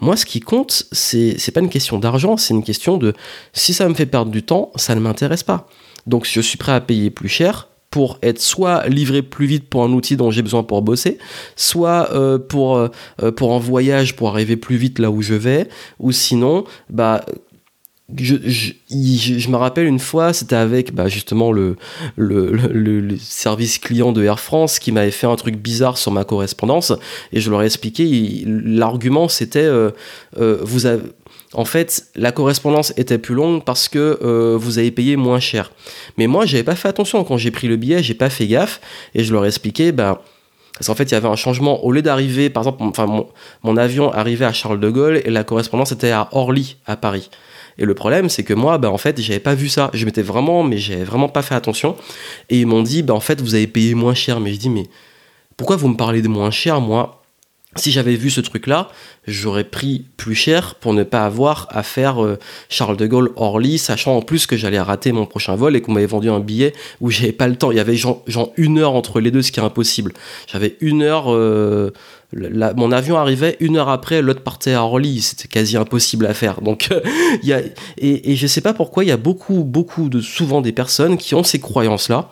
Moi 0.00 0.16
ce 0.16 0.24
qui 0.24 0.40
compte, 0.40 0.86
c'est 0.92 1.36
c'est 1.38 1.52
pas 1.52 1.60
une 1.60 1.68
question 1.68 1.98
d'argent, 1.98 2.36
c'est 2.36 2.54
une 2.54 2.62
question 2.64 2.96
de 2.98 3.12
si 3.52 3.74
ça 3.74 3.88
me 3.88 3.94
fait 3.94 4.06
perdre 4.06 4.30
du 4.30 4.42
temps, 4.42 4.70
ça 4.76 4.94
ne 4.94 5.00
m'intéresse 5.00 5.42
pas. 5.42 5.68
Donc 6.06 6.26
je 6.30 6.40
suis 6.40 6.56
prêt 6.56 6.72
à 6.72 6.80
payer 6.80 7.10
plus 7.10 7.28
cher 7.28 7.68
pour 7.90 8.18
être 8.22 8.40
soit 8.40 8.86
livré 8.88 9.22
plus 9.22 9.46
vite 9.46 9.70
pour 9.70 9.82
un 9.82 9.92
outil 9.92 10.16
dont 10.16 10.30
j'ai 10.30 10.42
besoin 10.42 10.62
pour 10.62 10.82
bosser, 10.82 11.18
soit 11.54 12.12
euh, 12.12 12.38
pour, 12.38 12.76
euh, 12.76 12.90
pour 13.34 13.54
un 13.54 13.58
voyage 13.58 14.16
pour 14.16 14.28
arriver 14.28 14.56
plus 14.56 14.76
vite 14.76 14.98
là 14.98 15.10
où 15.10 15.22
je 15.22 15.34
vais, 15.34 15.68
ou 15.98 16.12
sinon, 16.12 16.64
bah, 16.90 17.24
je, 18.14 19.50
me 19.50 19.56
rappelle 19.56 19.86
une 19.86 19.98
fois, 19.98 20.32
c'était 20.32 20.54
avec 20.54 20.94
bah, 20.94 21.08
justement 21.08 21.50
le, 21.50 21.76
service 23.18 23.78
client 23.78 24.12
de 24.12 24.22
Air 24.22 24.38
France 24.38 24.78
qui 24.78 24.92
m'avait 24.92 25.10
fait 25.10 25.26
un 25.26 25.34
truc 25.34 25.56
bizarre 25.56 25.98
sur 25.98 26.12
ma 26.12 26.24
correspondance 26.24 26.92
et 27.32 27.40
je 27.40 27.50
leur 27.50 27.62
ai 27.62 27.66
expliqué. 27.66 28.44
L'argument 28.46 29.28
c'était 29.28 29.58
euh, 29.60 29.90
euh, 30.38 30.64
en 31.52 31.64
fait 31.64 32.06
la 32.14 32.30
correspondance 32.30 32.92
était 32.96 33.18
plus 33.18 33.34
longue 33.34 33.64
parce 33.64 33.88
que 33.88 34.18
euh, 34.22 34.56
vous 34.56 34.78
avez 34.78 34.92
payé 34.92 35.16
moins 35.16 35.40
cher. 35.40 35.72
Mais 36.16 36.28
moi 36.28 36.46
j'avais 36.46 36.62
pas 36.64 36.76
fait 36.76 36.88
attention 36.88 37.24
quand 37.24 37.38
j'ai 37.38 37.50
pris 37.50 37.66
le 37.66 37.76
billet, 37.76 38.04
j'ai 38.04 38.14
pas 38.14 38.30
fait 38.30 38.46
gaffe 38.46 38.80
et 39.14 39.24
je 39.24 39.32
leur 39.32 39.44
ai 39.44 39.48
expliqué 39.48 39.90
bah 39.90 40.22
parce 40.78 40.88
qu'en 40.88 40.94
fait, 40.94 41.04
il 41.04 41.12
y 41.12 41.14
avait 41.14 41.28
un 41.28 41.36
changement. 41.36 41.82
Au 41.84 41.90
lieu 41.90 42.02
d'arriver, 42.02 42.50
par 42.50 42.64
exemple, 42.64 42.82
enfin, 42.82 43.24
mon, 43.62 43.76
avion 43.78 44.12
arrivait 44.12 44.44
à 44.44 44.52
Charles 44.52 44.78
de 44.78 44.90
Gaulle 44.90 45.22
et 45.24 45.30
la 45.30 45.42
correspondance 45.42 45.92
était 45.92 46.10
à 46.10 46.28
Orly, 46.32 46.76
à 46.84 46.96
Paris. 46.96 47.30
Et 47.78 47.84
le 47.84 47.94
problème, 47.94 48.28
c'est 48.28 48.42
que 48.42 48.54
moi, 48.54 48.78
bah, 48.78 48.90
en 48.90 48.98
fait, 48.98 49.20
j'avais 49.20 49.40
pas 49.40 49.54
vu 49.54 49.68
ça. 49.68 49.90
Je 49.92 50.04
m'étais 50.06 50.22
vraiment, 50.22 50.62
mais 50.62 50.78
j'avais 50.78 51.04
vraiment 51.04 51.28
pas 51.28 51.42
fait 51.42 51.54
attention. 51.54 51.96
Et 52.48 52.60
ils 52.60 52.66
m'ont 52.66 52.82
dit, 52.82 53.02
bah, 53.02 53.14
en 53.14 53.20
fait, 53.20 53.40
vous 53.40 53.54
avez 53.54 53.66
payé 53.66 53.94
moins 53.94 54.14
cher. 54.14 54.40
Mais 54.40 54.52
je 54.52 54.58
dis, 54.58 54.70
mais 54.70 54.84
pourquoi 55.56 55.76
vous 55.76 55.88
me 55.88 55.96
parlez 55.96 56.22
de 56.22 56.28
moins 56.28 56.50
cher 56.50 56.80
Moi, 56.80 57.22
si 57.76 57.92
j'avais 57.92 58.16
vu 58.16 58.30
ce 58.30 58.40
truc-là, 58.40 58.88
j'aurais 59.26 59.64
pris 59.64 60.04
plus 60.16 60.34
cher 60.34 60.74
pour 60.76 60.94
ne 60.94 61.02
pas 61.02 61.24
avoir 61.24 61.68
à 61.70 61.82
faire 61.82 62.22
euh, 62.22 62.38
Charles 62.68 62.96
de 62.96 63.06
Gaulle 63.06 63.30
Orly, 63.36 63.78
sachant 63.78 64.16
en 64.16 64.22
plus 64.22 64.46
que 64.46 64.56
j'allais 64.56 64.80
rater 64.80 65.12
mon 65.12 65.26
prochain 65.26 65.54
vol 65.56 65.76
et 65.76 65.80
qu'on 65.80 65.92
m'avait 65.92 66.06
vendu 66.06 66.30
un 66.30 66.40
billet 66.40 66.72
où 67.00 67.10
j'avais 67.10 67.32
pas 67.32 67.48
le 67.48 67.56
temps. 67.56 67.70
Il 67.70 67.76
y 67.76 67.80
avait 67.80 67.96
genre, 67.96 68.22
une 68.56 68.78
heure 68.78 68.94
entre 68.94 69.20
les 69.20 69.30
deux, 69.30 69.42
ce 69.42 69.52
qui 69.52 69.60
est 69.60 69.64
impossible. 69.64 70.12
J'avais 70.46 70.76
une 70.80 71.02
heure. 71.02 71.32
Euh, 71.32 71.90
mon 72.32 72.90
avion 72.90 73.16
arrivait 73.16 73.56
une 73.60 73.76
heure 73.76 73.88
après, 73.88 74.20
l'autre 74.20 74.42
partait 74.42 74.74
à 74.74 74.82
Orly, 74.82 75.22
c'était 75.22 75.46
quasi 75.46 75.76
impossible 75.76 76.26
à 76.26 76.34
faire. 76.34 76.60
Donc, 76.60 76.88
a, 76.92 77.60
et, 77.98 78.32
et 78.32 78.36
je 78.36 78.46
sais 78.46 78.60
pas 78.60 78.74
pourquoi, 78.74 79.04
il 79.04 79.08
y 79.08 79.12
a 79.12 79.16
beaucoup, 79.16 79.62
beaucoup 79.62 80.08
de 80.08 80.20
souvent 80.20 80.60
des 80.60 80.72
personnes 80.72 81.18
qui 81.18 81.36
ont 81.36 81.44
ces 81.44 81.60
croyances-là, 81.60 82.28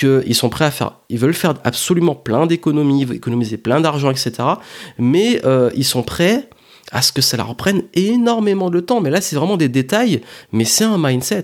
qu'ils 0.00 0.34
sont 0.34 0.48
prêts 0.48 0.64
à 0.64 0.70
faire, 0.70 0.92
ils 1.08 1.18
veulent 1.18 1.34
faire 1.34 1.54
absolument 1.64 2.14
plein 2.14 2.46
d'économies, 2.46 3.02
économiser 3.12 3.58
plein 3.58 3.80
d'argent, 3.80 4.10
etc. 4.10 4.32
Mais 4.98 5.40
euh, 5.44 5.70
ils 5.74 5.84
sont 5.84 6.02
prêts 6.02 6.48
à 6.92 7.02
ce 7.02 7.12
que 7.12 7.22
ça 7.22 7.36
leur 7.36 7.54
prenne 7.54 7.82
énormément 7.94 8.70
de 8.70 8.80
temps. 8.80 9.00
Mais 9.00 9.10
là, 9.10 9.20
c'est 9.20 9.36
vraiment 9.36 9.56
des 9.56 9.68
détails, 9.68 10.22
mais 10.52 10.64
c'est 10.64 10.84
un 10.84 10.98
mindset. 10.98 11.42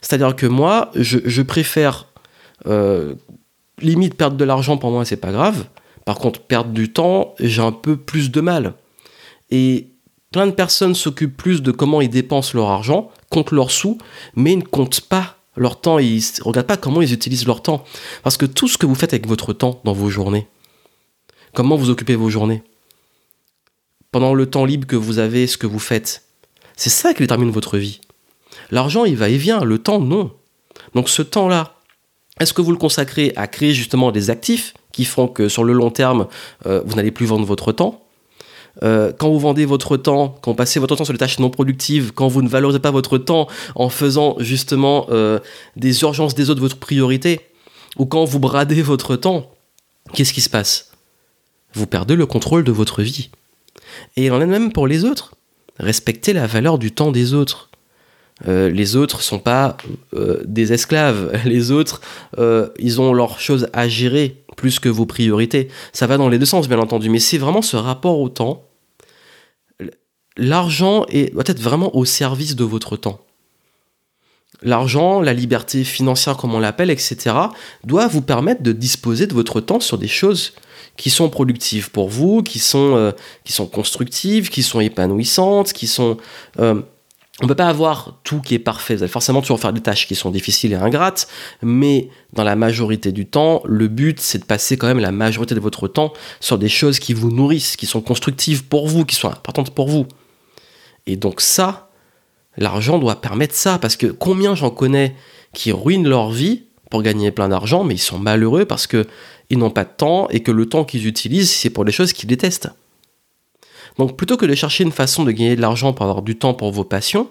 C'est-à-dire 0.00 0.36
que 0.36 0.46
moi, 0.46 0.90
je, 0.94 1.42
préfère 1.42 2.06
euh, 2.66 3.14
limite 3.80 4.14
perdre 4.14 4.36
de 4.36 4.44
l'argent 4.44 4.76
pour 4.76 4.90
moi, 4.90 5.04
c'est 5.04 5.16
pas 5.16 5.32
grave. 5.32 5.66
Par 6.04 6.18
contre, 6.18 6.40
perdre 6.40 6.70
du 6.70 6.92
temps, 6.92 7.34
j'ai 7.40 7.62
un 7.62 7.72
peu 7.72 7.96
plus 7.96 8.30
de 8.30 8.40
mal. 8.40 8.74
Et 9.50 9.88
plein 10.30 10.46
de 10.46 10.52
personnes 10.52 10.94
s'occupent 10.94 11.36
plus 11.36 11.62
de 11.62 11.72
comment 11.72 12.00
ils 12.00 12.08
dépensent 12.08 12.56
leur 12.56 12.68
argent, 12.68 13.10
comptent 13.30 13.50
leurs 13.50 13.70
sous, 13.70 13.98
mais 14.36 14.54
ne 14.54 14.62
comptent 14.62 15.00
pas 15.00 15.35
leur 15.56 15.80
temps, 15.80 15.98
ils 15.98 16.22
ne 16.38 16.44
regardent 16.44 16.66
pas 16.66 16.76
comment 16.76 17.02
ils 17.02 17.12
utilisent 17.12 17.46
leur 17.46 17.62
temps. 17.62 17.84
Parce 18.22 18.36
que 18.36 18.46
tout 18.46 18.68
ce 18.68 18.78
que 18.78 18.86
vous 18.86 18.94
faites 18.94 19.12
avec 19.12 19.26
votre 19.26 19.52
temps 19.52 19.80
dans 19.84 19.92
vos 19.92 20.08
journées, 20.08 20.46
comment 21.54 21.76
vous 21.76 21.90
occupez 21.90 22.14
vos 22.14 22.30
journées, 22.30 22.62
pendant 24.12 24.34
le 24.34 24.46
temps 24.48 24.64
libre 24.64 24.86
que 24.86 24.96
vous 24.96 25.18
avez, 25.18 25.46
ce 25.46 25.58
que 25.58 25.66
vous 25.66 25.78
faites, 25.78 26.22
c'est 26.76 26.90
ça 26.90 27.14
qui 27.14 27.22
détermine 27.22 27.50
votre 27.50 27.78
vie. 27.78 28.00
L'argent, 28.70 29.04
il 29.04 29.16
va 29.16 29.28
et 29.28 29.36
vient, 29.36 29.64
le 29.64 29.78
temps, 29.78 30.00
non. 30.00 30.32
Donc 30.94 31.08
ce 31.08 31.22
temps-là, 31.22 31.74
est-ce 32.40 32.52
que 32.52 32.62
vous 32.62 32.70
le 32.70 32.76
consacrez 32.76 33.32
à 33.36 33.46
créer 33.46 33.72
justement 33.72 34.12
des 34.12 34.30
actifs 34.30 34.74
qui 34.92 35.04
font 35.04 35.28
que 35.28 35.48
sur 35.48 35.64
le 35.64 35.72
long 35.72 35.90
terme, 35.90 36.28
euh, 36.66 36.82
vous 36.84 36.94
n'allez 36.96 37.10
plus 37.10 37.26
vendre 37.26 37.46
votre 37.46 37.72
temps? 37.72 38.05
Euh, 38.82 39.12
quand 39.16 39.30
vous 39.30 39.38
vendez 39.38 39.64
votre 39.64 39.96
temps, 39.96 40.36
quand 40.42 40.50
vous 40.50 40.56
passez 40.56 40.80
votre 40.80 40.96
temps 40.96 41.04
sur 41.04 41.12
les 41.12 41.18
tâches 41.18 41.38
non 41.38 41.50
productives, 41.50 42.12
quand 42.12 42.28
vous 42.28 42.42
ne 42.42 42.48
valorisez 42.48 42.78
pas 42.78 42.90
votre 42.90 43.18
temps 43.18 43.48
en 43.74 43.88
faisant 43.88 44.36
justement 44.38 45.06
euh, 45.10 45.38
des 45.76 46.02
urgences 46.02 46.34
des 46.34 46.50
autres 46.50 46.60
votre 46.60 46.76
priorité, 46.76 47.40
ou 47.96 48.06
quand 48.06 48.24
vous 48.24 48.38
bradez 48.38 48.82
votre 48.82 49.16
temps, 49.16 49.50
qu'est-ce 50.12 50.32
qui 50.32 50.42
se 50.42 50.50
passe? 50.50 50.92
Vous 51.72 51.86
perdez 51.86 52.16
le 52.16 52.26
contrôle 52.26 52.64
de 52.64 52.72
votre 52.72 53.02
vie. 53.02 53.30
Et 54.16 54.26
il 54.26 54.32
en 54.32 54.40
est 54.40 54.46
même 54.46 54.72
pour 54.72 54.86
les 54.86 55.04
autres. 55.04 55.32
Respectez 55.78 56.32
la 56.32 56.46
valeur 56.46 56.78
du 56.78 56.92
temps 56.92 57.12
des 57.12 57.32
autres. 57.32 57.70
Euh, 58.46 58.68
les 58.68 58.96
autres 58.96 59.22
sont 59.22 59.38
pas 59.38 59.78
des 60.44 60.74
esclaves. 60.74 61.32
Les 61.46 61.70
autres, 61.70 62.02
ils 62.78 63.00
ont 63.00 63.14
leurs 63.14 63.40
choses 63.40 63.68
à 63.72 63.88
gérer 63.88 64.44
plus 64.56 64.80
que 64.80 64.88
vos 64.88 65.06
priorités. 65.06 65.68
Ça 65.92 66.06
va 66.06 66.16
dans 66.16 66.28
les 66.28 66.38
deux 66.38 66.46
sens, 66.46 66.68
bien 66.68 66.78
entendu. 66.78 67.08
Mais 67.10 67.18
c'est 67.18 67.38
vraiment 67.38 67.62
ce 67.62 67.76
rapport 67.76 68.18
au 68.18 68.28
temps. 68.28 68.64
L'argent 70.36 71.06
doit 71.32 71.44
être 71.46 71.60
vraiment 71.60 71.94
au 71.96 72.04
service 72.04 72.56
de 72.56 72.64
votre 72.64 72.96
temps. 72.96 73.20
L'argent, 74.62 75.20
la 75.20 75.34
liberté 75.34 75.84
financière, 75.84 76.36
comme 76.36 76.54
on 76.54 76.60
l'appelle, 76.60 76.90
etc., 76.90 77.36
doit 77.84 78.06
vous 78.08 78.22
permettre 78.22 78.62
de 78.62 78.72
disposer 78.72 79.26
de 79.26 79.34
votre 79.34 79.60
temps 79.60 79.80
sur 79.80 79.98
des 79.98 80.08
choses 80.08 80.54
qui 80.96 81.10
sont 81.10 81.28
productives 81.28 81.90
pour 81.90 82.08
vous, 82.08 82.42
qui 82.42 82.58
sont, 82.58 83.12
qui 83.44 83.52
sont 83.52 83.66
constructives, 83.66 84.48
qui 84.48 84.62
sont 84.62 84.80
épanouissantes, 84.80 85.72
qui 85.72 85.86
sont 85.86 86.16
on 87.42 87.46
peut 87.46 87.54
pas 87.54 87.68
avoir 87.68 88.18
tout 88.24 88.40
qui 88.40 88.54
est 88.54 88.58
parfait. 88.58 88.96
Vous 88.96 89.02
allez 89.02 89.12
forcément 89.12 89.42
toujours 89.42 89.60
faire 89.60 89.72
des 89.72 89.82
tâches 89.82 90.06
qui 90.06 90.14
sont 90.14 90.30
difficiles 90.30 90.72
et 90.72 90.76
ingrates, 90.76 91.28
mais 91.62 92.08
dans 92.32 92.44
la 92.44 92.56
majorité 92.56 93.12
du 93.12 93.26
temps, 93.26 93.60
le 93.66 93.88
but 93.88 94.20
c'est 94.20 94.38
de 94.38 94.44
passer 94.44 94.78
quand 94.78 94.86
même 94.86 95.00
la 95.00 95.12
majorité 95.12 95.54
de 95.54 95.60
votre 95.60 95.86
temps 95.86 96.14
sur 96.40 96.56
des 96.56 96.70
choses 96.70 96.98
qui 96.98 97.12
vous 97.12 97.30
nourrissent, 97.30 97.76
qui 97.76 97.84
sont 97.84 98.00
constructives 98.00 98.64
pour 98.64 98.88
vous, 98.88 99.04
qui 99.04 99.16
sont 99.16 99.28
importantes 99.28 99.74
pour 99.74 99.88
vous. 99.88 100.06
Et 101.06 101.16
donc 101.16 101.42
ça, 101.42 101.90
l'argent 102.56 102.98
doit 102.98 103.20
permettre 103.20 103.54
ça, 103.54 103.78
parce 103.78 103.96
que 103.96 104.06
combien 104.06 104.54
j'en 104.54 104.70
connais 104.70 105.14
qui 105.52 105.72
ruinent 105.72 106.08
leur 106.08 106.30
vie 106.30 106.62
pour 106.90 107.02
gagner 107.02 107.32
plein 107.32 107.48
d'argent, 107.48 107.84
mais 107.84 107.94
ils 107.94 107.98
sont 107.98 108.18
malheureux 108.18 108.64
parce 108.64 108.86
que 108.86 109.06
ils 109.50 109.58
n'ont 109.58 109.70
pas 109.70 109.84
de 109.84 109.90
temps 109.94 110.28
et 110.30 110.40
que 110.40 110.50
le 110.50 110.66
temps 110.66 110.84
qu'ils 110.84 111.06
utilisent, 111.06 111.50
c'est 111.50 111.70
pour 111.70 111.84
des 111.84 111.92
choses 111.92 112.12
qu'ils 112.12 112.28
détestent. 112.28 112.70
Donc 113.98 114.16
plutôt 114.16 114.36
que 114.36 114.46
de 114.46 114.54
chercher 114.54 114.84
une 114.84 114.92
façon 114.92 115.24
de 115.24 115.32
gagner 115.32 115.56
de 115.56 115.60
l'argent 115.60 115.92
pour 115.92 116.04
avoir 116.04 116.22
du 116.22 116.36
temps 116.36 116.54
pour 116.54 116.70
vos 116.72 116.84
passions, 116.84 117.30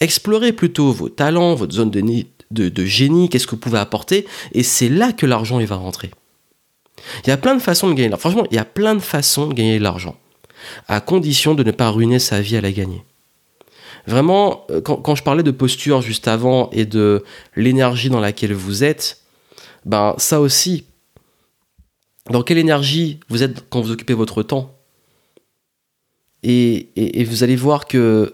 explorez 0.00 0.52
plutôt 0.52 0.92
vos 0.92 1.08
talents, 1.08 1.54
votre 1.54 1.74
zone 1.74 1.90
de, 1.90 2.84
génie, 2.84 3.28
qu'est-ce 3.28 3.46
que 3.46 3.52
vous 3.52 3.56
pouvez 3.58 3.78
apporter, 3.78 4.26
et 4.52 4.62
c'est 4.62 4.88
là 4.88 5.12
que 5.12 5.26
l'argent 5.26 5.58
va 5.58 5.76
rentrer. 5.76 6.10
Il 7.24 7.28
y 7.28 7.32
a 7.32 7.36
plein 7.36 7.54
de 7.54 7.62
façons 7.62 7.88
de 7.88 7.94
gagner 7.94 8.08
de 8.08 8.12
l'argent. 8.12 8.30
Franchement, 8.30 8.46
il 8.50 8.56
y 8.56 8.58
a 8.58 8.64
plein 8.64 8.94
de 8.94 9.00
façons 9.00 9.46
de 9.46 9.54
gagner 9.54 9.78
de 9.78 9.84
l'argent, 9.84 10.16
à 10.88 11.00
condition 11.00 11.54
de 11.54 11.62
ne 11.62 11.70
pas 11.70 11.90
ruiner 11.90 12.18
sa 12.18 12.40
vie 12.40 12.56
à 12.56 12.60
la 12.60 12.72
gagner. 12.72 13.04
Vraiment, 14.06 14.64
euh, 14.70 14.80
quand, 14.80 14.96
quand 14.96 15.14
je 15.14 15.22
parlais 15.22 15.42
de 15.42 15.50
posture 15.50 16.00
juste 16.00 16.26
avant 16.26 16.70
et 16.70 16.86
de 16.86 17.22
l'énergie 17.54 18.08
dans 18.08 18.20
laquelle 18.20 18.54
vous 18.54 18.82
êtes, 18.82 19.20
ben 19.84 20.14
ça 20.18 20.40
aussi, 20.40 20.84
dans 22.30 22.42
quelle 22.42 22.58
énergie 22.58 23.20
vous 23.28 23.42
êtes 23.42 23.68
quand 23.68 23.80
vous 23.80 23.90
occupez 23.90 24.14
votre 24.14 24.42
temps? 24.42 24.79
Et, 26.42 27.24
vous 27.24 27.42
allez 27.42 27.56
voir 27.56 27.86
que 27.86 28.32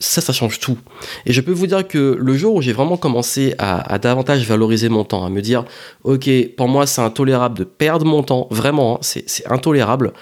ça, 0.00 0.20
ça 0.20 0.32
change 0.32 0.58
tout. 0.58 0.78
Et 1.26 1.32
je 1.32 1.40
peux 1.40 1.52
vous 1.52 1.66
dire 1.66 1.86
que 1.86 2.16
le 2.18 2.36
jour 2.36 2.54
où 2.54 2.62
j'ai 2.62 2.72
vraiment 2.72 2.96
commencé 2.96 3.54
à, 3.58 3.98
davantage 3.98 4.46
valoriser 4.46 4.88
mon 4.88 5.04
temps, 5.04 5.24
à 5.24 5.30
me 5.30 5.40
dire, 5.40 5.64
ok, 6.02 6.28
pour 6.56 6.68
moi 6.68 6.86
c'est 6.86 7.02
intolérable 7.02 7.58
de 7.58 7.64
perdre 7.64 8.04
mon 8.04 8.22
temps, 8.22 8.48
vraiment, 8.50 8.96
hein, 8.96 8.98
c'est 9.02 9.46
intolérable, 9.50 10.12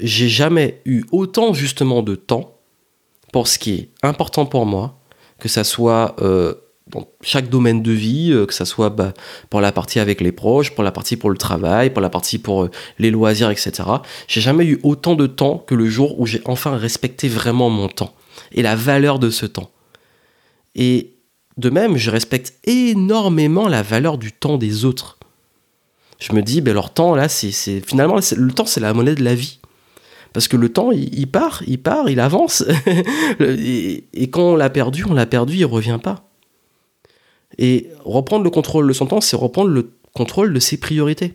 j'ai 0.00 0.28
jamais 0.28 0.80
eu 0.84 1.04
autant 1.12 1.52
justement 1.52 2.02
de 2.02 2.14
temps 2.14 2.58
pour 3.32 3.48
ce 3.48 3.58
qui 3.58 3.74
est 3.74 3.88
important 4.02 4.46
pour 4.46 4.66
moi, 4.66 4.98
que 5.38 5.48
ça 5.48 5.64
soit 5.64 6.16
euh, 6.20 6.54
dans 6.94 7.08
chaque 7.20 7.48
domaine 7.48 7.82
de 7.82 7.90
vie, 7.92 8.30
euh, 8.32 8.46
que 8.46 8.54
ça 8.54 8.64
soit 8.64 8.90
bah, 8.90 9.12
pour 9.50 9.60
la 9.60 9.72
partie 9.72 9.98
avec 9.98 10.20
les 10.20 10.32
proches, 10.32 10.70
pour 10.70 10.84
la 10.84 10.92
partie 10.92 11.16
pour 11.16 11.30
le 11.30 11.36
travail, 11.36 11.90
pour 11.90 12.00
la 12.00 12.10
partie 12.10 12.38
pour 12.38 12.64
euh, 12.64 12.70
les 12.98 13.10
loisirs, 13.10 13.50
etc. 13.50 13.72
J'ai 14.28 14.40
jamais 14.40 14.64
eu 14.64 14.80
autant 14.82 15.14
de 15.14 15.26
temps 15.26 15.58
que 15.58 15.74
le 15.74 15.88
jour 15.88 16.20
où 16.20 16.26
j'ai 16.26 16.40
enfin 16.44 16.76
respecté 16.76 17.28
vraiment 17.28 17.70
mon 17.70 17.88
temps 17.88 18.14
et 18.52 18.62
la 18.62 18.76
valeur 18.76 19.18
de 19.18 19.30
ce 19.30 19.46
temps. 19.46 19.70
Et 20.74 21.12
de 21.56 21.70
même, 21.70 21.96
je 21.96 22.10
respecte 22.10 22.54
énormément 22.64 23.68
la 23.68 23.82
valeur 23.82 24.18
du 24.18 24.32
temps 24.32 24.56
des 24.56 24.84
autres. 24.84 25.18
Je 26.18 26.32
me 26.32 26.42
dis, 26.42 26.60
ben 26.60 26.74
leur 26.74 26.92
temps 26.92 27.14
là, 27.14 27.28
c'est 27.28 27.50
finalement 27.84 28.16
le 28.36 28.52
temps, 28.52 28.66
c'est 28.66 28.80
la 28.80 28.94
monnaie 28.94 29.14
de 29.14 29.24
la 29.24 29.34
vie 29.34 29.58
parce 30.34 30.48
que 30.48 30.56
le 30.56 30.68
temps 30.68 30.90
il, 30.90 31.28
part, 31.28 31.62
il 31.66 31.80
part, 31.80 32.10
il 32.10 32.20
avance, 32.20 32.64
et, 33.40 34.04
et, 34.12 34.30
quand 34.30 34.42
on 34.42 34.56
l'a 34.56 34.68
perdu, 34.68 35.04
on 35.08 35.14
l'a 35.14 35.26
perdu, 35.26 35.54
il 35.58 35.64
revient 35.64 36.00
pas. 36.02 36.28
Et 37.58 37.88
reprendre 38.04 38.44
le 38.44 38.50
contrôle 38.50 38.88
de 38.88 38.92
son 38.92 39.06
temps, 39.06 39.20
c'est 39.20 39.36
reprendre 39.36 39.70
le 39.70 39.92
contrôle 40.12 40.52
de 40.52 40.60
ses 40.60 40.76
priorités. 40.76 41.34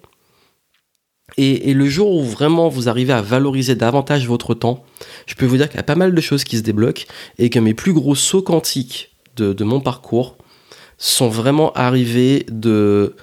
Et, 1.37 1.73
le 1.73 1.87
jour 1.87 2.11
où 2.15 2.23
vraiment 2.23 2.69
vous 2.69 2.89
arrivez 2.89 3.13
à 3.13 3.21
valoriser 3.21 3.75
davantage 3.75 4.27
votre 4.27 4.53
temps, 4.53 4.83
je 5.25 5.35
peux 5.35 5.45
vous 5.45 5.57
dire 5.57 5.69
qu'il 5.69 5.77
y 5.77 5.79
a 5.79 5.83
pas 5.83 5.95
mal 5.95 6.13
de 6.13 6.21
choses 6.21 6.43
qui 6.43 6.57
se 6.57 6.63
débloquent 6.63 7.03
et 7.37 7.49
que 7.49 7.59
mes 7.59 7.73
plus 7.73 7.93
gros 7.93 8.15
sauts 8.15 8.41
quantiques 8.41 9.15
de, 9.37 9.63
mon 9.63 9.79
parcours 9.79 10.37
sont 10.97 11.29
vraiment 11.29 11.71
arrivés 11.73 12.45
de, 12.49 13.15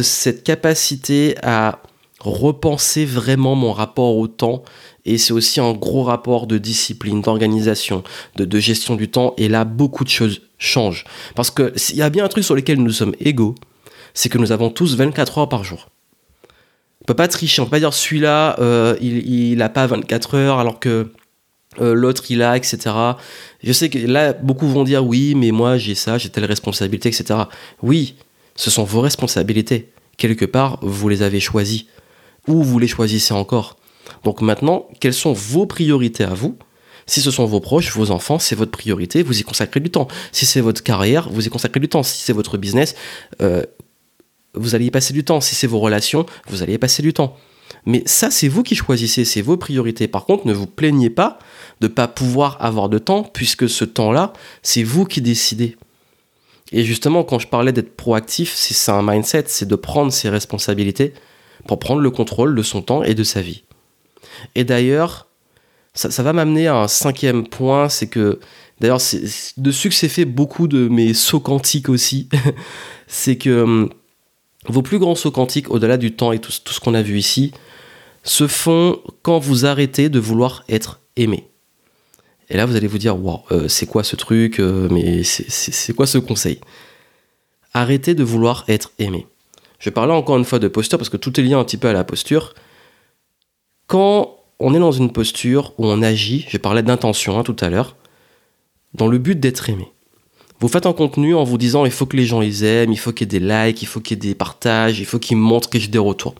cette 0.00 0.44
capacité 0.44 1.34
à 1.42 1.82
repenser 2.20 3.04
vraiment 3.04 3.54
mon 3.54 3.72
rapport 3.72 4.16
au 4.16 4.28
temps 4.28 4.62
et 5.04 5.18
c'est 5.18 5.32
aussi 5.32 5.60
un 5.60 5.72
gros 5.72 6.02
rapport 6.02 6.46
de 6.46 6.58
discipline, 6.58 7.22
d'organisation, 7.22 8.04
de, 8.36 8.58
gestion 8.58 8.94
du 8.94 9.08
temps. 9.08 9.34
Et 9.36 9.48
là, 9.48 9.64
beaucoup 9.64 10.04
de 10.04 10.10
choses 10.10 10.42
changent. 10.58 11.04
Parce 11.34 11.50
que 11.50 11.72
s'il 11.76 11.96
y 11.96 12.02
a 12.02 12.10
bien 12.10 12.24
un 12.24 12.28
truc 12.28 12.44
sur 12.44 12.54
lequel 12.54 12.82
nous 12.82 12.90
sommes 12.90 13.14
égaux, 13.20 13.54
c'est 14.14 14.28
que 14.28 14.38
nous 14.38 14.52
avons 14.52 14.70
tous 14.70 14.96
24 14.96 15.38
heures 15.38 15.48
par 15.48 15.64
jour. 15.64 15.88
On 17.02 17.04
peut 17.06 17.14
pas 17.14 17.28
tricher, 17.28 17.62
on 17.62 17.64
peut 17.64 17.70
pas 17.70 17.78
dire 17.78 17.94
celui-là, 17.94 18.56
euh, 18.58 18.96
il 19.00 19.56
n'a 19.56 19.68
pas 19.68 19.86
24 19.86 20.34
heures 20.34 20.58
alors 20.58 20.80
que 20.80 21.12
euh, 21.80 21.94
l'autre 21.94 22.24
il 22.30 22.42
a, 22.42 22.56
etc. 22.56 22.94
Je 23.62 23.72
sais 23.72 23.88
que 23.88 23.98
là, 23.98 24.32
beaucoup 24.32 24.66
vont 24.66 24.84
dire 24.84 25.06
oui, 25.06 25.34
mais 25.34 25.52
moi 25.52 25.78
j'ai 25.78 25.94
ça, 25.94 26.18
j'ai 26.18 26.28
telle 26.28 26.44
responsabilité, 26.44 27.08
etc. 27.08 27.40
Oui, 27.82 28.16
ce 28.56 28.70
sont 28.70 28.84
vos 28.84 29.00
responsabilités. 29.00 29.90
Quelque 30.16 30.44
part, 30.44 30.78
vous 30.82 31.08
les 31.08 31.22
avez 31.22 31.40
choisies. 31.40 31.86
Ou 32.48 32.62
vous 32.62 32.78
les 32.78 32.88
choisissez 32.88 33.34
encore. 33.34 33.76
Donc 34.24 34.40
maintenant, 34.40 34.88
quelles 35.00 35.14
sont 35.14 35.32
vos 35.32 35.66
priorités 35.66 36.24
à 36.24 36.34
vous 36.34 36.58
si 37.08 37.22
ce 37.22 37.30
sont 37.30 37.46
vos 37.46 37.58
proches, 37.58 37.90
vos 37.96 38.10
enfants, 38.10 38.38
c'est 38.38 38.54
votre 38.54 38.70
priorité, 38.70 39.22
vous 39.22 39.40
y 39.40 39.42
consacrez 39.42 39.80
du 39.80 39.90
temps. 39.90 40.08
Si 40.30 40.44
c'est 40.44 40.60
votre 40.60 40.82
carrière, 40.82 41.30
vous 41.30 41.46
y 41.46 41.50
consacrez 41.50 41.80
du 41.80 41.88
temps. 41.88 42.02
Si 42.02 42.22
c'est 42.22 42.34
votre 42.34 42.58
business, 42.58 42.94
euh, 43.40 43.64
vous 44.52 44.74
allez 44.74 44.84
y 44.84 44.90
passer 44.90 45.14
du 45.14 45.24
temps. 45.24 45.40
Si 45.40 45.54
c'est 45.54 45.66
vos 45.66 45.80
relations, 45.80 46.26
vous 46.48 46.62
allez 46.62 46.74
y 46.74 46.78
passer 46.78 47.02
du 47.02 47.14
temps. 47.14 47.36
Mais 47.86 48.02
ça, 48.04 48.30
c'est 48.30 48.48
vous 48.48 48.62
qui 48.62 48.74
choisissez, 48.74 49.24
c'est 49.24 49.40
vos 49.40 49.56
priorités. 49.56 50.06
Par 50.06 50.26
contre, 50.26 50.46
ne 50.46 50.52
vous 50.52 50.66
plaignez 50.66 51.08
pas 51.08 51.38
de 51.80 51.88
ne 51.88 51.92
pas 51.92 52.08
pouvoir 52.08 52.58
avoir 52.60 52.90
de 52.90 52.98
temps, 52.98 53.22
puisque 53.22 53.70
ce 53.70 53.86
temps-là, 53.86 54.34
c'est 54.62 54.82
vous 54.82 55.06
qui 55.06 55.22
décidez. 55.22 55.78
Et 56.72 56.84
justement, 56.84 57.24
quand 57.24 57.38
je 57.38 57.48
parlais 57.48 57.72
d'être 57.72 57.96
proactif, 57.96 58.52
c'est 58.54 58.92
un 58.92 59.02
mindset, 59.02 59.44
c'est 59.46 59.66
de 59.66 59.76
prendre 59.76 60.12
ses 60.12 60.28
responsabilités 60.28 61.14
pour 61.66 61.78
prendre 61.78 62.02
le 62.02 62.10
contrôle 62.10 62.54
de 62.54 62.62
son 62.62 62.82
temps 62.82 63.02
et 63.02 63.14
de 63.14 63.24
sa 63.24 63.40
vie. 63.40 63.62
Et 64.54 64.64
d'ailleurs, 64.64 65.27
ça, 65.94 66.22
va 66.22 66.32
m'amener 66.32 66.68
à 66.68 66.76
un 66.76 66.88
cinquième 66.88 67.46
point, 67.46 67.88
c'est 67.88 68.06
que, 68.06 68.38
d'ailleurs, 68.80 68.98
que 68.98 69.90
c'est 69.90 70.08
fait 70.08 70.24
beaucoup 70.24 70.68
de 70.68 70.88
mes 70.88 71.14
sauts 71.14 71.40
quantiques 71.40 71.88
aussi, 71.88 72.28
c'est 73.08 73.36
que 73.36 73.62
hum, 73.62 73.90
vos 74.66 74.82
plus 74.82 74.98
grands 74.98 75.14
sauts 75.14 75.30
quantiques, 75.30 75.70
au-delà 75.70 75.96
du 75.96 76.12
temps 76.12 76.32
et 76.32 76.38
tout, 76.38 76.52
ce 76.52 76.80
qu'on 76.80 76.94
a 76.94 77.02
vu 77.02 77.18
ici, 77.18 77.52
se 78.22 78.46
font 78.46 79.00
quand 79.22 79.38
vous 79.38 79.66
arrêtez 79.66 80.08
de 80.08 80.18
vouloir 80.18 80.64
être 80.68 81.00
aimé. 81.16 81.48
Et 82.50 82.56
là, 82.56 82.66
vous 82.66 82.76
allez 82.76 82.86
vous 82.86 82.98
dire, 82.98 83.16
wow, 83.16 83.42
euh, 83.50 83.68
c'est 83.68 83.86
quoi 83.86 84.02
ce 84.02 84.16
truc 84.16 84.58
euh, 84.58 84.88
Mais 84.90 85.22
c'est 85.22 85.92
quoi 85.92 86.06
ce 86.06 86.18
conseil? 86.18 86.60
Arrêtez 87.74 88.14
de 88.14 88.24
vouloir 88.24 88.64
être 88.68 88.92
aimé. 88.98 89.26
Je 89.78 89.90
parlais 89.90 90.14
encore 90.14 90.38
une 90.38 90.44
fois 90.44 90.58
de 90.58 90.68
posture 90.68 90.98
parce 90.98 91.10
que 91.10 91.16
tout 91.16 91.38
est 91.38 91.42
lié 91.42 91.54
un 91.54 91.64
petit 91.64 91.76
peu 91.76 91.88
à 91.88 91.92
la 91.92 92.04
posture. 92.04 92.54
Quand 93.86 94.37
on 94.60 94.74
est 94.74 94.78
dans 94.78 94.92
une 94.92 95.12
posture 95.12 95.72
où 95.78 95.86
on 95.86 96.02
agit, 96.02 96.46
je 96.48 96.56
parlais 96.56 96.82
d'intention 96.82 97.38
hein, 97.38 97.42
tout 97.42 97.56
à 97.60 97.70
l'heure, 97.70 97.96
dans 98.94 99.06
le 99.06 99.18
but 99.18 99.38
d'être 99.38 99.70
aimé. 99.70 99.92
Vous 100.60 100.66
faites 100.66 100.86
un 100.86 100.92
contenu 100.92 101.36
en 101.36 101.44
vous 101.44 101.56
disant 101.56 101.84
il 101.84 101.92
faut 101.92 102.04
que 102.04 102.16
les 102.16 102.26
gens 102.26 102.40
les 102.40 102.64
aiment, 102.64 102.90
il 102.90 102.98
faut 102.98 103.12
qu'il 103.12 103.32
y 103.32 103.36
ait 103.36 103.38
des 103.38 103.46
likes, 103.46 103.80
il 103.80 103.86
faut 103.86 104.00
qu'il 104.00 104.16
y 104.16 104.18
ait 104.18 104.30
des 104.30 104.34
partages, 104.34 104.98
il 104.98 105.06
faut 105.06 105.20
qu'ils 105.20 105.36
montrent 105.36 105.70
que 105.70 105.78
j'ai 105.78 105.86
des 105.86 105.98
retours. 105.98 106.34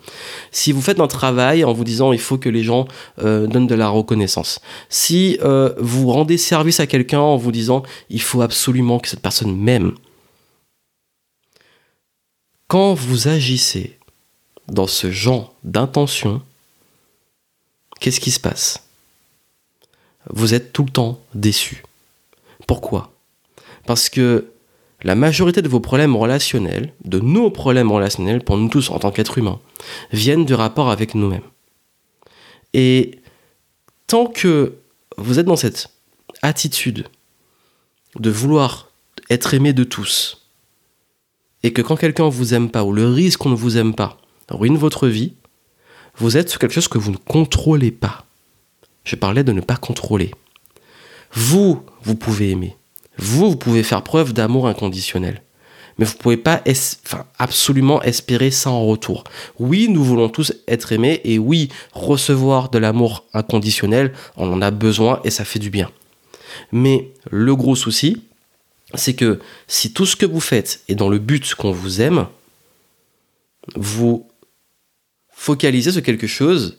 Si 0.50 0.72
vous 0.72 0.82
faites 0.82 0.98
un 0.98 1.06
travail 1.06 1.64
en 1.64 1.72
vous 1.72 1.84
disant 1.84 2.12
il 2.12 2.18
faut 2.18 2.36
que 2.36 2.48
les 2.48 2.64
gens 2.64 2.88
euh, 3.22 3.46
donnent 3.46 3.68
de 3.68 3.76
la 3.76 3.88
reconnaissance. 3.88 4.60
Si 4.88 5.38
euh, 5.42 5.72
vous 5.78 6.10
rendez 6.10 6.36
service 6.36 6.80
à 6.80 6.88
quelqu'un 6.88 7.20
en 7.20 7.36
vous 7.36 7.52
disant 7.52 7.84
il 8.10 8.20
faut 8.20 8.42
absolument 8.42 8.98
que 8.98 9.06
cette 9.06 9.22
personne 9.22 9.56
m'aime. 9.56 9.92
Quand 12.66 12.94
vous 12.94 13.28
agissez 13.28 13.98
dans 14.66 14.88
ce 14.88 15.12
genre 15.12 15.54
d'intention, 15.62 16.42
qu'est-ce 18.00 18.20
qui 18.20 18.30
se 18.30 18.40
passe? 18.40 18.84
Vous 20.30 20.54
êtes 20.54 20.72
tout 20.72 20.84
le 20.84 20.90
temps 20.90 21.20
déçu. 21.34 21.82
Pourquoi? 22.66 23.12
Parce 23.86 24.08
que 24.08 24.50
la 25.02 25.14
majorité 25.14 25.62
de 25.62 25.68
vos 25.68 25.80
problèmes 25.80 26.16
relationnels, 26.16 26.92
de 27.04 27.20
nos 27.20 27.50
problèmes 27.50 27.92
relationnels 27.92 28.42
pour 28.42 28.56
nous 28.56 28.68
tous 28.68 28.90
en 28.90 28.98
tant 28.98 29.12
qu'êtres 29.12 29.38
humains, 29.38 29.60
viennent 30.12 30.44
du 30.44 30.54
rapport 30.54 30.90
avec 30.90 31.14
nous-mêmes. 31.14 31.40
Et 32.74 33.20
tant 34.06 34.26
que 34.26 34.74
vous 35.16 35.38
êtes 35.38 35.46
dans 35.46 35.56
cette 35.56 35.90
attitude 36.42 37.08
de 38.16 38.30
vouloir 38.30 38.90
être 39.30 39.54
aimé 39.54 39.72
de 39.72 39.84
tous, 39.84 40.48
et 41.62 41.72
que 41.72 41.82
quand 41.82 41.96
quelqu'un 41.96 42.28
vous 42.28 42.54
aime 42.54 42.70
pas, 42.70 42.84
ou 42.84 42.92
le 42.92 43.08
risque 43.08 43.40
qu'on 43.40 43.50
ne 43.50 43.54
vous 43.54 43.76
aime 43.76 43.94
pas, 43.94 44.18
ruine 44.48 44.76
votre 44.76 45.08
vie, 45.08 45.34
vous 46.18 46.36
êtes 46.36 46.48
sur 46.48 46.58
quelque 46.58 46.74
chose 46.74 46.88
que 46.88 46.98
vous 46.98 47.12
ne 47.12 47.16
contrôlez 47.16 47.90
pas. 47.90 48.24
Je 49.04 49.16
parlais 49.16 49.44
de 49.44 49.52
ne 49.52 49.60
pas 49.60 49.76
contrôler. 49.76 50.32
Vous, 51.32 51.82
vous 52.02 52.14
pouvez 52.14 52.50
aimer. 52.50 52.76
Vous, 53.18 53.50
vous 53.50 53.56
pouvez 53.56 53.82
faire 53.82 54.02
preuve 54.02 54.32
d'amour 54.32 54.68
inconditionnel. 54.68 55.42
Mais 55.98 56.04
vous 56.04 56.12
ne 56.12 56.18
pouvez 56.18 56.36
pas 56.36 56.62
absolument 57.38 58.00
espérer 58.02 58.52
ça 58.52 58.70
en 58.70 58.86
retour. 58.86 59.24
Oui, 59.58 59.88
nous 59.88 60.04
voulons 60.04 60.28
tous 60.28 60.52
être 60.68 60.92
aimés 60.92 61.20
et 61.24 61.38
oui, 61.38 61.70
recevoir 61.92 62.70
de 62.70 62.78
l'amour 62.78 63.24
inconditionnel, 63.34 64.12
on 64.36 64.52
en 64.52 64.62
a 64.62 64.70
besoin 64.70 65.20
et 65.24 65.30
ça 65.30 65.44
fait 65.44 65.58
du 65.58 65.70
bien. 65.70 65.90
Mais 66.70 67.10
le 67.30 67.56
gros 67.56 67.74
souci, 67.74 68.22
c'est 68.94 69.14
que 69.14 69.40
si 69.66 69.92
tout 69.92 70.06
ce 70.06 70.14
que 70.14 70.26
vous 70.26 70.40
faites 70.40 70.82
est 70.88 70.94
dans 70.94 71.08
le 71.08 71.18
but 71.18 71.54
qu'on 71.54 71.72
vous 71.72 72.00
aime, 72.00 72.26
vous 73.74 74.27
focalisez 75.38 75.92
sur 75.92 76.02
quelque 76.02 76.26
chose 76.26 76.78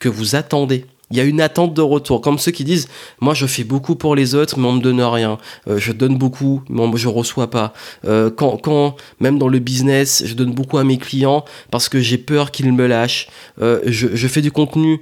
que 0.00 0.08
vous 0.08 0.34
attendez. 0.34 0.84
Il 1.12 1.18
y 1.18 1.20
a 1.20 1.24
une 1.24 1.42
attente 1.42 1.74
de 1.74 1.82
retour, 1.82 2.22
comme 2.22 2.38
ceux 2.38 2.52
qui 2.52 2.64
disent 2.64 2.88
Moi, 3.20 3.34
je 3.34 3.46
fais 3.46 3.64
beaucoup 3.64 3.96
pour 3.96 4.16
les 4.16 4.34
autres, 4.34 4.58
mais 4.58 4.66
on 4.66 4.72
me 4.72 4.80
donne 4.80 5.00
rien. 5.00 5.38
Euh, 5.68 5.78
je 5.78 5.92
donne 5.92 6.16
beaucoup, 6.16 6.62
mais 6.68 6.82
je 6.96 7.06
reçois 7.06 7.48
pas. 7.50 7.74
Euh, 8.06 8.30
quand, 8.30 8.56
quand, 8.56 8.96
même 9.20 9.38
dans 9.38 9.48
le 9.48 9.58
business, 9.58 10.22
je 10.26 10.34
donne 10.34 10.52
beaucoup 10.52 10.78
à 10.78 10.84
mes 10.84 10.96
clients 10.96 11.44
parce 11.70 11.88
que 11.88 12.00
j'ai 12.00 12.18
peur 12.18 12.50
qu'ils 12.50 12.72
me 12.72 12.86
lâchent. 12.86 13.28
Euh, 13.60 13.80
je, 13.84 14.26
fais 14.26 14.40
du 14.40 14.50
contenu 14.50 15.00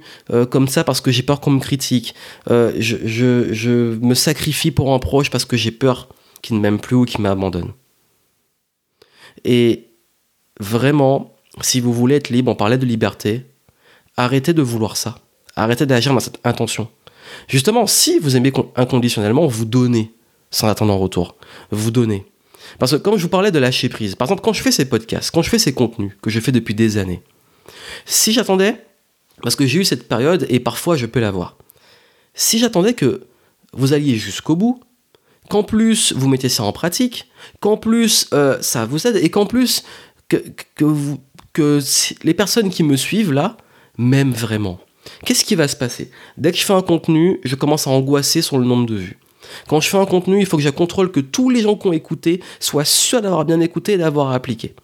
comme 0.49 0.67
ça 0.67 0.83
parce 0.83 1.01
que 1.01 1.11
j'ai 1.11 1.23
peur 1.23 1.39
qu'on 1.39 1.51
me 1.51 1.59
critique. 1.59 2.13
Je, 2.49 2.97
je, 3.07 3.95
me 3.99 4.13
sacrifie 4.13 4.71
pour 4.71 4.93
un 4.93 4.99
proche 4.99 5.29
parce 5.29 5.45
que 5.45 5.57
j'ai 5.57 5.71
peur 5.71 6.09
qu'il 6.41 6.57
ne 6.57 6.61
m'aime 6.61 6.79
plus 6.79 6.97
ou 6.97 7.05
qu'il 7.05 7.21
m'abandonne. 7.21 7.71
Et 9.45 9.87
vraiment, 10.59 11.31
si 11.59 11.79
vous 11.79 11.93
voulez 11.93 12.15
être 12.15 12.29
libre, 12.29 12.51
on 12.51 12.55
parlait 12.55 12.77
de 12.77 12.85
liberté, 12.85 13.45
arrêtez 14.17 14.53
de 14.53 14.61
vouloir 14.61 14.95
ça. 14.95 15.19
Arrêtez 15.55 15.85
d'agir 15.85 16.13
dans 16.13 16.19
cette 16.19 16.39
intention. 16.45 16.87
Justement, 17.47 17.87
si 17.87 18.19
vous 18.19 18.37
aimez 18.37 18.53
inconditionnellement, 18.75 19.47
vous 19.47 19.65
donnez 19.65 20.13
sans 20.49 20.67
attendre 20.67 20.93
en 20.93 20.97
retour. 20.97 21.35
Vous 21.71 21.91
donnez. 21.91 22.25
Parce 22.79 22.91
que 22.91 22.97
comme 22.97 23.17
je 23.17 23.23
vous 23.23 23.29
parlais 23.29 23.51
de 23.51 23.59
lâcher 23.59 23.89
prise, 23.89 24.15
par 24.15 24.27
exemple, 24.27 24.41
quand 24.43 24.53
je 24.53 24.61
fais 24.61 24.71
ces 24.71 24.85
podcasts, 24.85 25.31
quand 25.31 25.41
je 25.41 25.49
fais 25.49 25.59
ces 25.59 25.73
contenus 25.73 26.11
que 26.21 26.29
je 26.29 26.39
fais 26.39 26.51
depuis 26.51 26.75
des 26.75 26.97
années, 26.97 27.21
si 28.05 28.31
j'attendais, 28.31 28.83
parce 29.41 29.55
que 29.55 29.65
j'ai 29.65 29.79
eu 29.79 29.85
cette 29.85 30.07
période 30.07 30.45
et 30.49 30.59
parfois 30.59 30.95
je 30.95 31.05
peux 31.05 31.19
l'avoir, 31.19 31.57
si 32.33 32.59
j'attendais 32.59 32.93
que 32.93 33.27
vous 33.73 33.93
alliez 33.93 34.15
jusqu'au 34.15 34.55
bout, 34.55 34.81
qu'en 35.49 35.63
plus 35.63 36.13
vous 36.13 36.29
mettez 36.29 36.49
ça 36.49 36.63
en 36.63 36.71
pratique, 36.71 37.29
qu'en 37.59 37.77
plus 37.77 38.27
euh, 38.33 38.57
ça 38.61 38.85
vous 38.85 39.07
aide 39.07 39.17
et 39.17 39.29
qu'en 39.29 39.45
plus 39.45 39.83
que, 40.29 40.37
que, 40.75 40.85
vous, 40.85 41.19
que 41.53 41.79
les 42.23 42.33
personnes 42.33 42.69
qui 42.69 42.83
me 42.83 42.95
suivent 42.95 43.33
là 43.33 43.57
m'aiment 43.97 44.33
vraiment. 44.33 44.79
Qu'est-ce 45.25 45.45
qui 45.45 45.55
va 45.55 45.67
se 45.67 45.75
passer? 45.75 46.11
Dès 46.37 46.51
que 46.51 46.57
je 46.57 46.63
fais 46.63 46.73
un 46.73 46.81
contenu, 46.81 47.39
je 47.43 47.55
commence 47.55 47.87
à 47.87 47.91
angoisser 47.91 48.41
sur 48.41 48.57
le 48.57 48.65
nombre 48.65 48.85
de 48.85 48.95
vues. 48.95 49.19
Quand 49.67 49.81
je 49.81 49.89
fais 49.89 49.97
un 49.97 50.05
contenu, 50.05 50.39
il 50.39 50.45
faut 50.45 50.57
que 50.57 50.63
je 50.63 50.69
contrôle 50.69 51.11
que 51.11 51.19
tous 51.19 51.49
les 51.49 51.61
gens 51.61 51.75
qui 51.75 51.87
ont 51.87 51.93
écouté 51.93 52.41
soient 52.59 52.85
sûrs 52.85 53.21
d'avoir 53.21 53.45
bien 53.45 53.59
écouté 53.59 53.93
et 53.93 53.97
d'avoir 53.97 54.31
appliqué. 54.31 54.75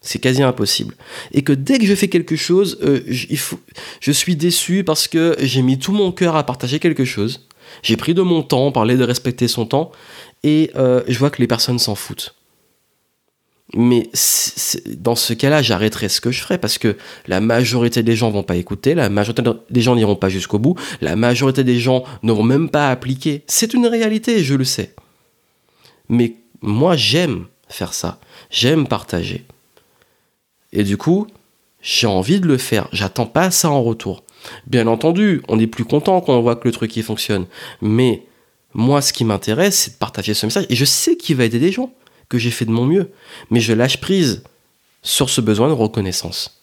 C'est 0.00 0.18
quasi 0.18 0.42
impossible. 0.42 0.94
Et 1.32 1.42
que 1.42 1.52
dès 1.52 1.78
que 1.78 1.86
je 1.86 1.94
fais 1.94 2.08
quelque 2.08 2.36
chose, 2.36 2.78
euh, 2.82 3.00
je, 3.08 4.12
suis 4.12 4.36
déçu 4.36 4.84
parce 4.84 5.08
que 5.08 5.36
j'ai 5.40 5.62
mis 5.62 5.78
tout 5.78 5.92
mon 5.92 6.12
cœur 6.12 6.36
à 6.36 6.44
partager 6.44 6.78
quelque 6.78 7.04
chose. 7.04 7.46
J'ai 7.82 7.96
pris 7.96 8.14
de 8.14 8.22
mon 8.22 8.42
temps, 8.42 8.70
parler 8.72 8.96
de 8.96 9.04
respecter 9.04 9.48
son 9.48 9.66
temps, 9.66 9.90
et 10.44 10.70
euh, 10.76 11.02
je 11.08 11.18
vois 11.18 11.30
que 11.30 11.40
les 11.40 11.48
personnes 11.48 11.78
s'en 11.78 11.96
foutent. 11.96 12.36
Mais 13.74 14.08
dans 14.86 15.16
ce 15.16 15.32
cas-là, 15.32 15.60
j'arrêterai 15.60 16.08
ce 16.08 16.20
que 16.20 16.30
je 16.30 16.40
ferai 16.40 16.56
parce 16.56 16.78
que 16.78 16.96
la 17.26 17.40
majorité 17.40 18.02
des 18.02 18.14
gens 18.14 18.30
vont 18.30 18.44
pas 18.44 18.56
écouter, 18.56 18.94
la 18.94 19.08
majorité 19.08 19.42
des 19.70 19.80
gens 19.80 19.96
n'iront 19.96 20.16
pas 20.16 20.28
jusqu'au 20.28 20.58
bout, 20.58 20.76
la 21.00 21.16
majorité 21.16 21.64
des 21.64 21.80
gens 21.80 22.04
n'auront 22.22 22.44
même 22.44 22.68
pas 22.68 22.90
appliqué. 22.90 23.42
C'est 23.48 23.74
une 23.74 23.86
réalité, 23.86 24.44
je 24.44 24.54
le 24.54 24.64
sais. 24.64 24.94
Mais 26.08 26.36
moi, 26.62 26.96
j'aime 26.96 27.46
faire 27.68 27.92
ça. 27.92 28.20
J'aime 28.50 28.86
partager. 28.86 29.44
Et 30.72 30.84
du 30.84 30.96
coup, 30.96 31.26
j'ai 31.82 32.06
envie 32.06 32.40
de 32.40 32.46
le 32.46 32.58
faire. 32.58 32.88
J'attends 32.92 33.26
pas 33.26 33.50
ça 33.50 33.70
en 33.70 33.82
retour. 33.82 34.22
Bien 34.66 34.86
entendu, 34.86 35.42
on 35.48 35.58
est 35.58 35.66
plus 35.66 35.84
content 35.84 36.20
quand 36.20 36.36
on 36.36 36.42
voit 36.42 36.56
que 36.56 36.68
le 36.68 36.72
truc 36.72 36.96
il 36.96 37.02
fonctionne. 37.02 37.46
Mais 37.80 38.22
moi, 38.74 39.02
ce 39.02 39.12
qui 39.12 39.24
m'intéresse, 39.24 39.76
c'est 39.76 39.92
de 39.92 39.96
partager 39.96 40.34
ce 40.34 40.46
message. 40.46 40.66
Et 40.68 40.76
je 40.76 40.84
sais 40.84 41.16
qu'il 41.16 41.36
va 41.36 41.44
aider 41.44 41.58
des 41.58 41.72
gens 41.72 41.92
que 42.28 42.38
j'ai 42.38 42.50
fait 42.50 42.64
de 42.64 42.70
mon 42.70 42.84
mieux. 42.84 43.10
Mais 43.50 43.60
je 43.60 43.72
lâche 43.72 44.00
prise 44.00 44.42
sur 45.02 45.30
ce 45.30 45.40
besoin 45.40 45.68
de 45.68 45.72
reconnaissance. 45.72 46.60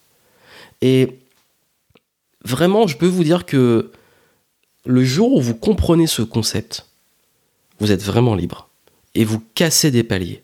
Et 0.82 1.20
vraiment, 2.44 2.88
je 2.88 2.98
peux 2.98 3.08
vous 3.08 3.24
dire 3.24 3.46
que 3.46 3.92
le 4.86 5.04
jour 5.04 5.34
où 5.34 5.42
vous 5.42 5.56
comprenez 5.56 6.08
ce 6.08 6.22
concept, 6.22 6.86
vous 7.80 7.92
êtes 7.92 8.04
vraiment 8.04 8.36
libre. 8.36 8.70
Et 9.16 9.24
vous 9.24 9.42
cassez 9.56 9.92
des 9.92 10.04
paliers. 10.04 10.44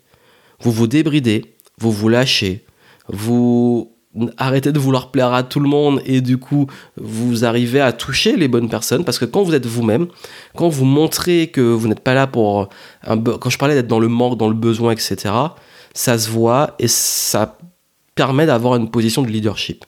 Vous 0.59 0.71
vous 0.71 0.87
débridez, 0.87 1.55
vous 1.77 1.91
vous 1.91 2.09
lâchez, 2.09 2.63
vous 3.07 3.91
arrêtez 4.37 4.71
de 4.71 4.79
vouloir 4.79 5.11
plaire 5.11 5.33
à 5.33 5.43
tout 5.43 5.59
le 5.59 5.69
monde 5.69 6.01
et 6.05 6.21
du 6.21 6.37
coup 6.37 6.65
vous 6.97 7.45
arrivez 7.45 7.79
à 7.79 7.91
toucher 7.91 8.37
les 8.37 8.47
bonnes 8.47 8.67
personnes 8.67 9.05
parce 9.05 9.19
que 9.19 9.25
quand 9.25 9.43
vous 9.43 9.53
êtes 9.53 9.65
vous-même, 9.65 10.07
quand 10.55 10.67
vous 10.67 10.85
montrez 10.85 11.47
que 11.47 11.61
vous 11.61 11.87
n'êtes 11.87 11.99
pas 11.99 12.13
là 12.13 12.25
pour 12.27 12.69
quand 13.05 13.49
je 13.49 13.57
parlais 13.57 13.75
d'être 13.75 13.87
dans 13.87 13.99
le 13.99 14.07
manque, 14.07 14.37
dans 14.37 14.49
le 14.49 14.55
besoin, 14.55 14.91
etc. 14.91 15.33
Ça 15.93 16.17
se 16.17 16.29
voit 16.29 16.75
et 16.79 16.87
ça 16.87 17.57
permet 18.15 18.45
d'avoir 18.45 18.75
une 18.75 18.89
position 18.89 19.21
de 19.21 19.27
leadership. 19.27 19.85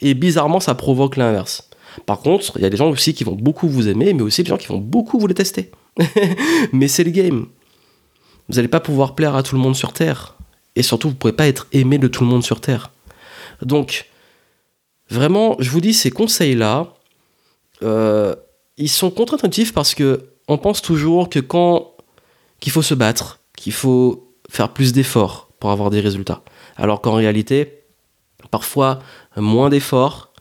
Et 0.00 0.14
bizarrement, 0.14 0.60
ça 0.60 0.74
provoque 0.74 1.16
l'inverse. 1.16 1.68
Par 2.04 2.20
contre, 2.20 2.52
il 2.56 2.62
y 2.62 2.64
a 2.64 2.70
des 2.70 2.76
gens 2.76 2.90
aussi 2.90 3.14
qui 3.14 3.24
vont 3.24 3.34
beaucoup 3.34 3.68
vous 3.68 3.88
aimer, 3.88 4.12
mais 4.12 4.22
aussi 4.22 4.42
des 4.42 4.48
gens 4.50 4.56
qui 4.56 4.68
vont 4.68 4.78
beaucoup 4.78 5.18
vous 5.18 5.28
détester. 5.28 5.70
mais 6.72 6.88
c'est 6.88 7.04
le 7.04 7.10
game. 7.10 7.46
Vous 8.48 8.56
n'allez 8.56 8.68
pas 8.68 8.80
pouvoir 8.80 9.14
plaire 9.14 9.34
à 9.34 9.42
tout 9.42 9.56
le 9.56 9.60
monde 9.60 9.74
sur 9.74 9.92
Terre. 9.92 10.36
Et 10.76 10.82
surtout, 10.82 11.08
vous 11.08 11.14
ne 11.14 11.18
pouvez 11.18 11.32
pas 11.32 11.46
être 11.48 11.66
aimé 11.72 11.98
de 11.98 12.06
tout 12.06 12.22
le 12.22 12.30
monde 12.30 12.44
sur 12.44 12.60
Terre. 12.60 12.90
Donc, 13.62 14.08
vraiment, 15.10 15.56
je 15.58 15.70
vous 15.70 15.80
dis, 15.80 15.94
ces 15.94 16.10
conseils-là, 16.10 16.94
euh, 17.82 18.34
ils 18.76 18.90
sont 18.90 19.10
contre-intuitifs 19.10 19.72
parce 19.72 19.94
que 19.94 20.28
on 20.48 20.58
pense 20.58 20.82
toujours 20.82 21.28
que 21.28 21.40
quand 21.40 21.92
qu'il 22.60 22.72
faut 22.72 22.82
se 22.82 22.94
battre, 22.94 23.40
qu'il 23.56 23.72
faut 23.72 24.32
faire 24.48 24.72
plus 24.72 24.92
d'efforts 24.92 25.50
pour 25.58 25.70
avoir 25.70 25.90
des 25.90 26.00
résultats. 26.00 26.42
Alors 26.76 27.00
qu'en 27.00 27.14
réalité, 27.14 27.82
parfois, 28.50 29.00
moins 29.36 29.68
d'efforts 29.68 30.32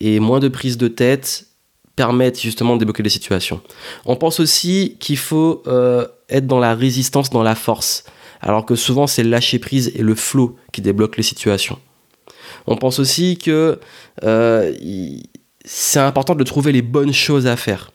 et 0.00 0.20
moins 0.20 0.40
de 0.40 0.48
prise 0.48 0.78
de 0.78 0.88
tête 0.88 1.46
permettent 1.96 2.40
justement 2.40 2.74
de 2.74 2.80
débloquer 2.80 3.02
les 3.02 3.10
situations. 3.10 3.60
On 4.04 4.14
pense 4.14 4.38
aussi 4.38 4.96
qu'il 5.00 5.16
faut 5.16 5.62
euh, 5.66 6.06
être 6.28 6.46
dans 6.46 6.60
la 6.60 6.74
résistance, 6.74 7.30
dans 7.30 7.42
la 7.42 7.56
force, 7.56 8.04
alors 8.40 8.64
que 8.64 8.76
souvent 8.76 9.08
c'est 9.08 9.24
lâcher 9.24 9.58
prise 9.58 9.90
et 9.94 10.02
le 10.02 10.14
flow 10.14 10.56
qui 10.72 10.80
débloquent 10.80 11.16
les 11.16 11.24
situations. 11.24 11.78
On 12.70 12.76
pense 12.76 12.98
aussi 12.98 13.38
que 13.38 13.80
euh, 14.24 14.74
c'est 15.64 16.00
important 16.00 16.34
de 16.34 16.44
trouver 16.44 16.70
les 16.70 16.82
bonnes 16.82 17.14
choses 17.14 17.46
à 17.46 17.56
faire, 17.56 17.92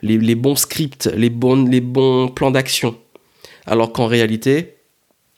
les, 0.00 0.36
bons 0.36 0.54
scripts, 0.54 1.10
les, 1.16 1.28
bons 1.28 2.28
plans 2.28 2.52
d'action. 2.52 2.96
Alors 3.66 3.92
qu'en 3.92 4.06
réalité, 4.06 4.76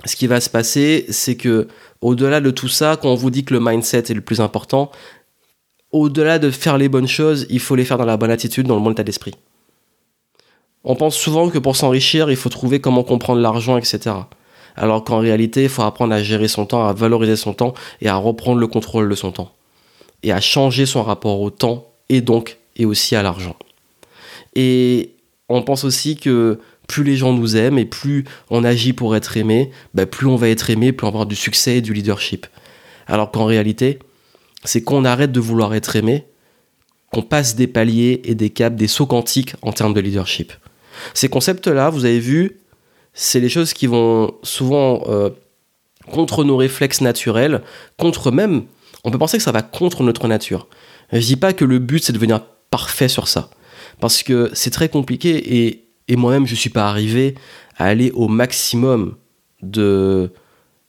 ce 0.05 0.17
qui 0.17 0.27
va 0.27 0.39
se 0.43 0.51
passer, 0.51 1.07
c'est 1.09 1.35
que 1.35 1.67
au-delà 2.03 2.43
de 2.43 2.51
tout 2.51 2.69
ça, 2.69 2.99
quand 3.01 3.09
on 3.09 3.15
vous 3.15 3.31
dit 3.31 3.45
que 3.45 3.55
le 3.55 3.61
mindset 3.61 4.11
est 4.11 4.15
le 4.15 4.21
plus 4.21 4.43
important, 4.43 4.91
au-delà 5.91 6.39
de 6.39 6.51
faire 6.51 6.77
les 6.77 6.91
bonnes 6.91 7.09
choses, 7.09 7.47
il 7.49 7.61
faut 7.61 7.77
les 7.77 7.87
faire 7.87 7.97
dans 7.97 8.05
la 8.05 8.19
bonne 8.19 8.31
attitude, 8.31 8.67
dans 8.67 8.77
le 8.77 8.83
bon 8.83 8.91
état 8.91 9.03
d'esprit. 9.03 9.33
On 10.85 10.95
pense 10.95 11.17
souvent 11.17 11.49
que 11.49 11.57
pour 11.57 11.75
s'enrichir, 11.75 12.31
il 12.31 12.37
faut 12.37 12.51
trouver 12.51 12.83
comment 12.83 13.03
comprendre 13.03 13.41
l'argent, 13.41 13.79
etc 13.79 14.13
alors 14.77 15.05
qu'en 15.05 15.19
réalité, 15.19 15.65
il 15.65 15.69
faut 15.69 15.83
apprendre 15.83 16.15
à 16.15 16.23
gérer 16.23 16.49
son 16.49 16.67
temps, 16.67 16.87
à 16.87 16.93
valoriser 16.93 17.37
son 17.37 17.55
temps 17.55 17.75
et 18.01 18.09
à 18.09 18.17
reprendre 18.17 18.59
le 18.59 18.67
contrôle 18.67 19.09
de 19.09 19.15
son 19.15 19.33
temps. 19.33 19.53
Et 20.23 20.33
à 20.33 20.41
changer 20.41 20.87
son 20.87 21.03
rapport 21.03 21.41
au 21.41 21.51
temps 21.51 21.93
et 22.09 22.21
donc 22.21 22.59
et 22.77 22.87
aussi 22.87 23.15
à 23.15 23.23
l'argent. 23.23 23.57
Et 24.55 25.15
on 25.49 25.63
pense 25.63 25.85
aussi 25.85 26.17
que 26.17 26.59
plus 26.87 27.05
les 27.05 27.17
gens 27.17 27.33
nous 27.33 27.57
aiment 27.57 27.79
et 27.79 27.85
plus 27.85 28.25
on 28.51 28.65
agit 28.65 28.93
pour 28.93 29.17
être 29.17 29.37
aimé, 29.37 29.71
bah, 29.95 30.07
plus 30.07 30.27
on 30.27 30.37
va 30.37 30.49
être 30.49 30.71
aimé, 30.71 30.93
plus 30.93 31.07
on 31.07 31.11
va 31.11 31.15
avoir 31.15 31.27
du 31.27 31.37
succès 31.37 31.79
et 31.79 31.81
du 31.81 31.93
leadership. 31.93 32.47
Alors 33.07 33.31
qu'en 33.31 33.45
réalité, 33.45 33.99
c'est 34.65 34.83
qu'on 34.83 35.05
arrête 35.05 35.33
de 35.33 35.41
vouloir 35.41 35.75
être 35.75 35.97
aimé, 35.97 36.25
qu'on 37.13 37.23
passe 37.23 37.55
des 37.55 37.67
paliers 37.67 38.23
et 38.25 38.35
des 38.35 38.51
caps, 38.51 38.77
des 38.77 38.89
sauts 38.89 39.07
quantiques 39.07 39.55
en 39.63 39.73
termes 39.73 39.95
de 39.95 40.01
leadership. 40.01 40.53
Ces 41.13 41.29
concepts-là, 41.29 41.91
vous 41.91 42.05
avez 42.05 42.21
vu, 42.21 42.59
c'est 43.15 43.41
les 43.41 43.49
choses 43.49 43.73
qui 43.73 43.87
vont 43.87 44.35
souvent 44.43 45.03
euh, 45.07 45.31
contre 46.11 46.45
nos 46.45 46.57
réflexes 46.57 47.01
naturels, 47.01 47.63
contre 47.97 48.31
même, 48.31 48.65
on 49.05 49.11
peut 49.11 49.19
penser 49.19 49.39
que 49.39 49.43
ça 49.43 49.53
va 49.53 49.63
contre 49.63 50.03
notre 50.03 50.29
nature. 50.29 50.69
Je 51.13 51.19
dis 51.19 51.37
pas 51.37 51.53
que 51.53 51.65
le 51.65 51.79
but 51.79 52.03
c'est 52.03 52.13
de 52.13 52.19
devenir 52.19 52.43
parfait 52.71 53.09
sur 53.09 53.29
ça, 53.29 53.51
parce 54.01 54.23
que 54.23 54.51
c'est 54.53 54.71
très 54.71 54.89
compliqué 54.89 55.67
et, 55.67 55.85
et 56.09 56.17
moi-même 56.17 56.47
je 56.47 56.55
suis 56.55 56.71
pas 56.71 56.89
arrivé 56.89 57.37
à 57.77 57.87
aller 57.87 58.11
au 58.13 58.29
maximum 58.29 59.17
de 59.63 60.31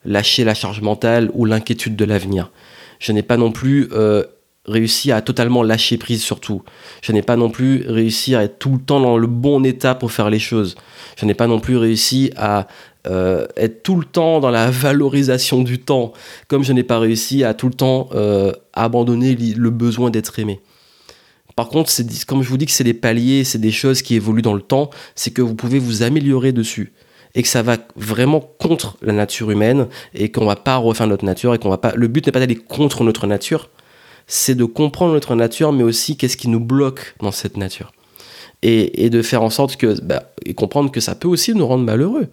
lâcher 0.03 0.43
la 0.43 0.53
charge 0.53 0.81
mentale 0.81 1.29
ou 1.33 1.45
l'inquiétude 1.45 1.95
de 1.95 2.05
l'avenir. 2.05 2.51
Je 2.99 3.11
n'ai 3.11 3.23
pas 3.23 3.37
non 3.37 3.51
plus 3.51 3.89
euh, 3.91 4.23
réussi 4.67 5.11
à 5.11 5.21
totalement 5.21 5.63
lâcher 5.63 5.97
prise 5.97 6.21
sur 6.21 6.39
tout. 6.39 6.63
Je 7.01 7.11
n'ai 7.11 7.21
pas 7.21 7.35
non 7.35 7.49
plus 7.49 7.85
réussi 7.87 8.35
à 8.35 8.43
être 8.43 8.59
tout 8.59 8.73
le 8.73 8.79
temps 8.79 8.99
dans 8.99 9.17
le 9.17 9.27
bon 9.27 9.63
état 9.63 9.95
pour 9.95 10.11
faire 10.11 10.29
les 10.29 10.39
choses. 10.39 10.75
Je 11.17 11.25
n'ai 11.25 11.33
pas 11.33 11.47
non 11.47 11.59
plus 11.59 11.77
réussi 11.77 12.31
à 12.35 12.67
euh, 13.07 13.45
être 13.55 13.83
tout 13.83 13.95
le 13.95 14.05
temps 14.05 14.39
dans 14.39 14.49
la 14.49 14.71
valorisation 14.71 15.61
du 15.61 15.79
temps, 15.79 16.13
comme 16.47 16.63
je 16.63 16.73
n'ai 16.73 16.83
pas 16.83 16.99
réussi 16.99 17.43
à 17.43 17.53
tout 17.53 17.67
le 17.67 17.75
temps 17.75 18.09
euh, 18.15 18.51
abandonner 18.73 19.35
le 19.35 19.69
besoin 19.69 20.09
d'être 20.09 20.39
aimé. 20.39 20.59
Par 21.55 21.69
contre, 21.69 21.89
comme 22.27 22.43
je 22.43 22.49
vous 22.49 22.57
dis 22.57 22.65
que 22.65 22.71
c'est 22.71 22.83
des 22.83 22.93
paliers, 22.93 23.43
c'est 23.45 23.59
des 23.59 23.71
choses 23.71 24.01
qui 24.01 24.15
évoluent 24.15 24.41
dans 24.41 24.55
le 24.55 24.61
temps, 24.61 24.89
c'est 25.15 25.31
que 25.31 25.41
vous 25.41 25.55
pouvez 25.55 25.79
vous 25.79 26.03
améliorer 26.03 26.51
dessus 26.51 26.91
et 27.33 27.41
que 27.43 27.47
ça 27.47 27.61
va 27.61 27.77
vraiment 27.95 28.39
contre 28.39 28.97
la 29.01 29.13
nature 29.13 29.51
humaine 29.51 29.87
et 30.13 30.31
qu'on 30.31 30.45
va 30.45 30.55
pas 30.55 30.77
refaire 30.77 31.07
notre 31.07 31.25
nature 31.25 31.53
et 31.53 31.59
qu'on 31.59 31.69
va 31.69 31.77
pas. 31.77 31.93
Le 31.95 32.07
but 32.07 32.25
n'est 32.25 32.31
pas 32.31 32.39
d'aller 32.39 32.55
contre 32.55 33.03
notre 33.03 33.27
nature, 33.27 33.69
c'est 34.27 34.55
de 34.55 34.65
comprendre 34.65 35.13
notre 35.13 35.35
nature, 35.35 35.71
mais 35.71 35.83
aussi 35.83 36.17
qu'est-ce 36.17 36.37
qui 36.37 36.47
nous 36.47 36.59
bloque 36.59 37.15
dans 37.21 37.31
cette 37.31 37.57
nature 37.57 37.91
et, 38.61 39.09
de 39.11 39.21
faire 39.21 39.43
en 39.43 39.51
sorte 39.51 39.75
que 39.75 39.99
bah, 40.01 40.31
et 40.43 40.55
comprendre 40.55 40.91
que 40.91 40.99
ça 40.99 41.13
peut 41.13 41.27
aussi 41.27 41.53
nous 41.53 41.67
rendre 41.67 41.83
malheureux 41.83 42.29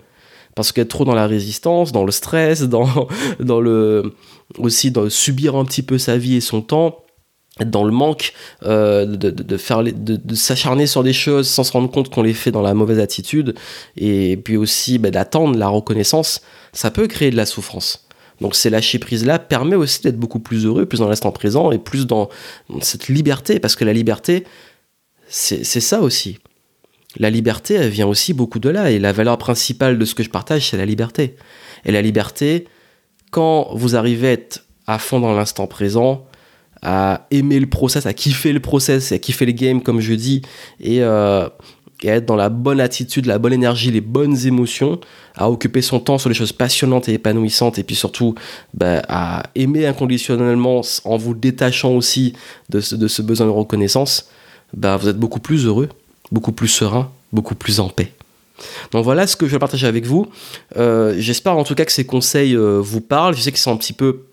parce 0.54 0.72
qu'être 0.72 0.88
trop 0.88 1.04
dans 1.04 1.14
la 1.14 1.26
résistance, 1.26 1.92
dans 1.92 2.04
le 2.04 2.12
stress, 2.12 2.62
dans, 3.38 3.60
le 3.60 4.14
aussi 4.58 4.90
dans 4.90 5.10
subir 5.10 5.56
un 5.56 5.64
petit 5.64 5.82
peu 5.82 5.98
sa 5.98 6.16
vie 6.16 6.36
et 6.36 6.40
son 6.40 6.62
temps 6.62 7.02
être 7.60 7.70
dans 7.70 7.84
le 7.84 7.92
manque, 7.92 8.32
euh, 8.62 9.04
de, 9.04 9.28
de, 9.30 9.56
faire 9.58 9.82
de, 9.84 10.34
s'acharner 10.34 10.86
sur 10.86 11.02
des 11.02 11.12
choses 11.12 11.48
sans 11.48 11.64
se 11.64 11.72
rendre 11.72 11.90
compte 11.90 12.08
qu'on 12.08 12.22
les 12.22 12.32
fait 12.32 12.50
dans 12.50 12.62
la 12.62 12.72
mauvaise 12.72 12.98
attitude, 12.98 13.54
et 13.96 14.38
puis 14.38 14.56
aussi 14.56 14.98
bah, 14.98 15.10
d'attendre 15.10 15.58
la 15.58 15.68
reconnaissance, 15.68 16.40
ça 16.72 16.90
peut 16.90 17.06
créer 17.06 17.30
de 17.30 17.36
la 17.36 17.44
souffrance. 17.44 18.06
Donc 18.42 18.56
ces 18.56 18.68
lâcher 18.68 18.98
prise 18.98 19.24
là 19.24 19.38
permet 19.38 19.76
aussi 19.76 20.02
d'être 20.02 20.18
beaucoup 20.18 20.40
plus 20.40 20.66
heureux, 20.66 20.84
plus 20.84 20.98
dans 20.98 21.08
l'instant 21.08 21.32
présent 21.32 21.70
et 21.70 21.78
plus 21.78 22.06
dans 22.06 22.28
cette 22.80 23.08
liberté, 23.08 23.60
parce 23.60 23.76
que 23.76 23.84
la 23.84 23.92
liberté, 23.92 24.44
c'est 25.28 25.64
ça 25.64 26.00
aussi. 26.00 26.38
La 27.16 27.30
liberté, 27.30 27.74
elle 27.74 27.90
vient 27.90 28.06
aussi 28.06 28.34
beaucoup 28.34 28.58
de 28.58 28.68
là, 28.68 28.90
et 28.90 28.98
la 28.98 29.12
valeur 29.12 29.38
principale 29.38 29.98
de 29.98 30.04
ce 30.04 30.14
que 30.14 30.22
je 30.22 30.30
partage, 30.30 30.70
c'est 30.70 30.76
la 30.76 30.86
liberté. 30.86 31.36
Et 31.84 31.92
la 31.92 32.02
liberté, 32.02 32.66
quand 33.30 33.68
vous 33.74 33.96
arrivez 33.96 34.28
à 34.28 34.32
être 34.32 34.64
à 34.86 34.98
fond 34.98 35.20
dans 35.20 35.34
l'instant 35.34 35.66
présent, 35.66 36.26
à 36.82 37.28
aimer 37.30 37.60
le 37.60 37.68
process, 37.68 38.06
à 38.06 38.12
kiffer 38.12 38.52
le 38.52 38.60
process, 38.60 39.12
à 39.12 39.18
kiffer 39.18 39.46
les 39.46 39.54
games 39.54 39.82
comme 39.82 40.00
je 40.00 40.14
dis, 40.14 40.42
et, 40.80 41.02
euh, 41.02 41.48
et, 42.02 42.10
à 42.10 42.16
être 42.16 42.26
dans 42.26 42.36
la 42.36 42.48
bonne 42.48 42.80
attitude, 42.80 43.26
la 43.26 43.38
bonne 43.38 43.52
énergie, 43.52 43.90
les 43.90 44.00
bonnes 44.00 44.46
émotions, 44.46 45.00
à 45.34 45.50
occuper 45.50 45.82
son 45.82 46.00
temps 46.00 46.18
sur 46.18 46.28
les 46.28 46.34
choses 46.34 46.52
passionnantes 46.52 47.08
et 47.08 47.14
épanouissantes, 47.14 47.78
et 47.78 47.82
puis 47.82 47.96
surtout 47.96 48.34
bah, 48.74 49.02
à 49.08 49.44
aimer 49.54 49.86
inconditionnellement 49.86 50.82
en 51.04 51.16
vous 51.16 51.34
détachant 51.34 51.92
aussi 51.92 52.34
de 52.68 52.80
ce, 52.80 53.22
besoin 53.22 53.46
de 53.46 53.52
reconnaissance, 53.52 54.28
bah, 54.74 54.96
vous 54.96 55.08
êtes 55.08 55.18
beaucoup 55.18 55.40
plus 55.40 55.66
heureux, 55.66 55.88
beaucoup 56.30 56.52
plus 56.52 56.68
serein, 56.68 57.10
beaucoup 57.32 57.54
plus 57.54 57.80
en 57.80 57.88
paix. 57.88 58.12
Donc 58.92 59.04
voilà 59.04 59.26
ce 59.26 59.36
que 59.36 59.46
je 59.46 59.52
vais 59.52 59.58
partager 59.58 59.86
avec 59.86 60.06
vous. 60.06 60.28
Euh, 60.76 61.14
j'espère 61.18 61.56
en 61.56 61.64
tout 61.64 61.74
cas 61.74 61.84
que 61.84 61.92
ces 61.92 62.06
conseils 62.06 62.54
euh, 62.54 62.78
vous 62.80 63.00
parlent. 63.00 63.34
Je 63.34 63.40
sais 63.40 63.52
que 63.52 63.58
c'est 63.58 63.70
un 63.70 63.76
petit 63.76 63.92
peu 63.92 64.26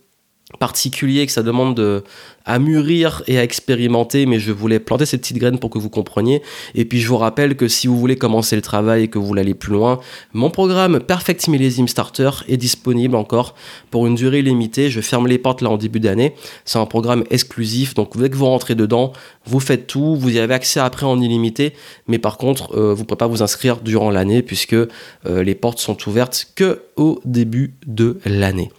particulier, 0.60 1.26
que 1.26 1.32
ça 1.32 1.44
demande 1.44 1.76
de, 1.76 2.04
à 2.46 2.60
mûrir 2.60 3.24
et 3.28 3.38
à 3.38 3.44
expérimenter, 3.44 4.26
mais 4.26 4.40
je 4.40 4.52
voulais 4.52 4.80
planter 4.80 5.06
cette 5.06 5.22
petite 5.22 5.38
graine 5.38 5.60
pour 5.60 5.70
que 5.70 5.78
vous 5.78 5.90
compreniez. 5.90 6.42
Et 6.76 6.86
puis 6.86 7.00
je 7.00 7.08
vous 7.08 7.18
rappelle 7.18 7.56
que 7.56 7.68
si 7.68 7.88
vous 7.88 7.98
voulez 7.98 8.16
commencer 8.16 8.56
le 8.56 8.62
travail 8.62 9.04
et 9.04 9.08
que 9.08 9.20
vous 9.20 9.26
voulez 9.26 9.42
aller 9.42 9.54
plus 9.54 9.74
loin, 9.74 10.00
mon 10.34 10.50
programme 10.50 11.00
Perfect 11.00 11.48
Millésime 11.48 11.88
Starter 11.88 12.32
est 12.48 12.58
disponible 12.58 13.16
encore 13.16 13.56
pour 13.92 14.08
une 14.08 14.16
durée 14.16 14.42
limitée. 14.42 14.90
Je 14.90 15.02
ferme 15.02 15.28
les 15.28 15.38
portes 15.38 15.62
là 15.62 15.70
en 15.70 15.78
début 15.78 16.00
d'année. 16.00 16.34
C'est 16.66 16.80
un 16.80 16.86
programme 16.86 17.24
exclusif, 17.30 17.94
donc 17.94 18.18
dès 18.18 18.30
que 18.30 18.36
vous 18.36 18.46
rentrez 18.46 18.76
dedans, 18.76 19.14
vous 19.46 19.60
faites 19.60 19.88
tout, 19.88 20.16
vous 20.16 20.30
y 20.30 20.40
avez 20.40 20.54
accès 20.54 20.80
après 20.80 21.06
en 21.06 21.20
illimité, 21.20 21.74
mais 22.08 22.20
par 22.20 22.38
contre, 22.38 22.76
euh, 22.76 22.94
vous 22.94 23.02
ne 23.02 23.06
pouvez 23.06 23.18
pas 23.18 23.28
vous 23.28 23.42
inscrire 23.42 23.78
durant 23.82 24.12
l'année 24.12 24.42
puisque 24.42 24.74
euh, 24.74 24.88
les 25.26 25.56
portes 25.56 25.80
sont 25.80 25.98
ouvertes 26.08 26.48
que 26.56 26.84
au 26.96 27.20
début 27.26 27.74
de 27.88 28.20
l'année. 28.26 28.72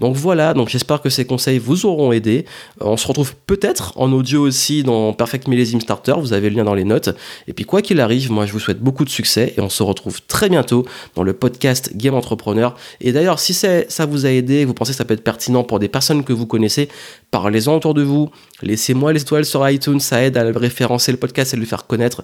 Donc 0.00 0.16
voilà, 0.16 0.54
donc 0.54 0.68
j'espère 0.68 1.00
que 1.00 1.10
ces 1.10 1.24
conseils 1.24 1.58
vous 1.58 1.86
auront 1.86 2.12
aidé. 2.12 2.44
On 2.80 2.96
se 2.96 3.06
retrouve 3.08 3.34
peut-être 3.46 3.92
en 3.96 4.12
audio 4.12 4.42
aussi 4.42 4.82
dans 4.82 5.12
Perfect 5.12 5.48
Millésime 5.48 5.80
Starter, 5.80 6.14
vous 6.18 6.32
avez 6.32 6.50
le 6.50 6.56
lien 6.56 6.64
dans 6.64 6.74
les 6.74 6.84
notes. 6.84 7.10
Et 7.46 7.52
puis 7.52 7.64
quoi 7.64 7.82
qu'il 7.82 8.00
arrive, 8.00 8.30
moi 8.30 8.46
je 8.46 8.52
vous 8.52 8.60
souhaite 8.60 8.80
beaucoup 8.80 9.04
de 9.04 9.10
succès 9.10 9.54
et 9.56 9.60
on 9.60 9.68
se 9.68 9.82
retrouve 9.82 10.22
très 10.22 10.48
bientôt 10.48 10.84
dans 11.14 11.22
le 11.22 11.32
podcast 11.32 11.96
Game 11.96 12.14
Entrepreneur. 12.14 12.76
Et 13.00 13.12
d'ailleurs, 13.12 13.38
si 13.38 13.54
ça 13.54 14.06
vous 14.06 14.26
a 14.26 14.30
aidé, 14.30 14.64
vous 14.64 14.74
pensez 14.74 14.92
que 14.92 14.96
ça 14.96 15.04
peut 15.04 15.14
être 15.14 15.24
pertinent 15.24 15.64
pour 15.64 15.78
des 15.78 15.88
personnes 15.88 16.24
que 16.24 16.32
vous 16.32 16.46
connaissez, 16.46 16.88
parlez-en 17.30 17.76
autour 17.76 17.94
de 17.94 18.02
vous, 18.02 18.30
laissez-moi 18.62 19.12
les 19.12 19.22
étoiles 19.22 19.44
sur 19.44 19.68
iTunes, 19.68 20.00
ça 20.00 20.22
aide 20.22 20.36
à 20.36 20.44
référencer 20.44 21.12
le 21.12 21.18
podcast 21.18 21.54
et 21.54 21.56
le 21.56 21.66
faire 21.66 21.86
connaître. 21.86 22.22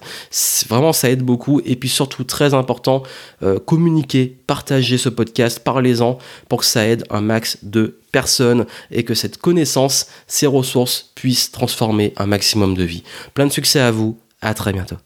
Vraiment, 0.69 0.93
ça 0.93 1.09
aide 1.09 1.23
beaucoup. 1.23 1.61
Et 1.65 1.75
puis 1.75 1.89
surtout, 1.89 2.23
très 2.23 2.53
important, 2.53 3.03
euh, 3.43 3.59
communiquez, 3.59 4.37
partagez 4.47 4.97
ce 4.97 5.09
podcast, 5.09 5.59
parlez-en 5.59 6.17
pour 6.49 6.59
que 6.59 6.65
ça 6.65 6.87
aide 6.87 7.03
un 7.09 7.21
max 7.21 7.57
de 7.63 7.99
personnes 8.11 8.65
et 8.91 9.03
que 9.03 9.13
cette 9.13 9.37
connaissance, 9.37 10.07
ces 10.27 10.47
ressources 10.47 11.11
puissent 11.15 11.51
transformer 11.51 12.13
un 12.17 12.27
maximum 12.27 12.75
de 12.75 12.83
vie. 12.83 13.03
Plein 13.33 13.47
de 13.47 13.51
succès 13.51 13.79
à 13.79 13.91
vous, 13.91 14.17
à 14.41 14.53
très 14.53 14.73
bientôt. 14.73 14.97